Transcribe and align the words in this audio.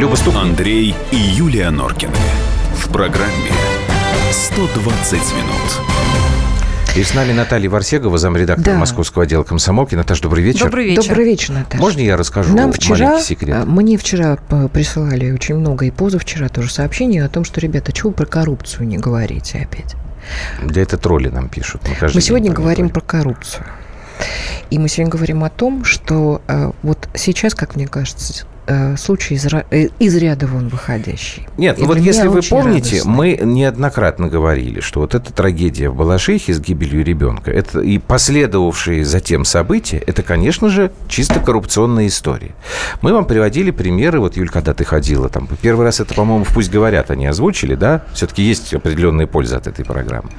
Люба 0.00 0.14
Ступ... 0.16 0.36
Андрей 0.36 0.94
и 1.10 1.16
Юлия 1.16 1.68
Норкины. 1.68 2.14
В 2.74 2.88
программе 2.90 3.50
120 4.32 5.12
минут. 5.12 6.96
И 6.96 7.02
с 7.04 7.12
нами 7.14 7.32
Наталья 7.32 7.68
Варсегова, 7.68 8.16
замредактора 8.16 8.72
Да. 8.74 8.78
Московского 8.80 9.24
отдела 9.24 9.42
комсомолки. 9.44 9.94
Наташа, 9.94 10.22
добрый 10.22 10.42
вечер. 10.42 10.64
Добрый 10.64 10.86
вечер. 10.86 11.02
Добрый 11.08 11.24
вечер, 11.26 11.52
Наташа. 11.52 11.82
Можно 11.82 12.00
я 12.00 12.16
расскажу 12.16 12.56
Нам 12.56 12.72
вчера, 12.72 13.08
маленький 13.10 13.24
секрет? 13.26 13.56
а, 13.56 13.64
мне 13.66 13.98
вчера 13.98 14.36
п- 14.36 14.68
присылали 14.68 15.30
очень 15.30 15.56
много, 15.56 15.84
и 15.84 15.90
позавчера 15.90 16.48
тоже 16.48 16.70
сообщения 16.72 17.22
о 17.22 17.28
том, 17.28 17.44
что, 17.44 17.60
ребята, 17.60 17.92
чего 17.92 18.08
вы 18.08 18.14
про 18.16 18.24
коррупцию 18.26 18.88
не 18.88 18.96
говорите 18.96 19.58
опять? 19.70 19.94
Да 20.64 20.80
это 20.80 20.96
тролли 20.96 21.28
нам 21.28 21.48
пишут. 21.50 21.82
Мы, 21.86 22.08
Мы 22.14 22.20
сегодня 22.22 22.50
говорим 22.52 22.88
про 22.88 23.02
коррупцию. 23.02 23.64
И 24.70 24.78
мы 24.78 24.88
сегодня 24.88 25.10
говорим 25.12 25.44
о 25.44 25.50
том, 25.50 25.84
что 25.84 26.42
э, 26.46 26.70
вот 26.82 27.08
сейчас, 27.14 27.54
как 27.54 27.74
мне 27.76 27.86
кажется, 27.88 28.44
э, 28.70 28.96
случай 28.96 29.34
из, 29.34 29.46
э, 29.46 29.88
из 29.98 30.16
ряда 30.16 30.46
вон 30.46 30.68
выходящий. 30.68 31.46
Нет, 31.56 31.78
И 31.78 31.82
ну 31.82 31.88
вот 31.88 31.98
если 31.98 32.28
вы 32.28 32.40
помните, 32.42 32.90
радостно. 32.96 33.10
мы 33.10 33.38
неоднократно 33.42 34.28
говорили, 34.28 34.80
что 34.80 35.00
вот 35.00 35.14
эта 35.14 35.32
трагедия 35.32 35.90
в 35.90 35.96
Балашихе 35.96 36.54
с 36.54 36.60
гибелью 36.60 37.04
ребенка, 37.04 37.50
это 37.50 37.80
и 37.80 37.98
последовавшие 37.98 39.04
затем 39.04 39.44
события, 39.44 39.98
это, 39.98 40.22
конечно 40.22 40.68
же, 40.68 40.92
чисто 41.08 41.40
коррупционная 41.40 42.06
история. 42.06 42.52
Мы 43.02 43.12
вам 43.12 43.24
приводили 43.24 43.70
примеры, 43.70 44.20
вот, 44.20 44.36
Юль, 44.36 44.48
когда 44.50 44.72
ты 44.72 44.84
ходила, 44.84 45.28
там, 45.28 45.48
первый 45.60 45.84
раз 45.84 46.00
это, 46.00 46.14
по-моему, 46.14 46.44
«Пусть 46.54 46.70
говорят», 46.70 47.10
они 47.10 47.26
озвучили, 47.26 47.74
да? 47.74 48.02
Все-таки 48.14 48.42
есть 48.42 48.72
определенная 48.72 49.26
польза 49.26 49.56
от 49.56 49.66
этой 49.66 49.84
программы. 49.84 50.30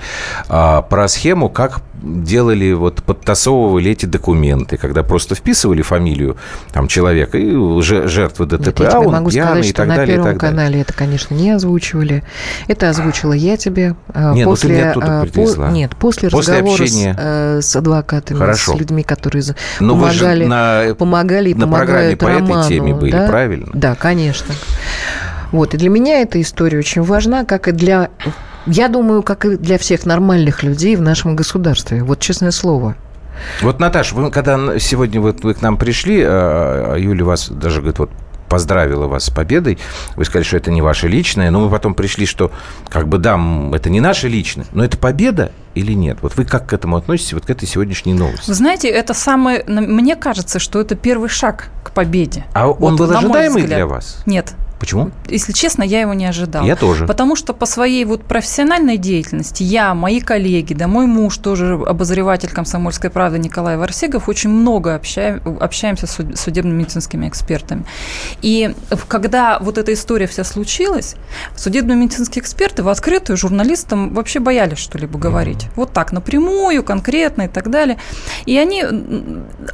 А, 0.48 0.82
про 0.82 1.08
схему, 1.08 1.50
как 1.50 1.82
делали, 2.02 2.72
вот, 2.74 3.04
подтасовывали 3.04 3.92
эти 3.92 4.06
документы, 4.06 4.78
когда 4.78 5.04
просто 5.04 5.36
вписывали 5.36 5.82
фамилию 5.82 6.38
там, 6.72 6.88
человека 6.88 7.38
и 7.38 7.82
же- 7.82 8.08
жертвы 8.22 8.46
ДТП, 8.46 8.82
я 8.82 8.90
а 8.92 9.00
он 9.00 9.12
могу 9.14 9.30
пьяный 9.32 9.48
сказать, 9.50 9.66
и 9.66 9.70
что 9.70 9.78
так 9.78 9.88
на 9.88 9.96
далее, 9.96 10.16
и 10.16 10.20
Первом 10.20 10.38
канале 10.38 10.82
это, 10.82 10.94
конечно, 10.94 11.34
не 11.34 11.50
озвучивали. 11.52 12.24
Это 12.68 12.90
озвучила 12.90 13.34
я 13.34 13.58
тебе. 13.58 13.96
э, 14.14 14.34
Не, 14.34 14.46
ну 14.46 14.52
ты 14.56 14.62
после, 14.62 14.70
мне 14.70 14.86
э, 14.86 15.26
привезла. 15.26 15.72
Нет, 15.72 15.96
после, 15.96 16.30
После 16.30 16.54
разговора 16.54 16.82
общения. 16.84 17.14
с, 17.14 17.18
э, 17.20 17.62
с 17.62 17.76
адвокатами, 17.76 18.38
Хорошо. 18.38 18.76
с 18.76 18.80
людьми, 18.80 19.04
которые 19.04 19.44
Но 19.80 19.96
же 20.12 20.20
помогали, 20.20 20.46
на- 20.46 20.96
помогали 20.96 21.50
и 21.50 21.54
на 21.56 21.68
программе 21.68 22.16
помогают 22.16 22.20
по 22.20 22.26
этой 22.26 22.40
Роману, 22.50 22.70
теме 22.70 22.94
были, 22.94 23.12
да? 23.12 23.28
правильно? 23.28 23.70
Да, 23.74 23.96
конечно. 23.96 24.54
Вот, 25.52 25.74
и 25.74 25.78
для 25.78 25.90
меня 25.90 26.22
эта 26.22 26.40
история 26.42 26.78
очень 26.78 27.02
важна, 27.02 27.44
как 27.44 27.68
и 27.68 27.72
для, 27.72 28.10
я 28.68 28.88
думаю, 28.88 29.22
как 29.24 29.46
и 29.46 29.58
для 29.58 29.78
всех 29.78 30.06
нормальных 30.06 30.64
людей 30.64 30.96
в 30.96 31.02
нашем 31.02 31.36
государстве. 31.36 32.04
Вот 32.04 32.20
честное 32.20 32.52
слово. 32.52 32.96
Вот, 33.62 33.80
Наташа, 33.80 34.16
вы 34.16 34.30
когда 34.32 34.80
сегодня 34.80 35.20
вот 35.22 35.44
вы 35.44 35.54
к 35.54 35.62
нам 35.62 35.78
пришли, 35.78 36.22
а, 36.26 36.96
Юля 36.96 37.26
вас 37.26 37.50
даже 37.50 37.80
говорит, 37.80 38.00
вот 38.00 38.12
поздравила 38.52 39.08
вас 39.08 39.26
с 39.26 39.30
победой. 39.30 39.80
Вы 40.18 40.26
сказали, 40.26 40.44
что 40.44 40.58
это 40.58 40.72
не 40.72 40.82
ваше 40.82 41.08
личное, 41.08 41.50
но 41.52 41.62
мы 41.62 41.70
потом 41.70 41.94
пришли, 41.94 42.26
что 42.26 42.52
как 42.90 43.08
бы 43.08 43.18
да, 43.18 43.40
это 43.74 43.90
не 43.90 44.02
наше 44.02 44.28
личное, 44.28 44.66
но 44.74 44.84
это 44.84 44.98
победа 44.98 45.54
или 45.74 45.94
нет? 45.94 46.18
Вот 46.22 46.36
вы 46.36 46.44
как 46.44 46.68
к 46.68 46.74
этому 46.74 46.98
относитесь, 46.98 47.32
вот 47.32 47.46
к 47.46 47.50
этой 47.50 47.66
сегодняшней 47.66 48.14
новости? 48.14 48.50
Вы 48.50 48.54
знаете, 48.54 48.90
это 48.90 49.14
самое... 49.14 49.64
Мне 49.68 50.18
кажется, 50.18 50.60
что 50.60 50.82
это 50.82 50.96
первый 50.96 51.30
шаг 51.30 51.70
к 51.82 51.92
победе. 51.92 52.44
А 52.54 52.68
он 52.68 52.98
Вот, 52.98 52.98
был 52.98 53.08
на 53.08 53.22
мой 53.22 53.48
ожидаемый 53.48 53.64
для 53.64 53.88
вас? 53.88 54.22
Нет. 54.26 54.54
Почему? 54.82 55.12
Если 55.30 55.52
честно, 55.52 55.84
я 55.84 56.02
его 56.02 56.16
не 56.16 56.26
ожидала. 56.26 56.66
Я 56.66 56.76
тоже. 56.76 57.06
Потому 57.06 57.36
что 57.36 57.54
по 57.54 57.68
своей 57.68 58.04
вот 58.04 58.24
профессиональной 58.24 58.98
деятельности 58.98 59.62
я, 59.62 59.94
мои 59.94 60.20
коллеги, 60.22 60.74
да 60.74 60.88
мой 60.88 61.06
муж 61.06 61.38
тоже 61.38 61.76
обозреватель 61.76 62.50
«Комсомольской 62.50 63.12
правды» 63.12 63.38
Николай 63.38 63.78
Варсегов, 63.78 64.28
очень 64.28 64.50
много 64.50 64.96
общаем, 64.96 65.40
общаемся 65.60 66.08
с 66.08 66.14
суд- 66.14 66.36
судебно-медицинскими 66.36 67.28
экспертами. 67.30 67.86
И 68.42 68.74
когда 69.08 69.60
вот 69.60 69.78
эта 69.78 69.94
история 69.94 70.26
вся 70.26 70.44
случилась, 70.44 71.16
судебно-медицинские 71.56 72.42
эксперты 72.42 72.82
в 72.82 72.90
открытую 72.90 73.38
журналистам 73.38 74.12
вообще 74.16 74.40
боялись 74.40 74.80
что-либо 74.80 75.20
говорить. 75.20 75.68
Вот 75.76 75.94
так, 75.94 76.12
напрямую, 76.12 76.84
конкретно 76.84 77.44
и 77.44 77.48
так 77.48 77.70
далее. 77.70 77.98
И 78.48 78.58
они... 78.58 78.84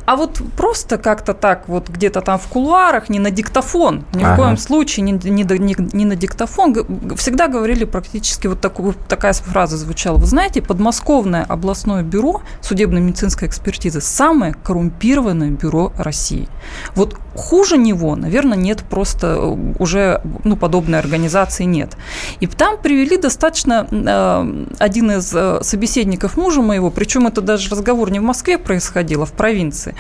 А 0.06 0.18
вот 0.18 0.42
просто 0.58 0.98
как-то 0.98 1.34
так 1.34 1.70
вот 1.70 1.88
где-то 1.88 2.20
там 2.20 2.38
в 2.38 2.48
кулуарах, 2.48 3.08
не 3.08 3.20
на 3.20 3.32
диктофон, 3.32 4.04
ни 4.14 4.24
Ага. 4.24 4.34
в 4.34 4.36
коем 4.36 4.58
случае 4.58 4.97
не, 5.02 5.12
не, 5.12 5.44
до- 5.44 5.58
не- 5.58 5.76
не 5.94 6.06
на 6.06 6.16
диктофон, 6.16 6.76
всегда 7.16 7.48
говорили 7.48 7.86
практически 7.86 8.48
вот 8.48 8.62
такую, 8.62 8.96
такая 9.08 9.34
фраза 9.34 9.78
звучала. 9.78 10.18
Вы 10.18 10.26
знаете, 10.26 10.62
подмосковное 10.62 11.44
областное 11.44 12.04
бюро 12.04 12.42
судебно-медицинской 12.62 13.48
экспертизы 13.48 14.02
самое 14.02 14.54
коррумпированное 14.54 15.52
бюро 15.52 15.94
России. 15.98 16.48
Вот 16.96 17.18
хуже 17.36 17.78
него, 17.78 18.16
наверное, 18.16 18.58
нет 18.58 18.84
просто 18.90 19.28
э, 19.28 19.74
уже 19.80 20.22
ну, 20.44 20.58
подобной 20.58 21.00
организации 21.00 21.64
нет. 21.64 21.96
И 22.40 22.48
там 22.48 22.78
привели 22.78 23.18
достаточно 23.18 23.88
э, 23.92 24.66
один 24.80 25.12
из 25.12 25.34
э, 25.34 25.60
собеседников 25.62 26.38
мужа 26.38 26.62
моего, 26.62 26.90
причем 26.90 27.28
это 27.28 27.42
даже 27.42 27.70
разговор 27.70 28.12
не 28.12 28.20
в 28.20 28.24
Москве 28.24 28.58
происходил, 28.58 29.22
а 29.24 29.26
в 29.26 29.34
провинции, 29.34 29.96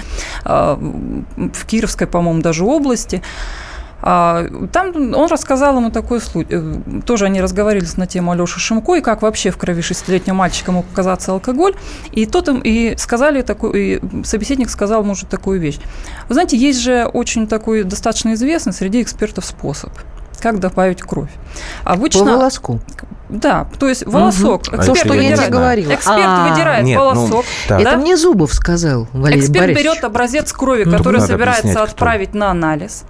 э, 0.45 0.77
в 1.53 1.65
Кировской, 1.65 2.07
по-моему, 2.07 2.41
даже 2.41 2.63
области. 2.63 3.21
А, 4.01 4.45
Там 4.71 5.13
он 5.15 5.27
рассказал 5.29 5.75
ему 5.77 5.89
такой 5.89 6.21
случай. 6.21 6.47
э, 6.51 7.01
Тоже 7.05 7.25
они 7.25 7.41
разговаривали 7.41 7.87
на 7.97 8.05
тему 8.07 8.31
Алёши 8.31 8.59
Шимко 8.59 8.95
и 8.95 9.01
как 9.01 9.21
вообще 9.21 9.49
в 9.51 9.57
крови 9.57 9.81
шестилетнего 9.81 10.35
мальчика 10.35 10.71
мог 10.71 10.85
оказаться 10.91 11.31
алкоголь. 11.31 11.73
И 12.11 12.25
тот 12.25 12.47
им 12.47 12.59
и 12.63 12.95
сказали 12.97 13.41
такой, 13.41 13.79
и 13.79 14.23
собеседник 14.23 14.69
сказал 14.69 15.03
мужу 15.03 15.25
такую 15.25 15.59
вещь. 15.59 15.79
Вы 16.27 16.33
знаете, 16.35 16.57
есть 16.57 16.79
же 16.79 17.05
очень 17.11 17.47
такой 17.47 17.83
достаточно 17.83 18.33
известный 18.33 18.73
среди 18.73 19.01
экспертов 19.01 19.45
способ 19.45 19.91
как 20.39 20.59
добавить 20.59 21.01
кровь. 21.01 21.31
По 21.83 21.93
Обычно, 21.93 22.23
волоску. 22.25 22.79
да, 23.27 23.67
то 23.79 23.89
есть 23.89 24.05
волосок. 24.05 24.67
А 24.67 24.77
То, 24.77 24.91
это 24.91 24.95
что 24.95 25.13
я 25.15 25.21
я 25.23 25.29
не 25.31 25.35
тебе 25.35 25.47
говорила. 25.47 25.93
Эксперт 25.95 26.19
А, 26.23 26.49
выдирает 26.53 26.85
Нет, 26.85 26.99
ну, 26.99 27.05
волосок. 27.05 27.45
Это 27.65 27.83
да? 27.83 27.97
мне 27.97 28.15
Зубов 28.15 28.53
сказал, 28.53 29.07
Валерий 29.13 29.39
Эксперт 29.41 29.65
Борисович. 29.65 29.83
берет 29.93 30.03
образец 30.03 30.53
крови, 30.53 30.83
Ну, 30.85 30.95
который 30.95 31.21
собирается 31.21 31.61
объяснять, 31.61 31.83
кто. 31.85 31.91
отправить 31.91 32.33
на 32.35 32.51
анализ. 32.51 33.03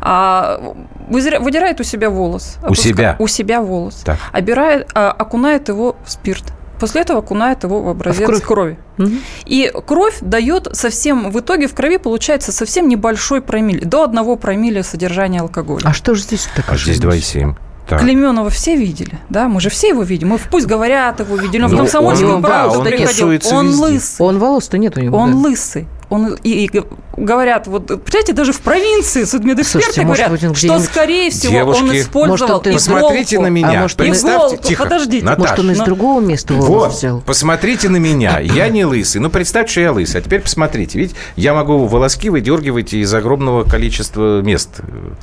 А, 0.00 0.74
выдирает 1.08 1.80
у 1.80 1.84
себя 1.84 2.10
волос. 2.10 2.56
У 2.68 2.74
себя? 2.74 3.16
У 3.18 3.26
себя 3.26 3.60
волос. 3.60 4.02
Так. 4.04 4.18
Обирает, 4.32 4.88
а, 4.94 5.10
окунает 5.10 5.68
его 5.68 5.96
в 6.04 6.10
спирт. 6.10 6.44
После 6.80 7.00
этого 7.00 7.18
окунает 7.18 7.64
его 7.64 7.82
в 7.82 7.88
образец 7.88 8.26
кровь? 8.26 8.42
крови. 8.44 8.78
Мгм. 8.98 9.18
И 9.46 9.72
кровь 9.86 10.18
дает 10.20 10.68
совсем, 10.72 11.30
в 11.30 11.40
итоге 11.40 11.66
в 11.66 11.74
крови 11.74 11.96
получается 11.96 12.52
совсем 12.52 12.88
небольшой 12.88 13.42
промилле, 13.42 13.84
до 13.84 14.04
одного 14.04 14.36
промилле 14.36 14.84
содержания 14.84 15.40
алкоголя. 15.40 15.82
А 15.84 15.92
что 15.92 16.14
же 16.14 16.22
здесь 16.22 16.48
так 16.54 16.66
А 16.68 16.76
здесь 16.76 17.00
2,7. 17.00 17.56
Так. 17.88 18.00
Клеменова 18.00 18.50
все 18.50 18.76
видели, 18.76 19.18
да? 19.30 19.48
Мы 19.48 19.60
же 19.62 19.70
все 19.70 19.88
его 19.88 20.02
видим. 20.02 20.28
Мы 20.28 20.38
в 20.38 20.42
пусть 20.50 20.66
говорят 20.66 21.20
его 21.20 21.36
видели. 21.36 21.62
Он 21.62 21.68
в 21.68 21.72
Ну, 21.72 21.78
комсомольскую 21.78 22.36
он- 22.36 22.42
да, 22.42 22.48
правду 22.48 22.80
он 22.80 22.84
приходил. 22.84 23.28
Он 23.28 23.66
везде. 23.68 23.82
лысый. 23.82 24.26
Он 24.26 24.38
волос-то 24.38 24.76
нет 24.78 24.96
у 24.98 25.00
него. 25.00 25.16
Он 25.16 25.32
да. 25.32 25.38
лысый. 25.38 25.88
Он, 26.10 26.38
и, 26.42 26.64
и 26.64 26.70
говорят, 27.18 27.66
вот, 27.66 27.86
представляете, 27.86 28.32
даже 28.32 28.52
в 28.54 28.60
провинции 28.60 29.24
судмедэксперты 29.24 29.84
Слушайте, 29.92 30.06
может 30.06 30.26
говорят, 30.26 30.44
он 30.44 30.54
что, 30.54 30.78
скорее 30.80 31.30
всего, 31.30 31.52
он 31.52 31.74
Девушки, 31.74 32.00
использовал 32.00 32.28
может, 32.30 32.50
он 32.50 32.62
ты- 32.62 32.72
Посмотрите 32.72 33.36
иголку. 33.36 33.42
на 33.42 33.52
меня. 33.52 33.70
А 33.78 33.82
может, 33.82 34.00
он- 34.00 34.06
Представьте, 34.06 34.46
Иголку, 34.54 34.62
тихо. 34.68 34.82
подождите. 34.84 35.24
Наташа, 35.26 35.40
Может, 35.40 35.58
он 35.58 35.70
из 35.72 35.78
но- 35.78 35.84
другого 35.84 36.20
места 36.20 36.54
Вот, 36.54 36.92
взял? 36.92 37.20
посмотрите 37.20 37.88
на 37.90 37.98
меня. 37.98 38.38
Я 38.40 38.68
не 38.68 38.84
лысый. 38.86 39.20
Ну, 39.20 39.28
представьте, 39.28 39.72
что 39.72 39.80
я 39.82 39.92
лысый. 39.92 40.20
А 40.20 40.24
теперь 40.24 40.40
посмотрите. 40.40 40.98
Видите, 40.98 41.18
я 41.36 41.52
могу 41.52 41.86
волоски 41.86 42.30
выдергивать 42.30 42.94
из 42.94 43.12
огромного 43.12 43.64
количества 43.64 44.40
мест. 44.40 44.80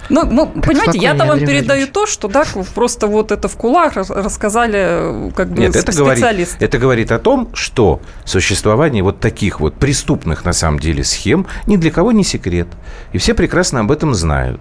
Ну, 0.09 0.23
ну, 0.29 0.45
понимаете, 0.47 0.99
я-то 0.99 1.19
вам 1.25 1.31
Андрей 1.31 1.47
передаю 1.61 1.87
то, 1.87 2.05
что 2.05 2.27
да, 2.27 2.43
просто 2.75 3.07
вот 3.07 3.31
это 3.31 3.47
в 3.47 3.55
кулах 3.55 3.93
рас- 3.95 4.11
рассказали 4.11 5.31
как 5.35 5.49
бы 5.49 5.61
Нет, 5.61 5.75
это 5.75 5.91
говорит, 5.93 6.49
это 6.59 6.77
говорит 6.77 7.11
о 7.11 7.17
том, 7.19 7.49
что 7.53 8.01
существование 8.25 9.01
вот 9.01 9.19
таких 9.19 9.59
вот 9.59 9.75
преступных, 9.75 10.45
на 10.45 10.53
самом 10.53 10.74
деле, 10.79 11.03
схем 11.03 11.45
ни 11.67 11.77
для 11.77 11.91
кого 11.91 12.11
не 12.11 12.23
секрет. 12.23 12.67
И 13.13 13.17
все 13.17 13.33
прекрасно 13.33 13.81
об 13.81 13.91
этом 13.91 14.13
знают. 14.13 14.59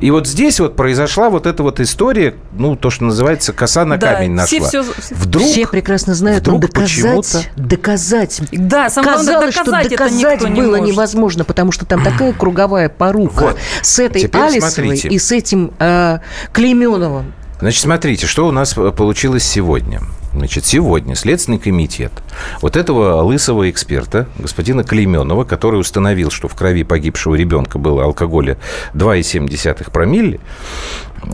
И 0.00 0.10
вот 0.10 0.26
здесь 0.26 0.60
вот 0.60 0.76
произошла 0.76 1.28
вот 1.28 1.46
эта 1.46 1.62
вот 1.62 1.78
история, 1.78 2.34
ну, 2.52 2.74
то, 2.74 2.88
что 2.88 3.04
называется, 3.04 3.52
коса 3.52 3.84
на 3.84 3.98
Да, 3.98 4.14
камень 4.14 4.38
все 4.46 4.60
нашла. 4.60 4.82
всё- 4.82 5.14
Вдруг, 5.14 5.44
Все 5.46 5.66
прекрасно 5.66 6.14
знают, 6.14 6.40
вдруг 6.42 6.62
доказать, 6.62 6.88
почему-то- 6.90 7.42
доказать. 7.56 8.40
Да, 8.50 8.88
самое 8.88 9.14
главное, 9.14 9.34
Казалось, 9.34 9.54
что 9.54 9.64
доказать 9.64 9.86
это 9.92 9.96
доказать 10.04 10.40
не 10.50 10.60
было 10.62 10.76
может. 10.78 10.86
невозможно, 10.94 11.44
потому 11.44 11.70
что 11.72 11.84
там 11.84 12.02
такая 12.02 12.32
круговая 12.38 12.88
порука 12.88 13.40
Вот. 13.40 13.58
с 13.82 13.98
этой 13.98 14.22
Теперь 14.22 14.40
Алисовой 14.40 14.70
смотрите. 14.96 15.08
и 15.08 15.18
с 15.18 15.32
этим 15.32 15.72
э, 15.78 16.18
Клейменовым. 16.52 17.32
Значит, 17.60 17.82
смотрите, 17.82 18.26
что 18.26 18.46
у 18.48 18.52
нас 18.52 18.74
э, 18.78 18.90
получилось 18.92 19.44
сегодня. 19.44 20.00
Значит, 20.32 20.64
сегодня 20.64 21.16
Следственный 21.16 21.58
комитет 21.58 22.12
вот 22.60 22.76
этого 22.76 23.22
лысого 23.22 23.68
эксперта, 23.68 24.28
господина 24.38 24.84
Клейменова, 24.84 25.44
который 25.44 25.80
установил, 25.80 26.30
что 26.30 26.46
в 26.46 26.54
крови 26.54 26.84
погибшего 26.84 27.34
ребенка 27.34 27.78
было 27.78 28.04
алкоголя 28.04 28.56
2,7 28.94 29.90
промилле, 29.90 30.40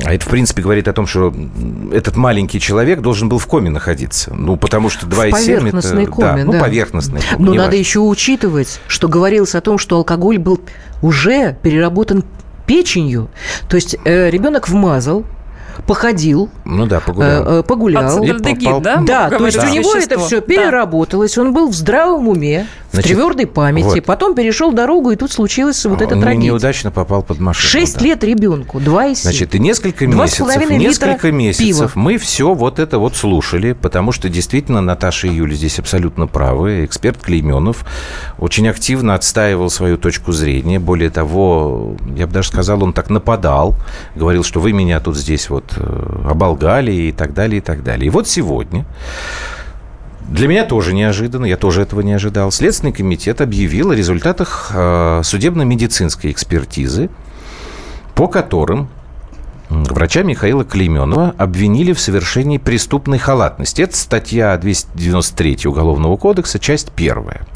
а 0.04 0.12
это, 0.12 0.24
в 0.24 0.28
принципе, 0.28 0.62
говорит 0.62 0.88
о 0.88 0.92
том, 0.92 1.06
что 1.06 1.32
этот 1.92 2.16
маленький 2.16 2.58
человек 2.58 3.00
должен 3.00 3.28
был 3.28 3.38
в 3.38 3.46
коме 3.46 3.70
находиться. 3.70 4.34
Ну, 4.34 4.56
потому 4.56 4.90
что 4.90 5.06
2,7 5.06 5.30
поверхностной 5.30 6.02
это... 6.04 6.12
коме, 6.12 6.44
ну, 6.44 6.52
да. 6.52 6.60
поверхностной 6.60 7.20
коме. 7.20 7.44
Но 7.44 7.54
надо 7.54 7.76
еще 7.76 8.00
учитывать, 8.00 8.80
что 8.88 9.08
говорилось 9.08 9.54
о 9.54 9.60
том, 9.60 9.78
что 9.78 9.96
алкоголь 9.96 10.38
был 10.38 10.60
уже 11.02 11.56
переработан 11.62 12.24
печенью. 12.66 13.30
То 13.68 13.76
есть 13.76 13.96
э, 14.04 14.30
ребенок 14.30 14.68
вмазал, 14.68 15.24
походил, 15.86 16.50
ну 16.64 16.86
да, 16.86 17.00
погулял. 17.00 17.58
Э, 17.58 17.62
погулял. 17.62 18.22
Ацетальдегид, 18.22 18.82
да? 18.82 18.96
Да, 19.06 19.30
то 19.30 19.46
есть 19.46 19.62
у 19.62 19.68
него 19.68 19.94
это 19.94 20.18
все 20.18 20.40
переработалось, 20.40 21.38
он 21.38 21.52
был 21.52 21.68
в 21.68 21.74
здравом 21.74 22.28
уме, 22.28 22.66
Значит, 22.92 23.12
в 23.12 23.14
твердой 23.14 23.46
памяти, 23.46 23.86
вот. 23.86 24.04
потом 24.04 24.34
перешел 24.34 24.72
дорогу, 24.72 25.10
и 25.10 25.16
тут 25.16 25.30
случилась 25.30 25.84
вот 25.84 26.00
эта 26.00 26.18
трагедия. 26.18 26.48
неудачно 26.48 26.90
попал 26.90 27.22
под 27.22 27.40
машину. 27.40 27.68
Шесть 27.68 27.98
да. 27.98 28.04
лет 28.04 28.24
ребенку, 28.24 28.80
два 28.80 29.06
и 29.06 29.14
семь. 29.14 29.22
Значит, 29.22 29.54
и 29.54 29.58
несколько 29.58 30.06
месяцев, 30.06 30.70
несколько 30.70 31.32
месяцев 31.32 31.66
пива. 31.66 31.90
мы 31.94 32.18
все 32.18 32.54
вот 32.54 32.78
это 32.78 32.98
вот 32.98 33.16
слушали, 33.16 33.72
потому 33.72 34.12
что 34.12 34.28
действительно 34.28 34.80
Наташа 34.80 35.26
и 35.28 35.34
Юля 35.34 35.54
здесь 35.54 35.78
абсолютно 35.78 36.26
правы. 36.26 36.84
Эксперт 36.84 37.18
Клейменов 37.18 37.84
очень 38.38 38.68
активно 38.68 39.14
отстаивал 39.14 39.70
свою 39.70 39.98
точку 39.98 40.32
зрения. 40.32 40.78
Более 40.78 41.10
того, 41.10 41.96
я 42.16 42.26
бы 42.26 42.32
даже 42.32 42.48
сказал, 42.48 42.82
он 42.82 42.92
так 42.92 43.10
нападал, 43.10 43.76
говорил, 44.14 44.42
что 44.42 44.60
вы 44.60 44.72
меня 44.72 45.00
тут 45.00 45.16
здесь 45.16 45.50
вот 45.50 45.74
э, 45.75 45.75
оболгали 45.76 46.92
и 46.92 47.12
так 47.12 47.34
далее, 47.34 47.58
и 47.58 47.60
так 47.60 47.82
далее. 47.82 48.06
И 48.06 48.10
вот 48.10 48.28
сегодня 48.28 48.84
для 50.28 50.48
меня 50.48 50.64
тоже 50.64 50.92
неожиданно, 50.92 51.44
я 51.44 51.56
тоже 51.56 51.82
этого 51.82 52.00
не 52.00 52.12
ожидал. 52.12 52.50
Следственный 52.50 52.92
комитет 52.92 53.40
объявил 53.40 53.90
о 53.90 53.94
результатах 53.94 54.72
э, 54.74 55.20
судебно-медицинской 55.22 56.32
экспертизы, 56.32 57.10
по 58.14 58.26
которым 58.26 58.88
врача 59.68 60.22
Михаила 60.22 60.64
Клейменова 60.64 61.34
обвинили 61.38 61.92
в 61.92 62.00
совершении 62.00 62.58
преступной 62.58 63.18
халатности. 63.18 63.82
Это 63.82 63.96
статья 63.96 64.56
293 64.56 65.66
Уголовного 65.66 66.16
кодекса, 66.16 66.58
часть 66.58 66.92
первая. 66.92 67.46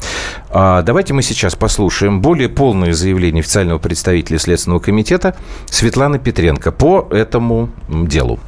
А, 0.49 0.81
давайте 0.81 1.13
мы 1.13 1.21
сейчас 1.21 1.55
послушаем 1.55 2.21
более 2.21 2.49
полное 2.49 2.93
заявление 2.93 3.41
официального 3.41 3.79
представителя 3.79 4.39
Следственного 4.39 4.79
комитета 4.79 5.35
Светланы 5.69 6.19
Петренко 6.19 6.71
по 6.71 7.07
этому 7.11 7.69
делу. 7.87 8.39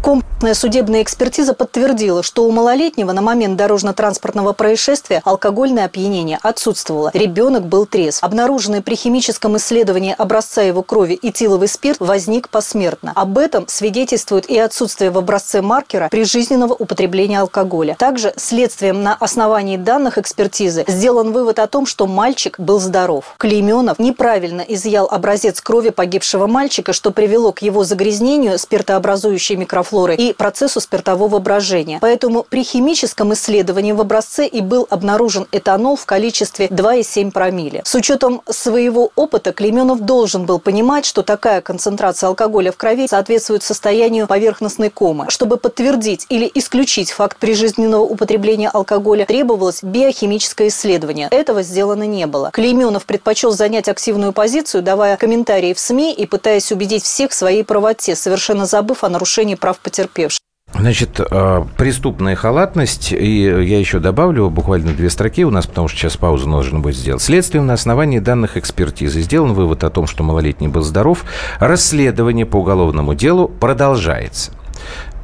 Комплексная 0.00 0.54
судебная 0.54 1.02
экспертиза 1.02 1.52
подтвердила, 1.52 2.22
что 2.22 2.44
у 2.44 2.52
малолетнего 2.52 3.10
на 3.10 3.20
момент 3.20 3.56
дорожно-транспортного 3.56 4.52
происшествия 4.52 5.20
алкогольное 5.24 5.86
опьянение 5.86 6.38
отсутствовало. 6.40 7.10
Ребенок 7.12 7.66
был 7.66 7.86
трезв. 7.86 8.22
Обнаруженный 8.22 8.80
при 8.80 8.94
химическом 8.94 9.56
исследовании 9.56 10.14
образца 10.16 10.62
его 10.62 10.82
крови 10.82 11.18
этиловый 11.20 11.66
спирт 11.66 11.98
возник 11.98 12.50
посмертно. 12.50 13.12
Об 13.16 13.36
этом 13.36 13.66
свидетельствует 13.66 14.48
и 14.48 14.56
отсутствие 14.56 15.10
в 15.10 15.18
образце 15.18 15.60
маркера 15.60 16.08
прижизненного 16.08 16.72
употребления 16.72 17.40
алкоголя. 17.40 17.96
Также 17.98 18.32
следствием 18.36 19.02
на 19.02 19.14
основании 19.14 19.76
данных 19.76 20.18
экспертизы 20.18 20.84
сделан 20.86 21.32
вывод 21.32 21.58
о 21.58 21.66
том, 21.66 21.84
что 21.84 22.06
мальчик 22.06 22.60
был 22.60 22.78
здоров. 22.78 23.34
Клейменов 23.38 23.98
неправильно 23.98 24.60
изъял 24.60 25.08
образец 25.10 25.60
крови 25.60 25.90
погибшего 25.90 26.46
мальчика, 26.46 26.92
что 26.92 27.10
привело 27.10 27.50
к 27.50 27.62
его 27.62 27.82
загрязнению 27.82 28.56
спиртообразующей 28.56 29.56
микрофлорой 29.56 29.87
микрофлоры 29.88 30.14
и 30.14 30.32
процессу 30.32 30.80
спиртового 30.80 31.38
брожения. 31.38 31.98
Поэтому 32.00 32.42
при 32.42 32.62
химическом 32.62 33.32
исследовании 33.32 33.92
в 33.92 34.00
образце 34.00 34.46
и 34.46 34.60
был 34.60 34.86
обнаружен 34.90 35.46
этанол 35.52 35.96
в 35.96 36.06
количестве 36.06 36.66
2,7 36.66 37.30
промилле. 37.30 37.82
С 37.84 37.94
учетом 37.94 38.42
своего 38.48 39.10
опыта 39.16 39.52
Клеменов 39.52 40.00
должен 40.00 40.44
был 40.46 40.58
понимать, 40.58 41.04
что 41.04 41.22
такая 41.22 41.60
концентрация 41.60 42.28
алкоголя 42.28 42.72
в 42.72 42.76
крови 42.76 43.06
соответствует 43.08 43.62
состоянию 43.62 44.26
поверхностной 44.26 44.90
комы. 44.90 45.26
Чтобы 45.28 45.56
подтвердить 45.56 46.26
или 46.28 46.50
исключить 46.54 47.10
факт 47.10 47.38
прижизненного 47.38 48.02
употребления 48.02 48.68
алкоголя, 48.68 49.24
требовалось 49.24 49.82
биохимическое 49.82 50.68
исследование. 50.68 51.28
Этого 51.30 51.62
сделано 51.62 52.04
не 52.04 52.26
было. 52.26 52.50
Клейменов 52.52 53.04
предпочел 53.04 53.52
занять 53.52 53.88
активную 53.88 54.32
позицию, 54.32 54.82
давая 54.82 55.16
комментарии 55.16 55.72
в 55.72 55.78
СМИ 55.78 56.12
и 56.12 56.26
пытаясь 56.26 56.72
убедить 56.72 57.04
всех 57.04 57.30
в 57.30 57.34
своей 57.34 57.64
правоте, 57.64 58.14
совершенно 58.14 58.66
забыв 58.66 59.04
о 59.04 59.08
нарушении 59.08 59.54
прав 59.54 59.77
потерпевших. 59.80 60.40
Значит, 60.74 61.20
а, 61.20 61.66
преступная 61.76 62.36
халатность, 62.36 63.12
и 63.12 63.42
я 63.42 63.78
еще 63.78 63.98
добавлю 63.98 64.50
буквально 64.50 64.92
две 64.92 65.10
строки 65.10 65.44
у 65.44 65.50
нас, 65.50 65.66
потому 65.66 65.88
что 65.88 65.98
сейчас 65.98 66.16
паузу 66.16 66.48
нужно 66.48 66.78
будет 66.78 66.96
сделать. 66.96 67.22
Следствием 67.22 67.66
на 67.66 67.72
основании 67.72 68.18
данных 68.18 68.56
экспертизы 68.56 69.22
сделан 69.22 69.54
вывод 69.54 69.82
о 69.82 69.90
том, 69.90 70.06
что 70.06 70.22
малолетний 70.22 70.68
был 70.68 70.82
здоров. 70.82 71.24
Расследование 71.58 72.46
по 72.46 72.56
уголовному 72.58 73.14
делу 73.14 73.48
продолжается. 73.48 74.52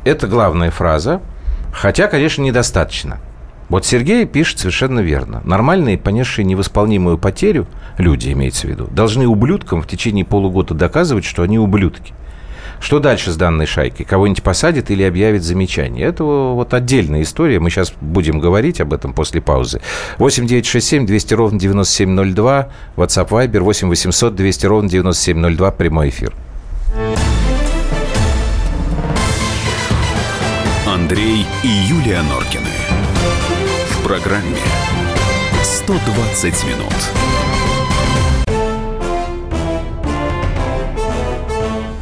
Это 0.04 0.26
главная 0.26 0.70
фраза, 0.70 1.20
хотя, 1.72 2.08
конечно, 2.08 2.42
недостаточно. 2.42 3.18
Вот 3.68 3.86
Сергей 3.86 4.26
пишет 4.26 4.58
совершенно 4.58 5.00
верно. 5.00 5.40
Нормальные, 5.44 5.98
понесшие 5.98 6.44
невосполнимую 6.44 7.16
потерю, 7.16 7.66
люди, 7.96 8.30
имеется 8.32 8.66
в 8.66 8.70
виду, 8.70 8.88
должны 8.90 9.26
ублюдкам 9.26 9.82
в 9.82 9.86
течение 9.86 10.24
полугода 10.24 10.74
доказывать, 10.74 11.24
что 11.24 11.42
они 11.42 11.58
ублюдки. 11.58 12.12
Что 12.84 12.98
дальше 12.98 13.32
с 13.32 13.36
данной 13.36 13.64
шайкой? 13.64 14.04
Кого-нибудь 14.04 14.42
посадят 14.42 14.90
или 14.90 15.02
объявят 15.04 15.42
замечание? 15.42 16.06
Это 16.06 16.22
вот 16.22 16.75
отдельная 16.75 17.22
история. 17.22 17.58
Мы 17.58 17.70
сейчас 17.70 17.94
будем 17.98 18.40
говорить 18.40 18.78
об 18.78 18.92
этом 18.92 19.14
после 19.14 19.40
паузы. 19.40 19.81
8 20.19 20.46
9 20.46 20.66
6 20.66 20.86
7 20.86 21.06
200 21.06 21.32
ровно 21.32 21.58
9702. 21.58 22.69
WhatsApp 22.96 23.28
Viber 23.31 23.60
8 23.60 23.88
800 23.88 24.36
200 24.36 24.66
ровно 24.66 24.90
9702. 24.90 25.70
Прямой 25.70 26.10
эфир. 26.10 26.34
Андрей 30.86 31.46
и 31.62 31.69
Юлия 31.69 32.20
Норкины. 32.20 32.69
В 33.92 34.06
программе 34.06 34.58
120 35.62 36.64
минут. 36.64 37.33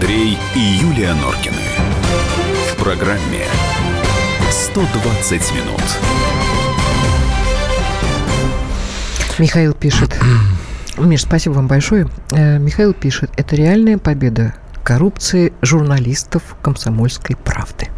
Андрей 0.00 0.38
и 0.54 0.60
Юлия 0.60 1.12
Норкины. 1.12 1.56
В 2.70 2.76
программе 2.76 3.44
120 4.48 5.54
минут. 5.56 5.82
Михаил 9.40 9.74
пишет. 9.74 10.16
Миш, 10.98 11.22
спасибо 11.22 11.54
вам 11.54 11.66
большое. 11.66 12.06
Э, 12.30 12.60
Михаил 12.60 12.94
пишет, 12.94 13.32
это 13.36 13.56
реальная 13.56 13.98
победа 13.98 14.54
коррупции 14.84 15.52
журналистов 15.62 16.44
комсомольской 16.62 17.34
правды. 17.34 17.88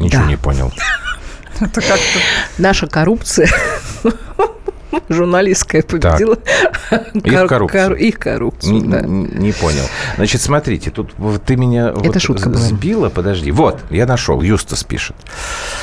Ничего 0.00 0.22
да. 0.22 0.28
не 0.28 0.36
понял. 0.36 0.72
Это 1.60 1.80
как-то... 1.80 2.18
Наша 2.58 2.88
коррупция 2.88 3.48
журналистская 5.08 5.82
победила 5.82 6.38
их 7.14 7.48
коррупцию. 7.48 7.96
Их 7.96 8.18
коррупцию, 8.18 8.74
не, 8.74 8.80
да. 8.80 9.00
не 9.02 9.52
понял. 9.52 9.84
Значит, 10.16 10.40
смотрите, 10.40 10.90
тут 10.90 11.12
ты 11.44 11.56
меня 11.56 11.88
Это 11.88 12.02
вот 12.02 12.22
шутка 12.22 12.52
сбила. 12.54 13.00
Была. 13.00 13.10
Подожди. 13.10 13.50
Вот, 13.50 13.80
я 13.90 14.06
нашел. 14.06 14.40
Юстас 14.40 14.84
пишет. 14.84 15.16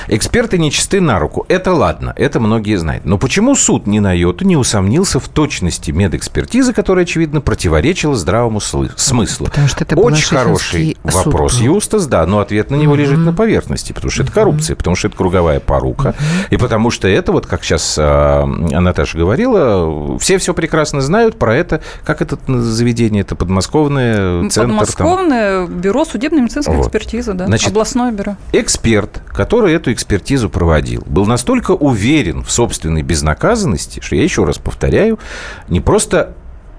Эксперты 0.08 0.58
нечисты 0.58 1.02
на 1.02 1.20
руку. 1.20 1.46
Это 1.50 1.74
ладно, 1.74 2.14
это 2.16 2.40
многие 2.40 2.76
знают. 2.76 3.06
Но 3.06 3.18
почему 3.18 3.56
суд 3.56 3.88
ни 3.88 4.00
на 4.00 4.14
йоту 4.14 4.46
не 4.46 4.58
усомнился 4.58 5.20
в 5.20 5.28
точности 5.30 5.92
медэкспертизы, 5.92 6.74
которая, 6.74 7.06
очевидно, 7.06 7.42
противоречила 7.42 8.16
здравому 8.16 8.60
смыслу? 8.60 9.46
Потому 9.46 9.68
что 9.68 9.84
это 9.84 9.96
Очень 9.96 10.28
хороший 10.28 10.98
вопрос, 11.04 11.58
был. 11.58 11.76
Юстас, 11.76 12.08
да, 12.08 12.26
но 12.26 12.40
ответ 12.40 12.72
на 12.72 12.76
него 12.76 12.96
лежит 12.96 13.20
на 13.20 13.34
поверхности, 13.34 13.94
потому 13.94 14.12
что 14.12 14.24
это 14.24 14.32
коррупция, 14.32 14.76
потому 14.76 14.96
что 14.96 15.08
это 15.08 15.18
круговая 15.18 15.60
порука, 15.60 16.16
и 16.50 16.58
потому 16.58 16.92
что 16.92 17.08
это, 17.08 17.32
вот 17.32 17.46
как 17.46 17.64
сейчас 17.64 17.96
а, 17.98 18.46
Наташа 19.04 19.18
говорила, 19.18 20.18
все 20.18 20.38
все 20.38 20.54
прекрасно 20.54 21.02
знают 21.02 21.38
про 21.38 21.56
это. 21.56 21.82
Как 22.06 22.22
это 22.22 22.38
заведение? 22.48 23.22
Это 23.22 23.36
подмосковное 23.36 24.50
центр? 24.50 24.70
Подмосковное 24.72 25.66
там... 25.66 25.78
бюро 25.78 26.06
судебно-медицинской 26.06 26.78
вот. 26.78 26.86
экспертизы, 26.86 27.34
да, 27.34 27.48
Значит, 27.48 27.72
областное 27.72 28.12
бюро. 28.12 28.38
Эксперт, 28.54 29.22
который 29.28 29.74
эту 29.74 29.92
экспертизу 29.92 30.50
проводил, 30.50 31.04
был 31.06 31.26
настолько 31.26 31.72
уверен 31.72 32.44
в 32.44 32.52
собственной 32.52 33.02
безнаказанности, 33.02 34.00
что 34.02 34.16
я 34.16 34.24
еще 34.24 34.46
раз 34.46 34.58
повторяю, 34.58 35.20
не 35.68 35.82
просто 35.82 36.36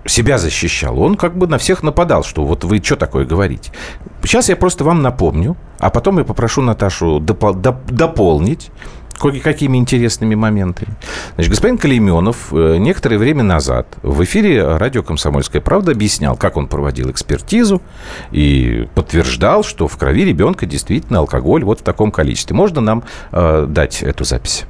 себя 0.07 0.39
защищал, 0.39 0.99
он 0.99 1.17
как 1.17 1.37
бы 1.37 1.47
на 1.47 1.59
всех 1.59 1.83
нападал, 1.83 2.25
что 2.25 2.45
вот 2.45 2.65
вы 2.65 2.83
что 2.83 2.97
такое 2.97 3.27
говорите. 3.27 3.71
Сейчас 4.23 4.49
я 4.49 4.57
просто 4.57 4.85
вам 4.85 5.03
напомню, 5.03 5.57
а 5.79 5.91
потом 5.91 6.19
я 6.19 6.25
попрошу 6.25 6.63
Наташу 6.63 7.21
доп- 7.21 7.61
доп- 7.61 7.91
дополнить 7.91 8.71
какими 9.19 9.79
интересными 9.79 10.35
моментами. 10.35 10.91
Значит, 11.35 11.51
господин 11.51 11.79
Калименов 11.79 12.53
э, 12.53 12.77
некоторое 12.79 13.19
время 13.19 13.43
назад 13.43 13.87
в 14.03 14.23
эфире 14.25 14.77
радио 14.77 15.03
«Комсомольская 15.03 15.63
правда» 15.63 15.93
объяснял, 15.93 16.37
как 16.37 16.57
он 16.57 16.67
проводил 16.67 17.11
экспертизу 17.11 17.81
и 18.31 18.89
подтверждал, 18.95 19.65
что 19.65 19.89
в 19.89 19.97
крови 19.97 20.25
ребенка 20.25 20.67
действительно 20.67 21.21
алкоголь 21.21 21.65
вот 21.65 21.81
в 21.81 21.83
таком 21.83 22.11
количестве. 22.11 22.57
Можно 22.57 22.81
нам 22.81 23.05
э, 23.33 23.67
дать 23.69 24.03
эту 24.03 24.25
запись? 24.25 24.65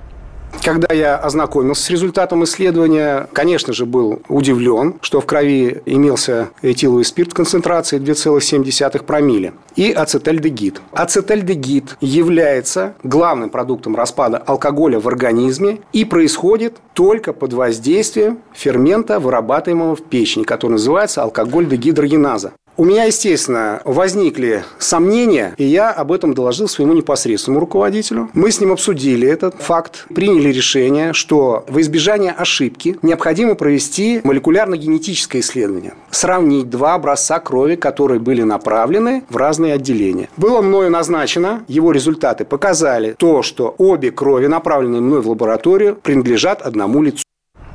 Когда 0.63 0.95
я 0.95 1.17
ознакомился 1.17 1.83
с 1.85 1.91
результатом 1.91 2.45
исследования, 2.45 3.29
конечно 3.33 3.73
же, 3.73 3.85
был 3.85 4.23
удивлен, 4.29 4.95
что 5.03 5.21
в 5.21 5.27
крови 5.27 5.83
имелся 5.85 6.51
этиловый 6.63 7.05
спирт 7.05 7.33
в 7.33 7.35
концентрации 7.35 7.99
2,7 7.99 9.05
промилле 9.05 9.53
и 9.77 9.93
ацетальдегид. 9.93 10.81
Ацетальдегид 10.93 11.97
является 12.01 12.95
главным 13.03 13.51
продуктом 13.51 13.95
распада 13.95 14.39
алкоголя 14.39 15.01
в 15.01 15.09
организме 15.09 15.81
и 15.93 16.05
происходит 16.05 16.77
только 16.95 17.33
под 17.33 17.53
воздействием 17.53 18.39
фермента, 18.55 19.21
вырабатываемого 19.21 19.97
в 19.97 20.03
печени, 20.03 20.45
который 20.45 20.73
называется 20.73 21.23
алкоголь-дегидрогеназа. 21.23 22.53
У 22.77 22.85
меня, 22.85 23.05
естественно, 23.05 23.81
возникли 23.85 24.65
сомнения, 24.81 25.55
и 25.59 25.65
я 25.65 25.93
об 25.93 26.11
этом 26.11 26.35
доложил 26.35 26.67
своему 26.67 26.93
непосредственному 26.93 27.61
руководителю. 27.61 28.31
Мы 28.33 28.51
с 28.51 28.61
ним 28.61 28.73
обсудили 28.73 29.29
этот 29.29 29.55
факт, 29.63 30.07
приняли 30.13 30.49
решение, 30.49 31.13
что 31.13 31.65
во 31.69 31.81
избежание 31.81 32.33
ошибки 32.33 32.99
необходимо 33.03 33.55
провести 33.55 34.21
молекулярно-генетическое 34.25 35.41
исследование. 35.41 35.95
Сравнить 36.11 36.69
два 36.69 36.95
образца 36.95 37.39
крови, 37.39 37.77
которые 37.77 38.19
были 38.19 38.43
направлены 38.43 39.23
в 39.29 39.37
разные 39.37 39.75
отделения. 39.75 40.29
Было 40.37 40.61
мною 40.61 40.91
назначено, 40.91 41.65
его 41.69 41.93
результаты 41.93 42.45
показали 42.45 43.15
то, 43.17 43.43
что 43.43 43.73
обе 43.79 44.11
крови, 44.11 44.49
направленные 44.49 45.01
мной 45.01 45.21
в 45.21 45.29
лабораторию, 45.29 45.97
принадлежат 46.03 46.61
одному 46.61 47.03
лицу. 47.03 47.24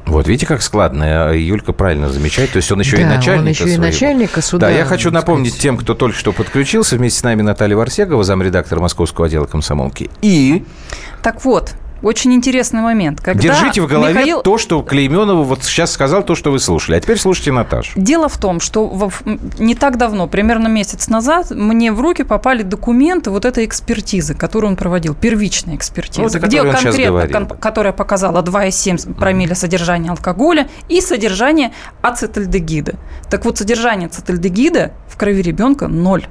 Вот 0.10 0.28
видите, 0.28 0.46
как 0.46 0.62
складно. 0.62 1.34
Юлька 1.34 1.72
правильно 1.74 2.10
замечает. 2.10 2.52
То 2.52 2.58
есть 2.58 2.72
он 2.72 2.80
еще 2.80 2.98
да, 2.98 3.02
и 3.04 3.06
начальника 3.06 3.42
он 3.42 3.48
еще 3.48 3.64
своего. 3.64 3.84
и 3.84 3.86
начальника 3.86 4.42
суда. 4.42 4.68
Да, 4.68 4.74
я 4.74 4.86
хочу 4.86 5.12
напомнить 5.12 5.52
сказать. 5.52 5.62
тем, 5.62 5.78
кто 5.78 5.94
только 5.94 6.18
что 6.18 6.32
подключился. 6.32 6.98
Вместе 6.98 7.20
с 7.20 7.24
нами 7.24 7.42
Наталья 7.42 7.76
Варсегова, 7.76 8.24
замредактор 8.24 8.80
Московского 8.80 9.28
отдела 9.28 9.46
комсомолки. 9.46 10.10
И... 10.22 10.66
Так 11.22 11.44
вот, 11.46 11.74
очень 12.02 12.34
интересный 12.34 12.82
момент. 12.82 13.22
Когда 13.22 13.42
Держите 13.42 13.82
в 13.82 13.88
голове 13.88 14.14
Михаил... 14.14 14.42
то, 14.42 14.58
что 14.58 14.82
Клейменова 14.82 15.44
вот 15.44 15.64
сейчас 15.64 15.92
сказал, 15.92 16.24
то, 16.24 16.36
что 16.36 16.52
вы 16.52 16.60
слушали. 16.60 16.96
А 16.96 17.00
теперь 17.00 17.18
слушайте 17.18 17.52
Наташу. 17.52 17.92
Дело 17.96 18.30
в 18.30 18.38
том, 18.38 18.60
что 18.60 18.88
в... 18.88 19.22
не 19.60 19.76
так 19.76 19.98
давно, 19.98 20.28
примерно 20.28 20.68
месяц 20.68 21.08
назад, 21.08 21.52
мне 21.52 21.92
в 21.92 22.00
руки 22.02 22.24
попали 22.24 22.64
документы 22.64 23.30
вот 23.30 23.46
этой 23.46 23.66
экспертизы, 23.66 24.34
которую 24.34 24.72
он 24.72 24.78
проводил, 24.78 25.16
первичная 25.16 25.76
экспертиза, 25.76 26.40
вот, 26.40 26.48
где 26.48 26.64
конкретно, 26.64 27.28
кон... 27.28 27.48
которая 27.48 27.94
показала 27.94 28.42
2,7 28.42 29.16
промилле 29.16 29.56
содержания 29.56 30.12
алкоголя 30.12 30.70
и 30.88 31.02
содержание 31.02 31.72
ацетальдегида. 32.02 32.96
Так 33.30 33.46
вот, 33.46 33.58
содержание 33.58 34.08
ацетальдегида 34.08 34.94
в 35.08 35.18
крови 35.18 35.42
ребенка 35.42 35.88
ноль. 35.88 36.26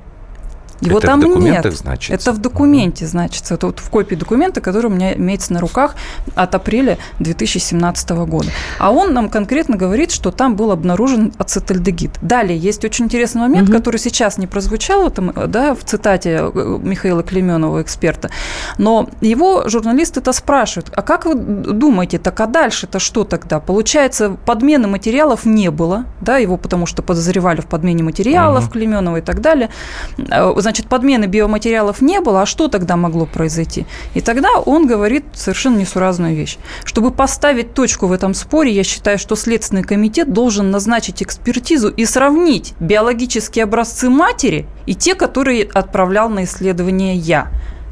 Его 0.80 0.98
это 0.98 1.08
там 1.08 1.20
в 1.20 1.22
документах 1.24 1.72
нет. 1.72 1.80
значится? 1.80 2.30
Это 2.30 2.32
в 2.32 2.40
документе 2.40 3.06
значится. 3.06 3.54
Это 3.54 3.66
вот 3.66 3.80
в 3.80 3.90
копии 3.90 4.14
документа, 4.14 4.60
который 4.60 4.86
у 4.86 4.90
меня 4.90 5.14
имеется 5.14 5.52
на 5.52 5.60
руках 5.60 5.96
от 6.34 6.54
апреля 6.54 6.98
2017 7.18 8.10
года. 8.10 8.48
А 8.78 8.92
он 8.92 9.12
нам 9.12 9.28
конкретно 9.28 9.76
говорит, 9.76 10.10
что 10.10 10.30
там 10.30 10.56
был 10.56 10.70
обнаружен 10.70 11.32
ацетальдегид. 11.38 12.12
Далее 12.22 12.56
есть 12.56 12.84
очень 12.84 13.06
интересный 13.06 13.42
момент, 13.42 13.68
угу. 13.68 13.78
который 13.78 13.98
сейчас 13.98 14.38
не 14.38 14.46
прозвучал 14.46 15.10
там, 15.10 15.32
да, 15.48 15.74
в 15.74 15.84
цитате 15.84 16.40
э, 16.42 16.78
Михаила 16.82 17.22
Клеменова, 17.22 17.82
эксперта. 17.82 18.30
Но 18.78 19.08
его 19.20 19.68
журналисты 19.68 20.20
это 20.20 20.32
спрашивают, 20.32 20.92
а 20.94 21.02
как 21.02 21.26
вы 21.26 21.34
думаете, 21.34 22.18
так 22.18 22.38
а 22.40 22.46
дальше-то 22.46 22.98
что 22.98 23.24
тогда? 23.24 23.60
Получается, 23.60 24.36
подмены 24.44 24.88
материалов 24.88 25.44
не 25.44 25.70
было, 25.70 26.04
да, 26.20 26.36
его 26.38 26.56
потому 26.56 26.86
что 26.86 27.02
подозревали 27.02 27.60
в 27.60 27.66
подмене 27.66 28.02
материалов 28.02 28.64
угу. 28.64 28.72
Клеменова 28.72 29.16
и 29.16 29.20
так 29.20 29.40
далее 29.40 29.70
э, 30.18 30.44
значит, 30.68 30.86
подмены 30.86 31.24
биоматериалов 31.24 32.02
не 32.02 32.20
было, 32.20 32.42
а 32.42 32.46
что 32.46 32.68
тогда 32.68 32.94
могло 32.96 33.24
произойти? 33.24 33.86
И 34.12 34.20
тогда 34.20 34.50
он 34.66 34.86
говорит 34.86 35.24
совершенно 35.32 35.78
несуразную 35.78 36.36
вещь. 36.36 36.58
Чтобы 36.84 37.10
поставить 37.10 37.72
точку 37.72 38.06
в 38.06 38.12
этом 38.12 38.34
споре, 38.34 38.70
я 38.70 38.84
считаю, 38.84 39.18
что 39.18 39.34
Следственный 39.34 39.82
комитет 39.82 40.30
должен 40.30 40.70
назначить 40.70 41.22
экспертизу 41.22 41.88
и 41.88 42.04
сравнить 42.04 42.74
биологические 42.80 43.62
образцы 43.62 44.10
матери 44.10 44.66
и 44.84 44.94
те, 44.94 45.14
которые 45.14 45.64
отправлял 45.64 46.28
на 46.28 46.44
исследование 46.44 47.14
я. 47.16 47.48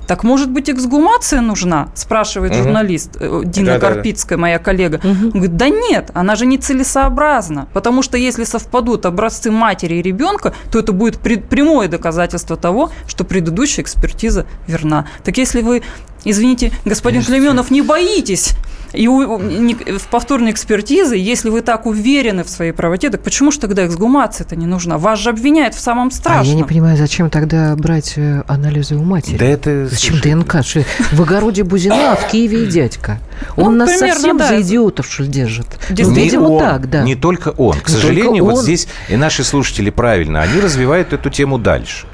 Так 0.07 0.25
может 0.25 0.51
быть 0.51 0.71
эксгумация 0.71 1.41
нужна? 1.41 1.89
Спрашивает 1.95 2.53
угу. 2.53 2.63
журналист 2.63 3.17
э, 3.19 3.43
Дина 3.45 3.79
да, 3.79 3.79
Карпицкая, 3.79 4.37
да, 4.37 4.41
да. 4.41 4.43
моя 4.43 4.59
коллега. 4.59 4.97
Угу. 4.97 5.09
Он 5.09 5.31
говорит, 5.31 5.57
да 5.57 5.69
нет, 5.69 6.11
она 6.15 6.37
же 6.37 6.47
не 6.47 6.59
целесообразна. 6.59 7.69
Потому 7.73 8.03
что 8.03 8.17
если 8.17 8.45
совпадут 8.45 9.07
образцы 9.07 9.51
матери 9.51 9.97
и 9.97 10.03
ребенка, 10.03 10.55
то 10.71 10.79
это 10.79 10.93
будет 10.93 11.19
прямое 11.19 11.89
доказательство 11.89 12.57
того, 12.57 12.91
что 13.07 13.25
предыдущая 13.25 13.85
экспертиза 13.85 14.47
верна. 14.67 15.07
Так 15.25 15.37
если 15.39 15.61
вы 15.61 15.83
извините, 16.25 16.73
господин 16.85 17.23
Клеменов, 17.23 17.71
не 17.71 17.83
боитесь 17.83 18.55
и 18.97 19.09
у, 19.09 19.39
не, 19.39 19.75
в 19.75 20.09
повторной 20.09 20.51
экспертизе, 20.51 21.19
если 21.19 21.51
вы 21.51 21.61
так 21.61 21.87
уверены 21.87 22.45
в 22.45 22.49
своей 22.49 22.73
правоте, 22.73 23.11
так 23.11 23.23
почему 23.23 23.51
же 23.53 23.61
тогда 23.61 23.87
эксгумация-то 23.87 24.57
не 24.57 24.67
нужна? 24.67 24.99
Вас 24.99 25.19
же 25.19 25.31
обвиняют 25.31 25.75
в 25.75 25.81
самом 25.81 26.11
страшном. 26.11 26.47
А 26.47 26.49
я 26.49 26.55
не 26.55 26.65
понимаю, 26.65 26.97
зачем 26.97 27.31
тогда 27.31 27.77
брать 27.77 28.15
э, 28.17 28.43
анализы 28.49 28.97
у 28.97 29.03
матери? 29.03 29.37
Да 29.37 29.45
это... 29.45 29.87
Зачем 29.87 30.21
ДНК? 30.21 30.65
Что, 30.65 30.83
в 31.13 31.23
огороде 31.23 31.63
Бузина, 31.63 32.13
а 32.13 32.17
в 32.17 32.29
Киеве 32.29 32.65
и 32.65 32.67
дядька. 32.67 33.21
Он 33.57 33.73
ну, 33.73 33.85
нас 33.85 33.91
примерно, 33.91 34.15
совсем 34.15 34.39
да. 34.39 34.49
за 34.49 34.63
идиотов, 34.63 35.07
что 35.07 35.23
ли, 35.25 35.29
держит? 35.29 35.67
Ну, 35.91 36.11
видимо, 36.13 36.49
он, 36.49 36.61
так, 36.61 36.89
да. 36.89 37.03
Не 37.03 37.15
только 37.15 37.51
он. 37.51 37.79
К 37.79 37.89
не 37.89 37.95
сожалению, 37.95 38.45
вот 38.45 38.55
он. 38.55 38.63
здесь 38.63 38.89
и 39.09 39.17
наши 39.17 39.45
слушатели 39.45 39.91
правильно, 39.91 40.41
они 40.41 40.61
развивают 40.61 41.13
эту 41.13 41.29
тему 41.29 41.59
дальше. 41.59 42.07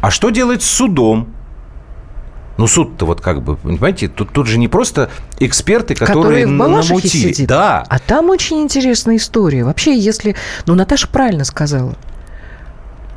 А 0.00 0.10
что 0.10 0.30
делать 0.30 0.62
с 0.62 0.66
судом? 0.66 1.28
Ну, 2.60 2.66
суд-то 2.66 3.06
вот 3.06 3.22
как 3.22 3.42
бы, 3.42 3.56
понимаете, 3.56 4.06
тут, 4.06 4.32
тут 4.32 4.46
же 4.46 4.58
не 4.58 4.68
просто 4.68 5.08
эксперты, 5.38 5.94
которые, 5.94 6.44
которые 6.44 6.46
в 6.46 6.50
намутили. 6.50 7.32
Сидит. 7.32 7.48
Да. 7.48 7.86
А 7.88 7.98
там 7.98 8.28
очень 8.28 8.60
интересная 8.60 9.16
история. 9.16 9.64
Вообще, 9.64 9.96
если... 9.96 10.36
Ну, 10.66 10.74
Наташа 10.74 11.08
правильно 11.08 11.44
сказала 11.44 11.96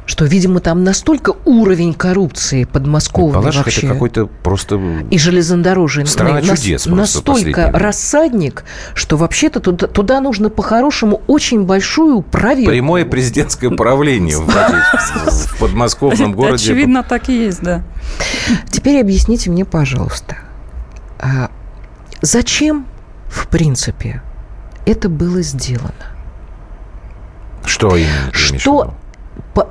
что, 0.05 0.25
видимо, 0.25 0.59
там 0.59 0.83
настолько 0.83 1.33
уровень 1.45 1.93
коррупции 1.93 2.65
подмосковный 2.65 3.35
Балаших 3.35 3.65
вообще. 3.65 3.87
это 3.87 3.93
какой-то 3.93 4.25
просто... 4.25 4.79
И 5.09 5.17
железнодорожный. 5.17 6.05
Страна 6.05 6.41
на, 6.41 6.57
чудес 6.57 6.85
Настолько 6.85 7.71
рассадник, 7.71 8.65
что 8.95 9.15
вообще-то 9.17 9.59
туда, 9.59 9.87
туда 9.87 10.19
нужно 10.19 10.49
по-хорошему 10.49 11.21
очень 11.27 11.63
большую 11.63 12.21
проверку. 12.21 12.71
Прямое 12.71 13.05
президентское 13.05 13.69
правление 13.69 14.37
в 14.37 15.59
подмосковном 15.59 16.33
городе. 16.35 16.65
Очевидно, 16.65 17.03
так 17.03 17.29
и 17.29 17.45
есть, 17.45 17.61
да. 17.61 17.83
Теперь 18.69 18.99
объясните 18.99 19.49
мне, 19.49 19.63
пожалуйста, 19.63 20.37
а 21.19 21.49
зачем, 22.21 22.85
в 23.29 23.47
принципе, 23.47 24.21
это 24.85 25.07
было 25.07 25.41
сделано? 25.41 25.93
Что 27.65 27.95
именно? 27.95 28.33
Что 28.33 28.93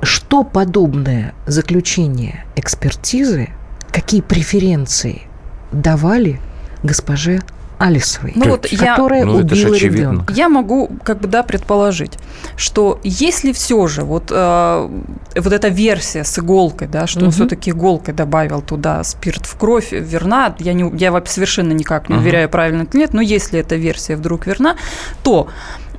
что 0.01 0.43
подобное 0.43 1.33
заключение 1.45 2.45
экспертизы, 2.55 3.49
какие 3.91 4.21
преференции 4.21 5.23
давали 5.71 6.39
госпоже 6.83 7.41
Алисовой, 7.79 8.31
ну, 8.35 8.49
вот 8.49 8.67
которая 8.69 9.21
я, 9.21 9.25
ну, 9.25 9.37
убила 9.37 9.75
ребенка. 9.75 10.33
Я 10.33 10.47
могу 10.47 10.89
как 11.03 11.19
бы 11.19 11.27
да 11.27 11.43
предположить, 11.43 12.13
что 12.55 12.99
если 13.03 13.51
все 13.51 13.87
же 13.87 14.03
вот 14.03 14.31
э, 14.31 14.89
вот 15.35 15.53
эта 15.53 15.67
версия 15.67 16.23
с 16.23 16.39
иголкой, 16.39 16.87
да, 16.87 17.07
что 17.07 17.19
угу. 17.19 17.25
он 17.25 17.31
все-таки 17.31 17.71
иголкой 17.71 18.13
добавил 18.13 18.61
туда 18.61 19.03
спирт 19.03 19.45
в 19.45 19.57
кровь, 19.57 19.91
верна, 19.91 20.55
я 20.59 20.71
не 20.73 20.89
я 20.97 21.11
совершенно 21.25 21.73
никак 21.73 22.07
не 22.07 22.15
угу. 22.15 22.21
уверяю 22.21 22.47
правильно 22.47 22.83
это 22.83 22.97
нет, 22.97 23.13
но 23.13 23.21
если 23.21 23.59
эта 23.59 23.75
версия 23.75 24.15
вдруг 24.15 24.47
верна, 24.47 24.77
то 25.23 25.47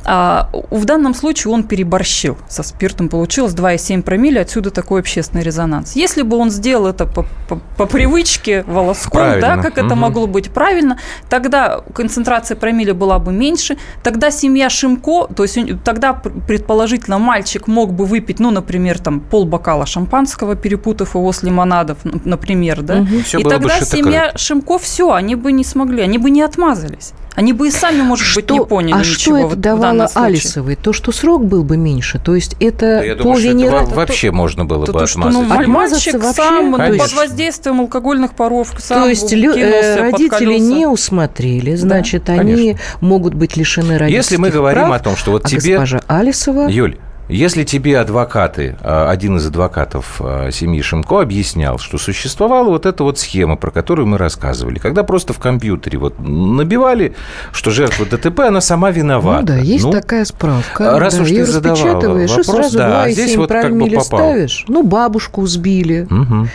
а, 0.07 0.51
в 0.71 0.85
данном 0.85 1.15
случае 1.15 1.53
он 1.53 1.65
переборщил 1.65 2.37
со 2.49 2.63
спиртом, 2.63 3.09
получилось 3.09 3.55
2,7 3.55 4.03
промилле, 4.03 4.41
отсюда 4.41 4.71
такой 4.71 5.01
общественный 5.01 5.43
резонанс. 5.43 5.97
Если 5.97 6.23
бы 6.23 6.37
он 6.37 6.51
сделал 6.51 6.87
это 6.87 7.07
по, 7.07 7.27
по, 7.49 7.61
по 7.77 7.87
привычке 7.87 8.65
волоском, 8.65 9.41
да, 9.41 9.57
как 9.57 9.77
угу. 9.77 9.87
это 9.87 9.95
могло 9.95 10.27
быть 10.27 10.51
правильно, 10.51 10.99
тогда 11.29 11.81
концентрация 11.95 12.57
промилле 12.57 12.93
была 12.93 13.19
бы 13.19 13.33
меньше, 13.33 13.79
тогда 14.03 14.31
семья 14.31 14.69
Шимко, 14.69 15.27
то 15.35 15.43
есть 15.43 15.59
тогда 15.85 16.13
предположительно 16.13 17.19
мальчик 17.19 17.67
мог 17.67 17.93
бы 17.93 18.05
выпить, 18.05 18.41
ну, 18.41 18.51
например, 18.51 18.99
там 18.99 19.21
полбокала 19.21 19.87
шампанского, 19.87 20.55
перепутав 20.55 21.15
его 21.15 21.33
с 21.33 21.43
лимонадов, 21.43 21.99
например, 22.25 22.83
да, 22.83 22.99
угу. 22.99 23.39
и 23.39 23.45
тогда 23.45 23.81
семья 23.81 24.33
Шимко 24.37 24.79
все, 24.79 25.13
они 25.13 25.35
бы 25.35 25.53
не 25.53 25.65
смогли, 25.65 26.03
они 26.03 26.19
бы 26.19 26.31
не 26.31 26.43
отмазались. 26.43 27.13
Они 27.35 27.53
бы 27.53 27.69
и 27.69 27.71
сами, 27.71 28.03
может 28.03 28.27
что, 28.27 28.41
быть, 28.41 28.51
не 28.51 28.65
поняли 28.65 28.93
а 28.95 28.99
ничего 29.01 29.39
что 29.39 29.47
это 29.49 29.57
давало 29.57 30.09
Алисовой? 30.15 30.77
То, 30.77 30.93
что 30.93 31.11
срок 31.11 31.45
был 31.45 31.65
бы 31.65 31.77
меньше? 31.77 32.19
То 32.19 32.35
есть 32.35 32.57
это 32.61 32.99
Да 32.99 33.05
я 33.05 33.17
по 33.17 33.23
думаю, 33.25 33.41
что 33.41 33.49
вине... 33.49 33.67
это 33.67 33.95
вообще 33.95 34.31
можно 34.31 34.65
было 34.65 34.87
то, 34.87 34.93
бы 34.93 34.99
то, 35.01 35.07
что, 35.07 35.19
ну, 35.19 35.43
отмазать. 35.43 35.61
Отмазаться 35.61 36.13
мальчик 36.13 36.23
вообще? 36.23 36.43
сам 36.43 36.71
ну, 36.71 36.77
Конечно. 36.77 37.05
под 37.05 37.13
воздействием 37.15 37.81
алкогольных 37.81 38.35
паров 38.35 38.73
сам 38.79 39.03
То 39.03 39.09
есть 39.09 39.33
лю- 39.33 39.55
кинулся, 39.55 39.77
э, 39.77 40.01
родители 40.01 40.59
не 40.59 40.87
усмотрели, 40.87 41.75
значит, 41.75 42.29
они 42.31 42.55
конечно. 42.55 42.81
могут 43.01 43.35
быть 43.35 43.57
лишены 43.57 43.99
родительских 43.99 44.31
Если 44.31 44.37
мы 44.37 44.51
говорим 44.51 44.85
прав, 44.85 45.01
о 45.01 45.05
том, 45.05 45.17
что 45.17 45.33
вот 45.33 45.45
а 45.45 45.49
тебе... 45.49 45.79
госпожа 45.79 46.03
Алисова... 46.07 46.69
Юль, 46.69 46.97
если 47.29 47.65
тебе 47.65 47.99
адвокаты, 47.99 48.77
а, 48.83 49.11
один 49.11 49.37
из 49.39 49.47
адвокатов 49.47 50.21
а, 50.21 50.51
семьи 50.51 50.81
Шимко 50.83 51.21
объяснял, 51.21 51.79
что 51.79 51.99
существовала 51.99 52.69
вот 52.69 52.87
эта 52.87 53.03
вот 53.05 53.19
схема, 53.19 53.57
про 53.57 53.71
которую 53.71 54.07
мы 54.07 54.19
рассказывали, 54.19 54.79
когда 54.79 55.05
просто 55.05 55.33
в 55.33 55.39
компьютере 55.39 55.99
вот 55.99 56.15
набивали, 56.19 57.15
что 57.53 57.71
жертва 57.71 58.07
ДТП, 58.07 58.41
она 58.41 58.61
сама 58.61 58.91
виновата. 58.91 59.41
Ну 59.41 59.47
да, 59.47 59.57
есть 59.57 59.85
Ну, 59.85 59.91
такая 59.91 60.25
справка. 60.25 60.99
раз 60.99 61.17
да, 61.17 61.23
уж 61.23 61.29
ты 61.29 61.45
задавала 61.47 61.77
распечатываешь, 61.81 62.31
и 62.31 62.33
вопрос, 62.33 62.47
сразу 62.47 62.79
да, 62.79 63.07
2,7 63.09 63.13
здесь 63.13 63.37
вот 63.37 63.49
как 63.51 63.73
бы 63.77 63.87
попал. 63.87 64.03
ставишь. 64.05 64.65
Ну, 64.69 64.83
бабушку 64.83 65.47
сбили. 65.47 66.07
мгм. 66.11 66.49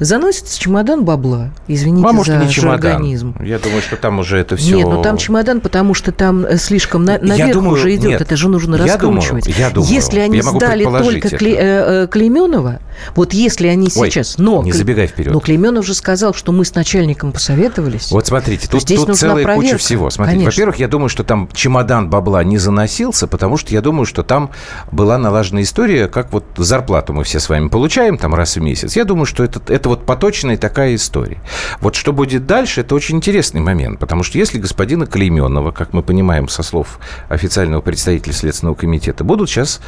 Заносится 0.00 0.58
чемодан 0.58 1.04
бабла. 1.04 1.50
Извините 1.68 2.08
А 2.08 2.12
может, 2.12 2.34
за 2.38 2.44
не 2.44 2.50
чемодан. 2.50 2.80
жаргонизм. 2.92 3.34
Я 3.40 3.58
думаю, 3.58 3.82
что 3.82 3.96
там 3.96 4.18
уже 4.18 4.38
это 4.38 4.56
все... 4.56 4.76
Нет, 4.76 4.88
ну 4.88 5.02
там 5.02 5.18
чемодан, 5.18 5.60
потому 5.60 5.92
что 5.92 6.10
там 6.10 6.46
э, 6.46 6.56
слишком 6.56 7.04
на- 7.04 7.18
наверх 7.18 7.52
думаю, 7.52 7.74
уже 7.74 7.94
идет. 7.94 8.10
нет. 8.12 8.20
это 8.22 8.34
же 8.34 8.48
нужно 8.48 8.76
Я 8.76 8.96
думаю, 8.96 9.22
я 9.46 9.68
думаю, 9.70 9.92
если 9.92 10.20
они 10.20 10.38
я 10.38 10.42
сдали 10.42 10.84
только. 10.84 11.28
Кле- 11.28 11.56
э, 11.58 12.04
э, 12.04 12.06
Клейменова, 12.10 12.80
вот 13.14 13.32
если 13.32 13.66
они 13.68 13.88
Ой, 13.96 14.10
сейчас... 14.10 14.38
но, 14.38 14.62
не 14.62 14.72
забегай 14.72 15.06
вперед. 15.06 15.32
Но 15.32 15.40
Клейменов 15.40 15.86
же 15.86 15.94
сказал, 15.94 16.34
что 16.34 16.52
мы 16.52 16.64
с 16.64 16.74
начальником 16.74 17.32
посоветовались. 17.32 18.10
Вот 18.10 18.26
смотрите, 18.26 18.68
тут, 18.68 18.82
здесь 18.82 19.00
тут 19.00 19.16
целая 19.16 19.44
куча 19.44 19.54
проверка. 19.54 19.78
всего. 19.78 20.10
Смотрите, 20.10 20.44
во-первых, 20.44 20.76
я 20.76 20.88
думаю, 20.88 21.08
что 21.08 21.24
там 21.24 21.48
чемодан 21.52 22.10
бабла 22.10 22.44
не 22.44 22.58
заносился, 22.58 23.26
потому 23.26 23.56
что 23.56 23.72
я 23.72 23.80
думаю, 23.80 24.06
что 24.06 24.22
там 24.22 24.50
была 24.90 25.18
налажена 25.18 25.62
история, 25.62 26.08
как 26.08 26.32
вот 26.32 26.44
зарплату 26.56 27.12
мы 27.12 27.24
все 27.24 27.40
с 27.40 27.48
вами 27.48 27.68
получаем 27.68 28.18
там 28.18 28.34
раз 28.34 28.56
в 28.56 28.60
месяц. 28.60 28.96
Я 28.96 29.04
думаю, 29.04 29.26
что 29.26 29.44
это, 29.44 29.60
это 29.72 29.88
вот 29.88 30.06
поточная 30.06 30.56
такая 30.56 30.94
история. 30.94 31.40
Вот 31.80 31.94
что 31.94 32.12
будет 32.12 32.46
дальше, 32.46 32.80
это 32.82 32.94
очень 32.94 33.16
интересный 33.16 33.60
момент, 33.60 33.98
потому 33.98 34.22
что 34.22 34.38
если 34.38 34.58
господина 34.58 35.06
Клейменова, 35.06 35.70
как 35.70 35.92
мы 35.92 36.02
понимаем 36.02 36.48
со 36.48 36.62
слов 36.62 36.98
официального 37.28 37.80
представителя 37.80 38.32
Следственного 38.32 38.74
комитета, 38.74 39.24
будут 39.24 39.48
сейчас 39.48 39.80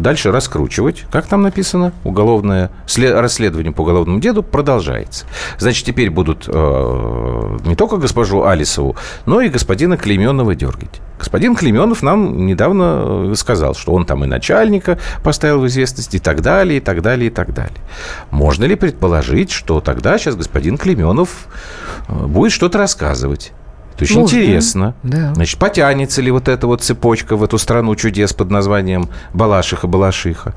дальше 0.00 0.30
раскручивать, 0.30 1.04
как 1.10 1.26
там 1.26 1.42
написано, 1.42 1.92
уголовное 2.04 2.70
сле- 2.86 3.18
расследование 3.18 3.72
по 3.72 3.82
уголовному 3.82 4.20
деду 4.20 4.42
продолжается. 4.42 5.26
Значит, 5.58 5.86
теперь 5.86 6.10
будут 6.10 6.44
э, 6.48 7.58
не 7.64 7.76
только 7.76 7.96
госпожу 7.96 8.44
Алисову, 8.44 8.96
но 9.26 9.40
и 9.40 9.48
господина 9.48 9.96
Клейменова 9.96 10.54
дергать. 10.54 11.00
Господин 11.18 11.54
Клейменов 11.54 12.02
нам 12.02 12.46
недавно 12.46 13.30
э, 13.30 13.34
сказал, 13.36 13.74
что 13.74 13.92
он 13.92 14.06
там 14.06 14.24
и 14.24 14.26
начальника 14.26 14.98
поставил 15.22 15.60
в 15.60 15.66
известность, 15.66 16.14
и 16.14 16.18
так 16.18 16.40
далее, 16.40 16.78
и 16.78 16.80
так 16.80 17.02
далее, 17.02 17.28
и 17.28 17.30
так 17.30 17.52
далее. 17.52 17.76
Можно 18.30 18.64
ли 18.64 18.74
предположить, 18.74 19.50
что 19.50 19.80
тогда 19.80 20.16
сейчас 20.18 20.36
господин 20.36 20.78
Клейменов 20.78 21.46
э, 22.08 22.14
будет 22.26 22.52
что-то 22.52 22.78
рассказывать? 22.78 23.52
Это 24.00 24.12
очень 24.12 24.20
Можно, 24.20 24.36
интересно. 24.36 24.94
да. 25.02 25.34
Значит, 25.34 25.58
потянется 25.58 26.22
ли 26.22 26.30
вот 26.30 26.48
эта 26.48 26.66
вот 26.66 26.82
цепочка 26.82 27.36
в 27.36 27.44
эту 27.44 27.58
страну 27.58 27.94
чудес 27.96 28.32
под 28.32 28.50
названием 28.50 29.08
Балашиха-Балашиха? 29.34 30.54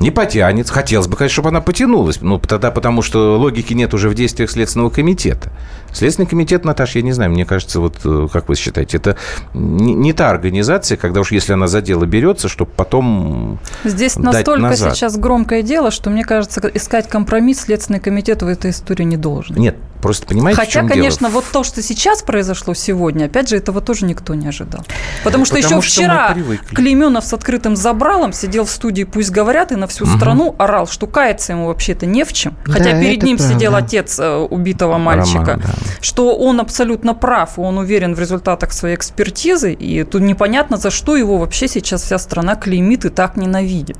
Не 0.00 0.10
потянется. 0.10 0.72
Хотелось 0.72 1.06
бы, 1.06 1.16
конечно, 1.16 1.34
чтобы 1.34 1.50
она 1.50 1.60
потянулась. 1.60 2.20
Ну, 2.20 2.38
тогда 2.38 2.72
потому, 2.72 3.02
что 3.02 3.38
логики 3.38 3.72
нет 3.72 3.94
уже 3.94 4.08
в 4.08 4.14
действиях 4.14 4.50
Следственного 4.50 4.90
комитета. 4.90 5.52
Следственный 5.92 6.26
комитет, 6.26 6.64
Наташа, 6.64 6.98
я 6.98 7.04
не 7.04 7.12
знаю, 7.12 7.30
мне 7.30 7.44
кажется, 7.44 7.78
вот 7.78 8.00
э, 8.04 8.26
как 8.32 8.48
вы 8.48 8.56
считаете, 8.56 8.96
это 8.96 9.16
не, 9.54 9.94
не 9.94 10.12
та 10.12 10.30
организация, 10.30 10.96
когда 10.96 11.20
уж 11.20 11.30
если 11.30 11.52
она 11.52 11.68
за 11.68 11.82
дело 11.82 12.04
берется, 12.04 12.48
чтобы 12.48 12.72
потом 12.74 13.60
Здесь 13.84 14.14
дать 14.14 14.24
настолько 14.24 14.60
назад. 14.60 14.96
сейчас 14.96 15.16
громкое 15.16 15.62
дело, 15.62 15.92
что, 15.92 16.10
мне 16.10 16.24
кажется, 16.24 16.60
искать 16.74 17.08
компромисс 17.08 17.60
Следственный 17.60 18.00
комитет 18.00 18.42
в 18.42 18.48
этой 18.48 18.72
истории 18.72 19.04
не 19.04 19.16
должен. 19.16 19.54
Нет, 19.56 19.76
просто 20.02 20.26
понимаете, 20.26 20.60
Хотя, 20.60 20.86
конечно, 20.86 21.28
дело? 21.28 21.40
вот 21.40 21.44
то, 21.52 21.62
что 21.64 21.80
сейчас 21.82 22.22
произошло 22.22 22.74
сегодня, 22.74 23.26
опять 23.26 23.48
же, 23.48 23.56
этого 23.56 23.80
тоже 23.80 24.04
никто 24.04 24.34
не 24.34 24.48
ожидал. 24.48 24.84
Потому 25.24 25.44
что 25.44 25.56
Потому 25.56 25.80
еще 25.80 25.88
что 25.88 26.00
вчера. 26.02 26.36
Клейменов 26.74 27.24
с 27.24 27.32
открытым 27.32 27.76
забралом 27.76 28.32
сидел 28.32 28.64
в 28.64 28.70
студии 28.70 29.04
«Пусть 29.04 29.30
говорят» 29.30 29.72
и 29.72 29.76
на 29.76 29.86
всю 29.86 30.04
страну 30.06 30.54
орал, 30.58 30.86
что 30.86 31.06
каяться 31.06 31.52
ему 31.52 31.66
вообще-то 31.68 32.04
не 32.06 32.24
в 32.24 32.32
чем. 32.32 32.54
Да, 32.66 32.72
Хотя 32.72 33.00
перед 33.00 33.18
это 33.18 33.26
ним 33.26 33.38
сидел 33.38 33.70
правда. 33.72 33.86
отец 33.86 34.18
э, 34.18 34.36
убитого 34.36 34.98
мальчика. 34.98 35.38
Роман, 35.52 35.60
да. 35.60 35.70
Что 36.00 36.36
он 36.36 36.60
абсолютно 36.60 37.14
прав, 37.14 37.58
он 37.58 37.78
уверен 37.78 38.14
в 38.14 38.20
результатах 38.20 38.72
своей 38.72 38.96
экспертизы, 38.96 39.72
и 39.72 40.04
тут 40.04 40.22
непонятно, 40.22 40.76
за 40.76 40.90
что 40.90 41.16
его 41.16 41.38
вообще 41.38 41.68
сейчас 41.68 42.02
вся 42.02 42.18
страна 42.18 42.56
клеймит 42.56 43.04
и 43.04 43.08
так 43.08 43.36
ненавидит. 43.36 43.98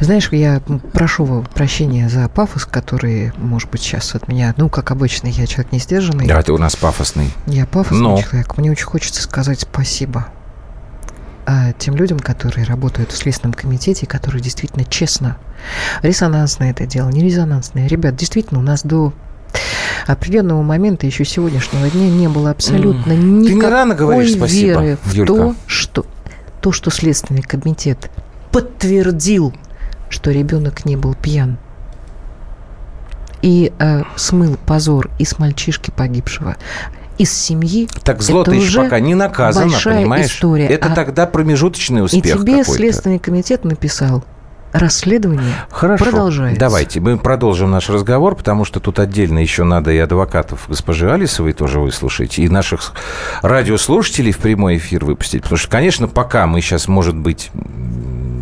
Знаешь, 0.00 0.28
я 0.32 0.60
прошу 0.92 1.44
прощения 1.54 2.08
за 2.08 2.28
пафос, 2.28 2.64
который, 2.64 3.32
может 3.36 3.70
быть, 3.70 3.82
сейчас 3.82 4.14
от 4.14 4.28
меня, 4.28 4.54
ну, 4.56 4.68
как 4.68 4.90
обычно, 4.90 5.28
я 5.28 5.46
человек 5.46 5.72
не 5.72 5.78
сдержанный. 5.78 6.26
Да, 6.26 6.42
ты 6.42 6.52
у 6.52 6.58
нас 6.58 6.76
пафосный. 6.76 7.30
Я 7.46 7.66
пафосный 7.66 8.00
Но. 8.00 8.22
человек. 8.22 8.56
Мне 8.56 8.70
очень 8.70 8.86
хочется 8.86 9.22
сказать 9.22 9.60
спасибо 9.60 10.28
а, 11.46 11.72
тем 11.72 11.96
людям, 11.96 12.18
которые 12.18 12.64
работают 12.64 13.12
в 13.12 13.16
Следственном 13.16 13.54
комитете, 13.54 14.06
которые 14.06 14.42
действительно 14.42 14.84
честно, 14.84 15.36
резонансное 16.02 16.70
это 16.70 16.86
дело, 16.86 17.08
не 17.10 17.22
резонансное. 17.22 17.86
Ребят, 17.86 18.16
действительно, 18.16 18.60
у 18.60 18.62
нас 18.62 18.82
до 18.82 19.12
определенного 20.06 20.62
момента 20.62 21.06
еще 21.06 21.24
сегодняшнего 21.24 21.88
дня 21.90 22.08
не 22.08 22.28
было 22.28 22.50
абсолютно. 22.50 23.14
Ты 23.14 23.18
никакой 23.18 23.54
не 23.54 23.70
рано 23.70 23.94
говоришь 23.94 24.32
спасибо, 24.32 24.80
веры 24.80 24.98
в 25.02 25.12
Юлька. 25.12 25.34
то, 25.34 25.54
что 25.66 26.06
то, 26.60 26.72
что 26.72 26.90
Следственный 26.90 27.42
комитет 27.42 28.10
подтвердил, 28.52 29.54
что 30.08 30.30
ребенок 30.30 30.84
не 30.84 30.96
был 30.96 31.14
пьян 31.14 31.58
и 33.42 33.72
э, 33.78 34.02
смыл 34.16 34.56
позор 34.66 35.08
из 35.18 35.38
мальчишки 35.38 35.90
погибшего, 35.90 36.56
из 37.16 37.32
семьи. 37.32 37.88
Так 38.04 38.22
зло 38.22 38.42
Это 38.42 38.50
ты 38.50 38.56
еще 38.58 38.66
уже 38.66 38.82
пока 38.82 39.00
не 39.00 39.14
наказано, 39.14 39.70
большая 39.70 39.98
понимаешь? 40.00 40.26
история. 40.26 40.66
Это 40.66 40.92
А- 40.92 40.94
тогда 40.94 41.26
промежуточный 41.26 42.00
И 42.00 42.02
успех 42.02 42.22
тебе 42.22 42.58
какой-то. 42.58 42.72
Следственный 42.72 43.18
комитет 43.18 43.64
написал, 43.64 44.24
расследование 44.72 45.54
Хорошо. 45.70 46.04
продолжается. 46.04 46.60
Давайте, 46.60 47.00
мы 47.00 47.18
продолжим 47.18 47.70
наш 47.70 47.88
разговор, 47.88 48.36
потому 48.36 48.64
что 48.64 48.78
тут 48.78 48.98
отдельно 48.98 49.38
еще 49.38 49.64
надо 49.64 49.90
и 49.90 49.98
адвокатов 49.98 50.66
госпожи 50.68 51.10
Алисовой 51.10 51.54
тоже 51.54 51.80
выслушать, 51.80 52.38
и 52.38 52.48
наших 52.48 52.92
радиослушателей 53.42 54.32
в 54.32 54.38
прямой 54.38 54.76
эфир 54.76 55.04
выпустить. 55.04 55.42
Потому 55.42 55.58
что, 55.58 55.68
конечно, 55.70 56.08
пока 56.08 56.46
мы 56.46 56.60
сейчас, 56.60 56.88
может 56.88 57.16
быть, 57.16 57.50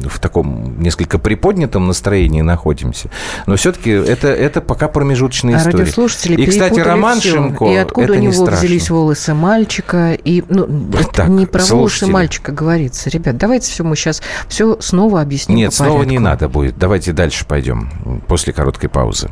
в 0.09 0.18
таком 0.18 0.81
несколько 0.81 1.18
приподнятом 1.18 1.87
настроении 1.87 2.40
находимся, 2.42 3.11
но 3.47 3.57
все-таки 3.57 3.90
это, 3.90 4.29
это 4.29 4.61
пока 4.61 4.88
промежуточная 4.88 5.57
А 5.57 5.59
история. 5.59 5.79
радиослушатели 5.79 6.40
И, 6.42 6.47
кстати, 6.47 6.81
Роман 6.81 7.21
всё. 7.21 7.35
Шимко, 7.35 7.64
И 7.66 7.77
откуда 7.77 8.05
это 8.05 8.12
у 8.14 8.16
не 8.16 8.23
него 8.29 8.33
страшно. 8.44 8.57
взялись 8.66 8.90
волосы 8.90 9.35
мальчика. 9.35 10.12
И, 10.14 10.42
ну, 10.49 10.64
это 10.99 11.12
Так, 11.12 11.29
не 11.29 11.47
про 11.47 11.59
волосы 11.61 11.68
слушатели. 11.68 12.11
мальчика 12.11 12.53
говорится. 12.53 13.11
Ребят, 13.11 13.37
давайте 13.37 13.71
все 13.71 13.85
мы 13.85 13.97
сейчас 13.97 14.23
все 14.49 14.77
снова 14.81 15.21
объясним 15.21 15.57
Нет, 15.59 15.71
по 15.71 15.77
снова 15.77 16.03
не 16.03 16.16
порядку. 16.18 16.23
надо 16.25 16.49
будет. 16.49 16.79
Давайте 16.79 17.12
дальше 17.12 17.44
пойдем 17.47 17.90
после 18.27 18.53
короткой 18.53 18.88
паузы. 18.90 19.29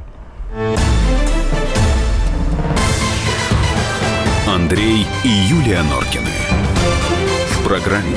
Андрей 4.48 5.06
и 5.24 5.28
Юлия 5.28 5.82
Норкины. 5.82 6.30
В 7.50 7.64
программе 7.68 8.16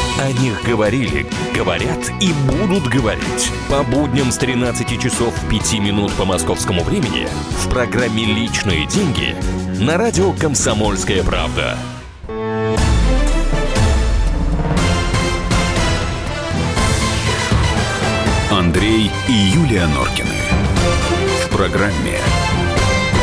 О 0.19 0.31
них 0.31 0.63
говорили, 0.63 1.25
говорят 1.55 2.11
и 2.19 2.33
будут 2.47 2.87
говорить. 2.87 3.51
По 3.69 3.83
будням 3.83 4.31
с 4.31 4.37
13 4.37 5.01
часов 5.01 5.33
5 5.49 5.73
минут 5.79 6.13
по 6.13 6.25
московскому 6.25 6.83
времени 6.83 7.27
в 7.59 7.69
программе 7.69 8.25
«Личные 8.25 8.85
деньги» 8.87 9.35
на 9.79 9.97
радио 9.97 10.33
«Комсомольская 10.33 11.23
правда». 11.23 11.77
Андрей 18.51 19.09
и 19.27 19.31
Юлия 19.31 19.87
Норкины. 19.87 20.29
В 21.45 21.49
программе 21.49 22.19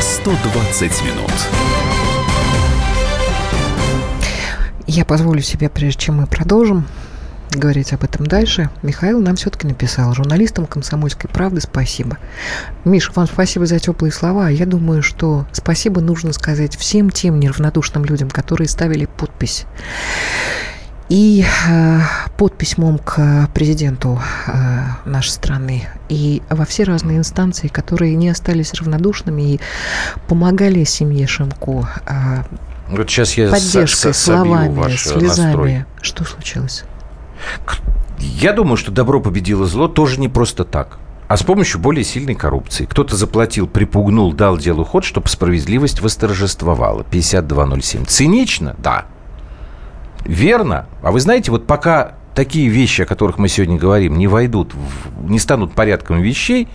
«120 0.01 1.05
минут». 1.05 1.78
Я 4.99 5.05
позволю 5.05 5.41
себе, 5.43 5.69
прежде 5.69 6.01
чем 6.07 6.17
мы 6.17 6.27
продолжим, 6.27 6.85
говорить 7.53 7.93
об 7.93 8.03
этом 8.03 8.27
дальше. 8.27 8.69
Михаил 8.83 9.21
нам 9.21 9.37
все-таки 9.37 9.65
написал. 9.65 10.13
Журналистам 10.13 10.67
«Комсомольской 10.67 11.31
правды» 11.31 11.61
спасибо. 11.61 12.19
Миш, 12.85 13.13
вам 13.15 13.29
спасибо 13.29 13.65
за 13.65 13.79
теплые 13.79 14.11
слова. 14.11 14.49
Я 14.49 14.67
думаю, 14.67 15.05
что 15.05 15.47
спасибо 15.53 16.01
нужно 16.01 16.33
сказать 16.33 16.77
всем 16.77 17.11
тем 17.11 17.39
неравнодушным 17.39 18.05
людям, 18.07 18.29
которые 18.29 18.67
ставили 18.67 19.05
подпись. 19.05 19.67
И 21.09 21.45
э, 21.69 22.01
под 22.37 22.59
письмом 22.59 22.99
к 22.99 23.49
президенту 23.55 24.21
э, 24.49 24.81
нашей 25.05 25.31
страны 25.31 25.89
и 26.09 26.43
во 26.51 26.65
все 26.65 26.83
разные 26.83 27.19
инстанции, 27.19 27.69
которые 27.69 28.17
не 28.17 28.31
остались 28.31 28.75
равнодушными 28.75 29.55
и 29.55 29.61
помогали 30.27 30.83
семье 30.83 31.29
Шимко 31.29 31.89
э, 32.05 32.43
Вот 32.91 33.09
сейчас 33.11 33.35
я 33.35 33.51
поддержкой, 33.51 34.15
словами, 34.15 34.75
ваш 34.75 35.07
э, 35.07 35.15
настрой. 35.15 35.21
слезами. 35.21 35.87
Что 36.01 36.25
случилось? 36.25 36.85
Я 38.19 38.53
думаю, 38.53 38.77
что 38.77 38.91
добро 38.91 39.21
победило 39.21 39.67
зло 39.67 39.89
тоже 39.89 40.19
не 40.21 40.29
просто 40.29 40.65
так, 40.65 40.99
а 41.29 41.37
с 41.37 41.43
помощью 41.43 41.81
более 41.81 42.05
сильной 42.05 42.35
коррупции. 42.35 42.85
Кто-то 42.87 43.15
заплатил, 43.17 43.69
припугнул, 43.69 44.33
дал 44.33 44.57
делу 44.57 44.85
ход, 44.85 45.05
чтобы 45.05 45.29
справедливость 45.29 46.01
восторжествовала. 46.01 47.05
5207. 47.05 48.07
Цинично? 48.07 48.75
Да. 48.79 49.05
Верно. 50.25 50.87
А 51.03 51.11
вы 51.13 51.21
знаете, 51.21 51.51
вот 51.51 51.67
пока 51.67 52.15
такие 52.35 52.69
вещи, 52.69 53.03
о 53.03 53.07
которых 53.07 53.39
мы 53.39 53.49
сегодня 53.49 53.79
говорим, 53.79 54.17
не 54.19 54.27
войдут, 54.27 54.73
в- 54.75 55.31
не 55.31 55.39
станут 55.39 55.73
порядком 55.75 56.21
вещей, 56.21 56.69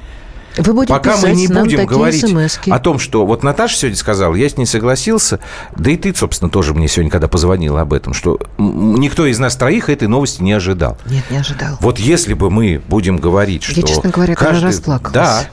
Вы 0.58 0.74
будете 0.74 0.94
Пока 0.94 1.18
мы 1.18 1.32
не 1.32 1.48
будем 1.48 1.86
говорить 1.86 2.28
смски. 2.28 2.72
о 2.72 2.80
том, 2.80 3.00
что 3.00 3.26
вот 3.26 3.44
Наташа 3.44 3.76
сегодня 3.76 3.98
сказала, 3.98 4.36
я 4.36 4.48
с 4.48 4.58
ней 4.58 4.66
согласился, 4.66 5.40
да 5.76 5.92
и 5.92 5.98
ты, 5.98 6.14
собственно, 6.14 6.50
тоже 6.50 6.74
мне 6.74 6.88
сегодня, 6.88 7.10
когда 7.12 7.28
позвонила 7.28 7.82
об 7.82 7.94
этом, 7.94 8.14
что 8.14 8.40
никто 8.58 9.26
из 9.26 9.40
нас 9.40 9.56
троих 9.56 9.90
этой 9.90 10.08
новости 10.08 10.42
не 10.44 10.54
ожидал. 10.54 10.98
Нет, 11.08 11.24
не 11.32 11.38
ожидал. 11.38 11.78
Вот 11.80 11.98
если 11.98 12.34
бы 12.34 12.52
мы 12.52 12.82
будем 12.88 13.18
говорить, 13.18 13.64
что... 13.64 13.80
Я, 13.80 13.88
честно 13.88 14.10
говоря, 14.10 14.36
даже 14.36 14.68
расплакалась. 14.68 15.14
Да. 15.14 15.46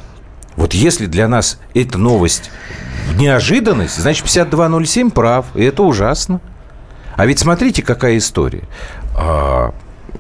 Вот 0.57 0.75
если 0.75 1.07
для 1.07 1.29
нас 1.29 1.59
эта 1.75 1.97
новость 1.97 2.51
неожиданность, 3.17 3.97
значит, 3.99 4.25
5207 4.25 5.11
прав, 5.11 5.47
и 5.55 5.65
это 5.65 5.83
ужасно. 5.83 6.41
А 7.17 7.27
ведь 7.27 7.39
смотрите, 7.39 7.83
какая 7.83 8.19
история. 8.19 8.65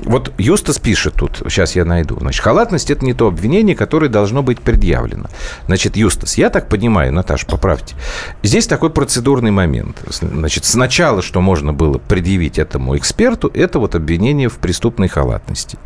Вот 0.04 0.32
Юстас 0.38 0.78
пишет 0.78 1.14
тут, 1.14 1.42
сейчас 1.48 1.76
я 1.76 1.84
найду. 1.84 2.18
Значит, 2.20 2.42
халатность– 2.42 2.90
это 2.92 3.04
не 3.04 3.14
то 3.14 3.26
обвинение, 3.26 3.76
которое 3.76 4.08
должно 4.08 4.42
быть 4.42 4.60
предъявлено. 4.60 5.26
Значит, 5.66 5.96
Юстас, 5.96 6.38
я 6.38 6.50
так 6.50 6.68
понимаю, 6.68 7.12
Наташа, 7.12 7.46
поправьте, 7.46 7.94
здесь 8.42 8.66
такой 8.66 8.90
процедурный 8.90 9.50
момент. 9.50 9.96
Значит, 10.08 10.64
сначала, 10.64 11.22
что 11.22 11.40
можно 11.40 11.72
было 11.72 11.98
предъявить 11.98 12.58
этому 12.58 12.96
эксперту, 12.96 13.50
это 13.52 13.78
вот 13.78 13.94
обвинение 13.94 14.48
в 14.48 14.56
преступной 14.58 15.08
халатности. 15.08 15.78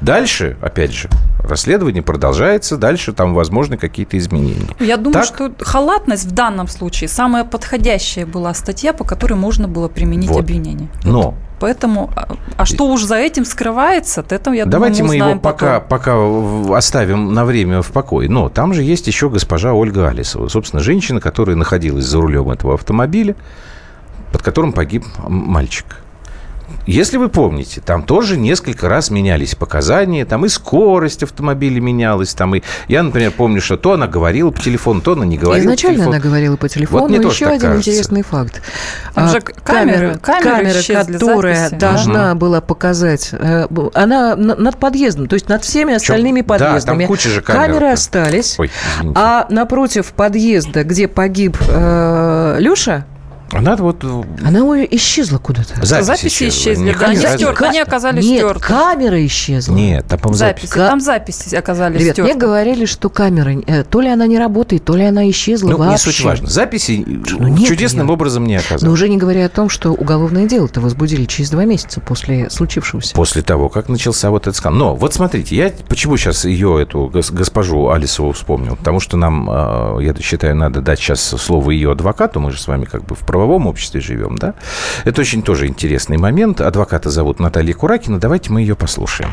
Дальше, 0.00 0.56
опять 0.60 0.92
же, 0.92 1.08
расследование 1.40 2.02
продолжается, 2.02 2.76
дальше 2.76 3.12
там 3.12 3.34
возможны 3.34 3.76
какие-то 3.78 4.18
изменения. 4.18 4.68
Я 4.78 4.96
думаю, 4.98 5.12
Так? 5.12 5.24
что 5.24 5.52
халатность 5.60 6.26
в 6.26 6.32
данном 6.32 6.68
случае 6.68 7.08
самая 7.08 7.44
подходящая 7.44 8.26
была 8.26 8.52
статья, 8.54 8.92
по 8.92 9.04
которой 9.04 9.34
можно 9.34 9.68
было 9.68 9.88
применить 9.88 10.28
Вот. 10.28 10.40
обвинение. 10.40 10.88
Но 11.02 11.34
Поэтому, 11.58 12.10
а, 12.14 12.28
а 12.56 12.66
что 12.66 12.86
уж 12.88 13.02
за 13.02 13.16
этим 13.16 13.44
скрывается, 13.44 14.20
от 14.20 14.32
этого, 14.32 14.54
я 14.54 14.66
Давайте 14.66 15.02
думаю, 15.02 15.18
мы 15.18 15.24
мы 15.24 15.30
его 15.30 15.40
пока, 15.40 15.80
потом. 15.80 16.66
пока 16.66 16.76
оставим 16.76 17.32
на 17.32 17.44
время 17.44 17.80
в 17.80 17.92
покое. 17.92 18.28
Но 18.28 18.48
там 18.48 18.74
же 18.74 18.82
есть 18.82 19.06
еще 19.06 19.30
госпожа 19.30 19.72
Ольга 19.72 20.08
Алисова. 20.08 20.48
Собственно, 20.48 20.82
женщина, 20.82 21.20
которая 21.20 21.56
находилась 21.56 22.04
за 22.04 22.20
рулем 22.20 22.50
этого 22.50 22.74
автомобиля, 22.74 23.36
под 24.32 24.42
которым 24.42 24.72
погиб 24.72 25.04
мальчик. 25.26 26.02
Если 26.86 27.16
вы 27.16 27.28
помните, 27.28 27.80
там 27.84 28.02
тоже 28.04 28.36
несколько 28.36 28.88
раз 28.88 29.10
менялись 29.10 29.54
показания, 29.54 30.24
там 30.24 30.44
и 30.44 30.48
скорость 30.48 31.22
автомобиля 31.24 31.80
менялась, 31.80 32.32
там 32.34 32.54
и... 32.54 32.62
Я, 32.88 33.02
например, 33.02 33.32
помню, 33.32 33.60
что 33.60 33.76
то 33.76 33.92
она 33.94 34.06
говорила 34.06 34.50
по 34.52 34.60
телефону, 34.62 35.00
то 35.00 35.12
она 35.12 35.26
не 35.26 35.36
говорила 35.36 35.64
Изначально 35.66 35.96
по 35.98 36.02
телефону. 36.04 36.16
она 36.16 36.20
говорила 36.24 36.56
по 36.56 36.68
телефону. 36.68 37.08
мне 37.08 37.20
тоже 37.20 37.34
еще 37.34 37.44
так 37.46 37.54
один 37.54 37.68
кажется. 37.70 37.90
интересный 37.90 38.22
факт. 38.22 38.62
Там 39.14 39.24
А, 39.24 39.28
же 39.28 39.40
камеры- 39.40 40.18
камеры 40.18 40.80
исчезли, 40.80 41.12
которая 41.14 41.64
записи. 41.70 41.80
должна 41.80 42.34
была 42.36 42.60
показать, 42.60 43.30
э, 43.32 43.66
она 43.94 44.36
на- 44.36 44.54
над 44.56 44.76
подъездом, 44.78 45.26
то 45.26 45.34
есть 45.34 45.48
над 45.48 45.64
всеми 45.64 45.94
остальными 45.94 46.40
Да, 46.42 46.46
там 46.56 46.66
подъездами. 46.68 47.06
куча 47.06 47.28
же 47.30 47.40
камер. 47.42 47.60
Камеры 47.62 47.86
остались. 47.90 48.56
Ой, 48.58 48.70
извините. 48.98 49.20
А 49.20 49.46
напротив 49.50 50.12
подъезда, 50.12 50.84
где 50.84 51.08
погиб 51.08 51.56
э, 51.68 52.56
Леша, 52.60 53.04
Она 53.52 53.76
вот... 53.76 54.04
она 54.44 54.64
у- 54.64 54.74
исчезла 54.74 55.38
куда-то. 55.38 55.84
Записи 55.84 56.48
исчезли, 56.48 56.94
да, 56.98 57.06
они 57.06 57.16
стерты, 57.16 57.64
они 57.66 57.78
оказались 57.80 58.24
Нет, 58.24 58.40
стерты. 58.40 58.60
камера 58.60 59.24
исчезла. 59.26 59.74
Нет, 59.74 60.06
там, 60.08 60.18
по-моему. 60.18 60.38
Записи, 60.38 60.70
Ка- 60.72 60.88
там 60.88 61.00
записи 61.00 61.54
оказались 61.54 62.00
Ребят, 62.00 62.18
мне 62.18 62.26
стерты. 62.26 62.38
говорили, 62.40 62.84
что 62.86 63.08
камера, 63.08 63.50
э, 63.66 63.84
то 63.84 64.00
ли 64.00 64.08
она 64.08 64.26
не 64.26 64.38
работает, 64.38 64.84
то 64.84 64.96
ли 64.96 65.04
она 65.04 65.28
исчезла 65.30 65.70
Ну, 65.70 65.78
не 65.78 65.90
вообще. 65.90 66.10
суть 66.10 66.20
важно. 66.24 66.48
Записи 66.48 67.04
Ну, 67.06 67.48
нет 67.48 67.68
чудесным 67.68 68.06
её. 68.06 68.14
образом 68.14 68.46
не 68.46 68.56
оказалось. 68.56 68.82
Но 68.82 68.90
уже 68.90 69.08
не 69.08 69.16
говоря 69.16 69.46
о 69.46 69.48
том, 69.48 69.68
что 69.68 69.92
уголовное 69.92 70.46
дело-то 70.46 70.80
возбудили 70.80 71.24
через 71.24 71.50
два 71.50 71.64
месяца 71.64 72.00
после 72.00 72.50
случившегося. 72.50 73.14
После 73.14 73.42
того, 73.42 73.68
как 73.68 73.88
начался 73.88 74.30
вот 74.30 74.42
этот 74.42 74.56
скандал. 74.56 74.76
Но 74.90 74.94
вот 74.96 75.14
смотрите, 75.14 75.54
я 75.56 75.72
почему 75.88 76.16
сейчас 76.16 76.44
ее, 76.44 76.82
эту 76.82 77.08
гос- 77.12 77.32
госпожу 77.32 77.88
Алисову 77.90 78.32
вспомнил? 78.32 78.76
Потому 78.76 79.00
что 79.00 79.16
нам, 79.16 79.48
э, 79.48 79.98
я 80.02 80.14
считаю, 80.20 80.56
надо 80.56 80.80
дать 80.80 80.98
сейчас 80.98 81.20
слово 81.22 81.70
ее 81.70 81.92
адвокату. 81.92 82.40
Мы 82.40 82.50
же 82.50 82.60
с 82.60 82.66
вами 82.66 82.84
как 82.84 83.04
бы 83.04 83.14
в 83.14 83.20
правовом 83.36 83.66
обществе 83.66 84.00
живем, 84.00 84.36
да? 84.36 84.54
Это 85.04 85.20
очень 85.20 85.42
тоже 85.42 85.66
интересный 85.66 86.16
момент. 86.16 86.62
Адвоката 86.62 87.10
зовут 87.10 87.38
Наталья 87.38 87.74
Куракина. 87.74 88.18
Давайте 88.18 88.50
мы 88.50 88.62
ее 88.62 88.74
послушаем. 88.74 89.30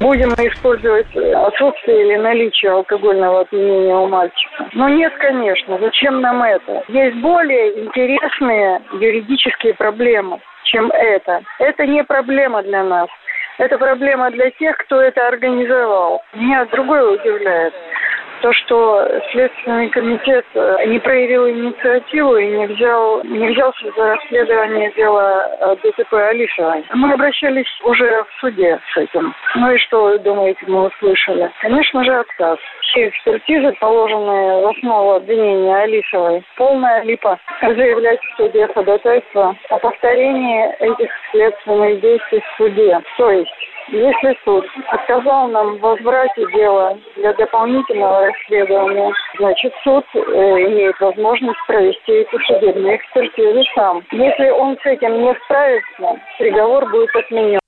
Будем 0.00 0.30
использовать 0.30 1.06
отсутствие 1.16 2.06
или 2.06 2.16
наличие 2.16 2.72
алкогольного 2.72 3.42
опьянения 3.42 3.94
у 3.94 4.08
мальчика? 4.08 4.68
Ну 4.72 4.88
нет, 4.88 5.12
конечно. 5.18 5.78
Зачем 5.78 6.20
нам 6.20 6.42
это? 6.42 6.82
Есть 6.88 7.18
более 7.18 7.84
интересные 7.84 8.80
юридические 9.00 9.74
проблемы, 9.74 10.40
чем 10.64 10.90
это. 10.90 11.42
Это 11.60 11.86
не 11.86 12.02
проблема 12.02 12.62
для 12.64 12.82
нас. 12.82 13.08
Это 13.58 13.78
проблема 13.78 14.30
для 14.32 14.50
тех, 14.50 14.76
кто 14.78 15.00
это 15.00 15.28
организовал. 15.28 16.22
Меня 16.34 16.64
другое 16.66 17.18
удивляет. 17.18 17.74
То, 18.40 18.52
что 18.52 19.08
Следственный 19.32 19.88
комитет 19.88 20.44
э, 20.54 20.86
не 20.86 20.98
проявил 21.00 21.48
инициативу 21.48 22.36
и 22.36 22.46
не, 22.46 22.66
взял, 22.66 23.22
не 23.24 23.48
взялся 23.48 23.90
за 23.96 24.14
расследование 24.14 24.92
дела 24.92 25.48
э, 25.60 25.76
ДТП 25.82 26.12
Алисовой. 26.12 26.84
Мы 26.94 27.12
обращались 27.12 27.66
уже 27.82 28.22
в 28.24 28.40
суде 28.40 28.78
с 28.92 28.96
этим. 28.96 29.34
Ну 29.56 29.72
и 29.72 29.78
что 29.78 30.04
вы 30.04 30.18
думаете, 30.20 30.60
мы 30.68 30.86
услышали? 30.86 31.50
Конечно 31.60 32.04
же, 32.04 32.14
отказ. 32.14 32.58
Все 32.82 33.08
экспертизы, 33.08 33.72
положенные 33.80 34.62
в 34.62 34.68
основу 34.68 35.14
обвинения 35.14 35.76
Алисовой, 35.76 36.44
полная 36.56 37.02
липа. 37.02 37.38
Заявлять 37.60 38.20
в 38.22 38.36
суде 38.36 38.68
ходатайство 38.68 39.56
о 39.68 39.78
повторении 39.78 40.74
этих 40.78 41.10
следственных 41.32 42.00
действий 42.00 42.40
в 42.40 42.56
суде. 42.56 43.00
То 43.16 43.30
есть 43.30 43.67
если 43.90 44.36
суд 44.44 44.64
отказал 44.88 45.48
нам 45.48 45.76
в 45.76 45.80
возврате 45.80 46.46
дела 46.52 46.98
для 47.16 47.32
дополнительного 47.34 48.26
расследования, 48.26 49.12
значит 49.38 49.72
суд 49.82 50.04
э, 50.14 50.18
имеет 50.18 50.98
возможность 51.00 51.58
провести 51.66 52.12
эти 52.12 52.36
судебные 52.46 52.96
экспертизы 52.96 53.62
сам. 53.74 54.02
Если 54.12 54.50
он 54.50 54.76
с 54.82 54.86
этим 54.86 55.20
не 55.22 55.34
справится, 55.44 56.20
приговор 56.38 56.90
будет 56.90 57.14
отменен. 57.14 57.58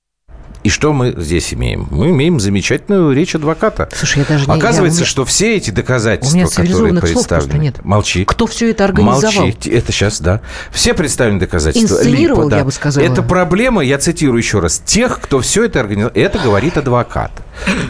И 0.63 0.69
что 0.69 0.93
мы 0.93 1.15
здесь 1.17 1.53
имеем? 1.55 1.87
Мы 1.89 2.11
имеем 2.11 2.39
замечательную 2.39 3.13
речь 3.15 3.33
адвоката. 3.33 3.89
Слушай, 3.95 4.19
я 4.19 4.25
даже 4.25 4.45
не... 4.47 4.53
Оказывается, 4.53 4.99
я- 5.01 5.05
что 5.07 5.25
все 5.25 5.57
эти 5.57 5.71
доказательства, 5.71 6.35
У 6.35 6.37
меня 6.37 6.45
которые 6.47 6.67
цивилизованных 6.67 7.07
слов 7.07 7.27
представлены... 7.27 7.61
нет. 7.63 7.83
Молчи. 7.83 8.25
Кто 8.25 8.45
все 8.45 8.69
это 8.69 8.85
организовал? 8.85 9.45
Молчи. 9.45 9.69
Это 9.71 9.91
сейчас, 9.91 10.21
да. 10.21 10.41
Все 10.71 10.93
представленные 10.93 11.39
доказательства. 11.39 11.95
Инсценировал, 11.95 12.41
Липа, 12.43 12.51
да. 12.51 12.57
я 12.59 12.65
бы 12.65 12.71
сказала. 12.71 13.03
Это 13.03 13.23
проблема, 13.23 13.81
я 13.83 13.97
цитирую 13.97 14.37
еще 14.37 14.59
раз, 14.59 14.79
тех, 14.85 15.19
кто 15.19 15.39
все 15.39 15.63
это 15.65 15.79
организовал. 15.79 16.11
Это 16.15 16.37
говорит 16.37 16.77
адвокат. 16.77 17.31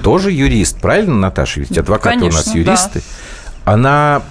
Тоже 0.01 0.31
юрист. 0.31 0.79
Правильно, 0.79 1.15
Наташа? 1.15 1.59
Ведь 1.59 1.77
адвокаты 1.77 2.19
у 2.19 2.25
нас 2.31 2.45
Конечно, 2.45 2.57
юристы. 2.57 3.01
Она... 3.65 4.21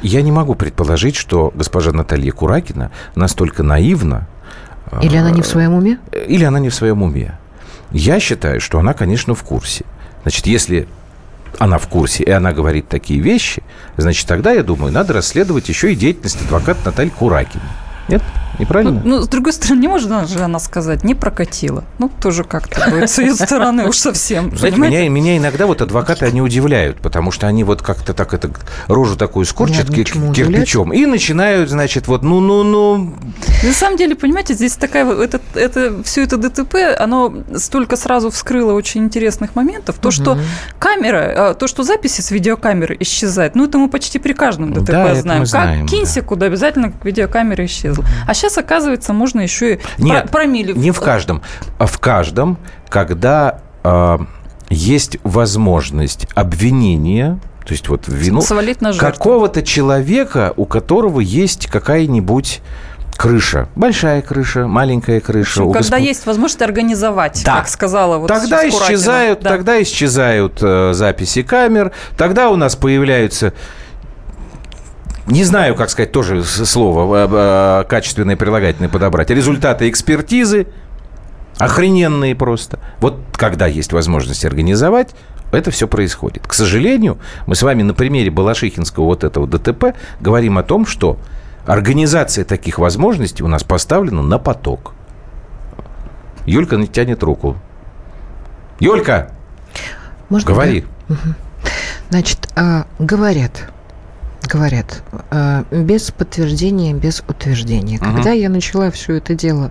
Я 0.00 0.22
не 0.22 0.30
могу 0.30 0.54
предположить, 0.54 1.16
что 1.16 1.52
госпожа 1.56 1.90
Наталья 1.90 2.30
Куракина 2.30 2.92
настолько 3.16 3.64
наивна, 3.64 4.28
Или 5.02 5.16
она 5.16 5.32
не 5.32 5.42
в 5.42 5.46
своем 5.46 5.74
уме? 5.74 5.98
или 6.28 6.44
она 6.44 6.60
не 6.60 6.68
в 6.68 6.74
своем 6.74 7.02
уме. 7.02 7.36
Я 7.90 8.20
считаю, 8.20 8.60
что 8.60 8.78
она, 8.78 8.94
конечно, 8.94 9.34
в 9.34 9.42
курсе. 9.42 9.84
Значит, 10.22 10.46
если 10.46 10.88
она 11.58 11.78
в 11.78 11.88
курсе, 11.88 12.24
и 12.24 12.30
она 12.30 12.52
говорит 12.52 12.88
такие 12.88 13.20
вещи, 13.20 13.62
значит, 13.96 14.26
тогда, 14.26 14.52
я 14.52 14.62
думаю, 14.62 14.92
надо 14.92 15.14
расследовать 15.14 15.68
еще 15.68 15.92
и 15.92 15.96
деятельность 15.96 16.40
адвоката 16.42 16.80
Натальи 16.84 17.08
Куракина. 17.08 17.64
Нет? 18.08 18.22
Неправильно? 18.58 19.00
Ну, 19.04 19.18
ну, 19.18 19.22
с 19.22 19.28
другой 19.28 19.52
стороны, 19.52 19.80
не 19.80 19.88
может 19.88 20.08
же 20.28 20.40
она 20.40 20.58
сказать, 20.58 21.04
не 21.04 21.14
прокатило. 21.14 21.84
Ну, 21.98 22.10
тоже 22.20 22.44
как-то 22.44 22.90
будет 22.90 23.10
с 23.10 23.18
ее 23.18 23.34
стороны 23.34 23.86
уж 23.88 23.98
совсем. 23.98 24.56
Знаете, 24.56 24.78
меня, 24.78 25.08
меня 25.08 25.36
иногда 25.36 25.66
вот 25.66 25.82
адвокаты, 25.82 26.26
они 26.26 26.40
удивляют, 26.40 27.00
потому 27.00 27.30
что 27.30 27.46
они 27.46 27.64
вот 27.64 27.82
как-то 27.82 28.14
так 28.14 28.34
это 28.34 28.50
рожу 28.88 29.16
такую 29.16 29.44
скорчат 29.44 29.90
кирпичом 29.90 30.92
и 30.92 31.06
начинают, 31.06 31.70
значит, 31.70 32.08
вот 32.08 32.22
ну-ну-ну. 32.22 33.14
На 33.62 33.72
самом 33.72 33.96
деле, 33.96 34.14
понимаете, 34.14 34.54
здесь 34.54 34.76
такая 34.76 35.06
это, 35.08 35.40
это, 35.54 36.02
все 36.02 36.22
это 36.22 36.36
ДТП, 36.36 36.76
оно 36.98 37.34
столько 37.56 37.96
сразу 37.96 38.30
вскрыло 38.30 38.72
очень 38.72 39.04
интересных 39.04 39.54
моментов. 39.54 39.96
То, 39.98 40.10
что 40.10 40.38
камера, 40.78 41.50
а, 41.50 41.54
то, 41.54 41.66
что 41.66 41.82
записи 41.82 42.20
с 42.20 42.30
видеокамеры 42.30 42.96
исчезают, 43.00 43.54
ну, 43.54 43.66
это 43.66 43.78
мы 43.78 43.88
почти 43.88 44.18
при 44.18 44.32
каждом 44.32 44.72
ДТП 44.72 44.90
Да, 44.90 45.10
это 45.10 45.22
знаем. 45.22 45.40
мы 45.40 45.46
знаем, 45.46 45.80
как 45.82 45.90
кинься 45.90 46.20
да. 46.20 46.26
куда, 46.26 46.46
обязательно 46.46 46.92
видеокамера 47.02 47.64
исчезла. 47.64 48.04
А 48.26 48.34
сейчас, 48.38 48.56
оказывается, 48.58 49.12
можно 49.12 49.40
еще 49.40 49.74
и 49.74 49.78
Нет, 49.98 50.24
про- 50.24 50.38
промили. 50.40 50.72
Не 50.72 50.90
в 50.92 51.00
каждом, 51.00 51.42
а 51.78 51.86
в 51.86 51.98
каждом, 51.98 52.56
когда 52.88 53.60
а, 53.84 54.20
есть 54.70 55.18
возможность 55.24 56.26
обвинения, 56.34 57.38
то 57.66 57.72
есть 57.72 57.88
вот 57.88 58.04
вину 58.06 58.40
какого-то 58.98 59.62
человека, 59.62 60.52
у 60.56 60.64
которого 60.64 61.20
есть 61.20 61.66
какая-нибудь 61.66 62.60
крыша. 63.16 63.68
Большая 63.74 64.22
крыша, 64.22 64.68
маленькая 64.68 65.20
крыша. 65.20 65.64
у 65.64 65.72
Когда 65.72 65.96
госп- 65.98 66.06
есть 66.06 66.24
возможность 66.26 66.62
организовать, 66.62 67.42
Да. 67.44 67.56
как 67.56 67.68
сказала 67.68 68.18
вот 68.18 68.28
тогда 68.28 68.66
исчезают, 68.68 69.40
Да. 69.42 69.50
тогда 69.50 69.82
исчезают 69.82 70.58
э, 70.62 70.92
записи 70.94 71.42
камер, 71.42 71.92
тогда 72.16 72.48
у 72.50 72.56
нас 72.56 72.76
появляются 72.76 73.54
не 75.28 75.44
знаю, 75.44 75.74
как 75.74 75.90
сказать 75.90 76.12
тоже 76.12 76.42
слово 76.44 77.26
э, 77.26 77.28
э, 77.30 77.84
качественное 77.88 78.36
прилагательное 78.36 78.88
подобрать. 78.88 79.30
Результаты 79.30 79.88
экспертизы 79.88 80.66
охрененные 81.58 82.34
просто. 82.34 82.78
Вот 83.00 83.20
когда 83.32 83.66
есть 83.66 83.92
возможность 83.92 84.44
организовать, 84.44 85.14
это 85.52 85.70
все 85.70 85.86
происходит. 85.88 86.46
К 86.46 86.54
сожалению, 86.54 87.18
мы 87.46 87.54
с 87.54 87.62
вами 87.62 87.82
на 87.82 87.94
примере 87.94 88.30
Балашихинского 88.30 89.04
вот 89.04 89.24
этого 89.24 89.46
ДТП 89.46 89.94
говорим 90.20 90.58
о 90.58 90.62
том, 90.62 90.86
что 90.86 91.18
организация 91.66 92.44
таких 92.44 92.78
возможностей 92.78 93.42
у 93.42 93.48
нас 93.48 93.64
поставлена 93.64 94.22
на 94.22 94.38
поток. 94.38 94.94
Юлька 96.46 96.84
тянет 96.86 97.22
руку. 97.22 97.56
Юлька, 98.80 99.32
Можно, 100.28 100.50
говори. 100.50 100.84
да? 101.08 101.16
Значит, 102.10 102.48
а, 102.56 102.86
говорят, 102.98 103.70
говорят, 104.48 105.02
а, 105.30 105.64
без 105.70 106.10
подтверждения, 106.10 106.94
без 106.94 107.22
утверждения. 107.28 107.98
Мгм. 108.00 108.14
Когда 108.16 108.32
я 108.32 108.48
начала 108.48 108.90
все 108.90 109.14
это 109.14 109.34
дело 109.34 109.70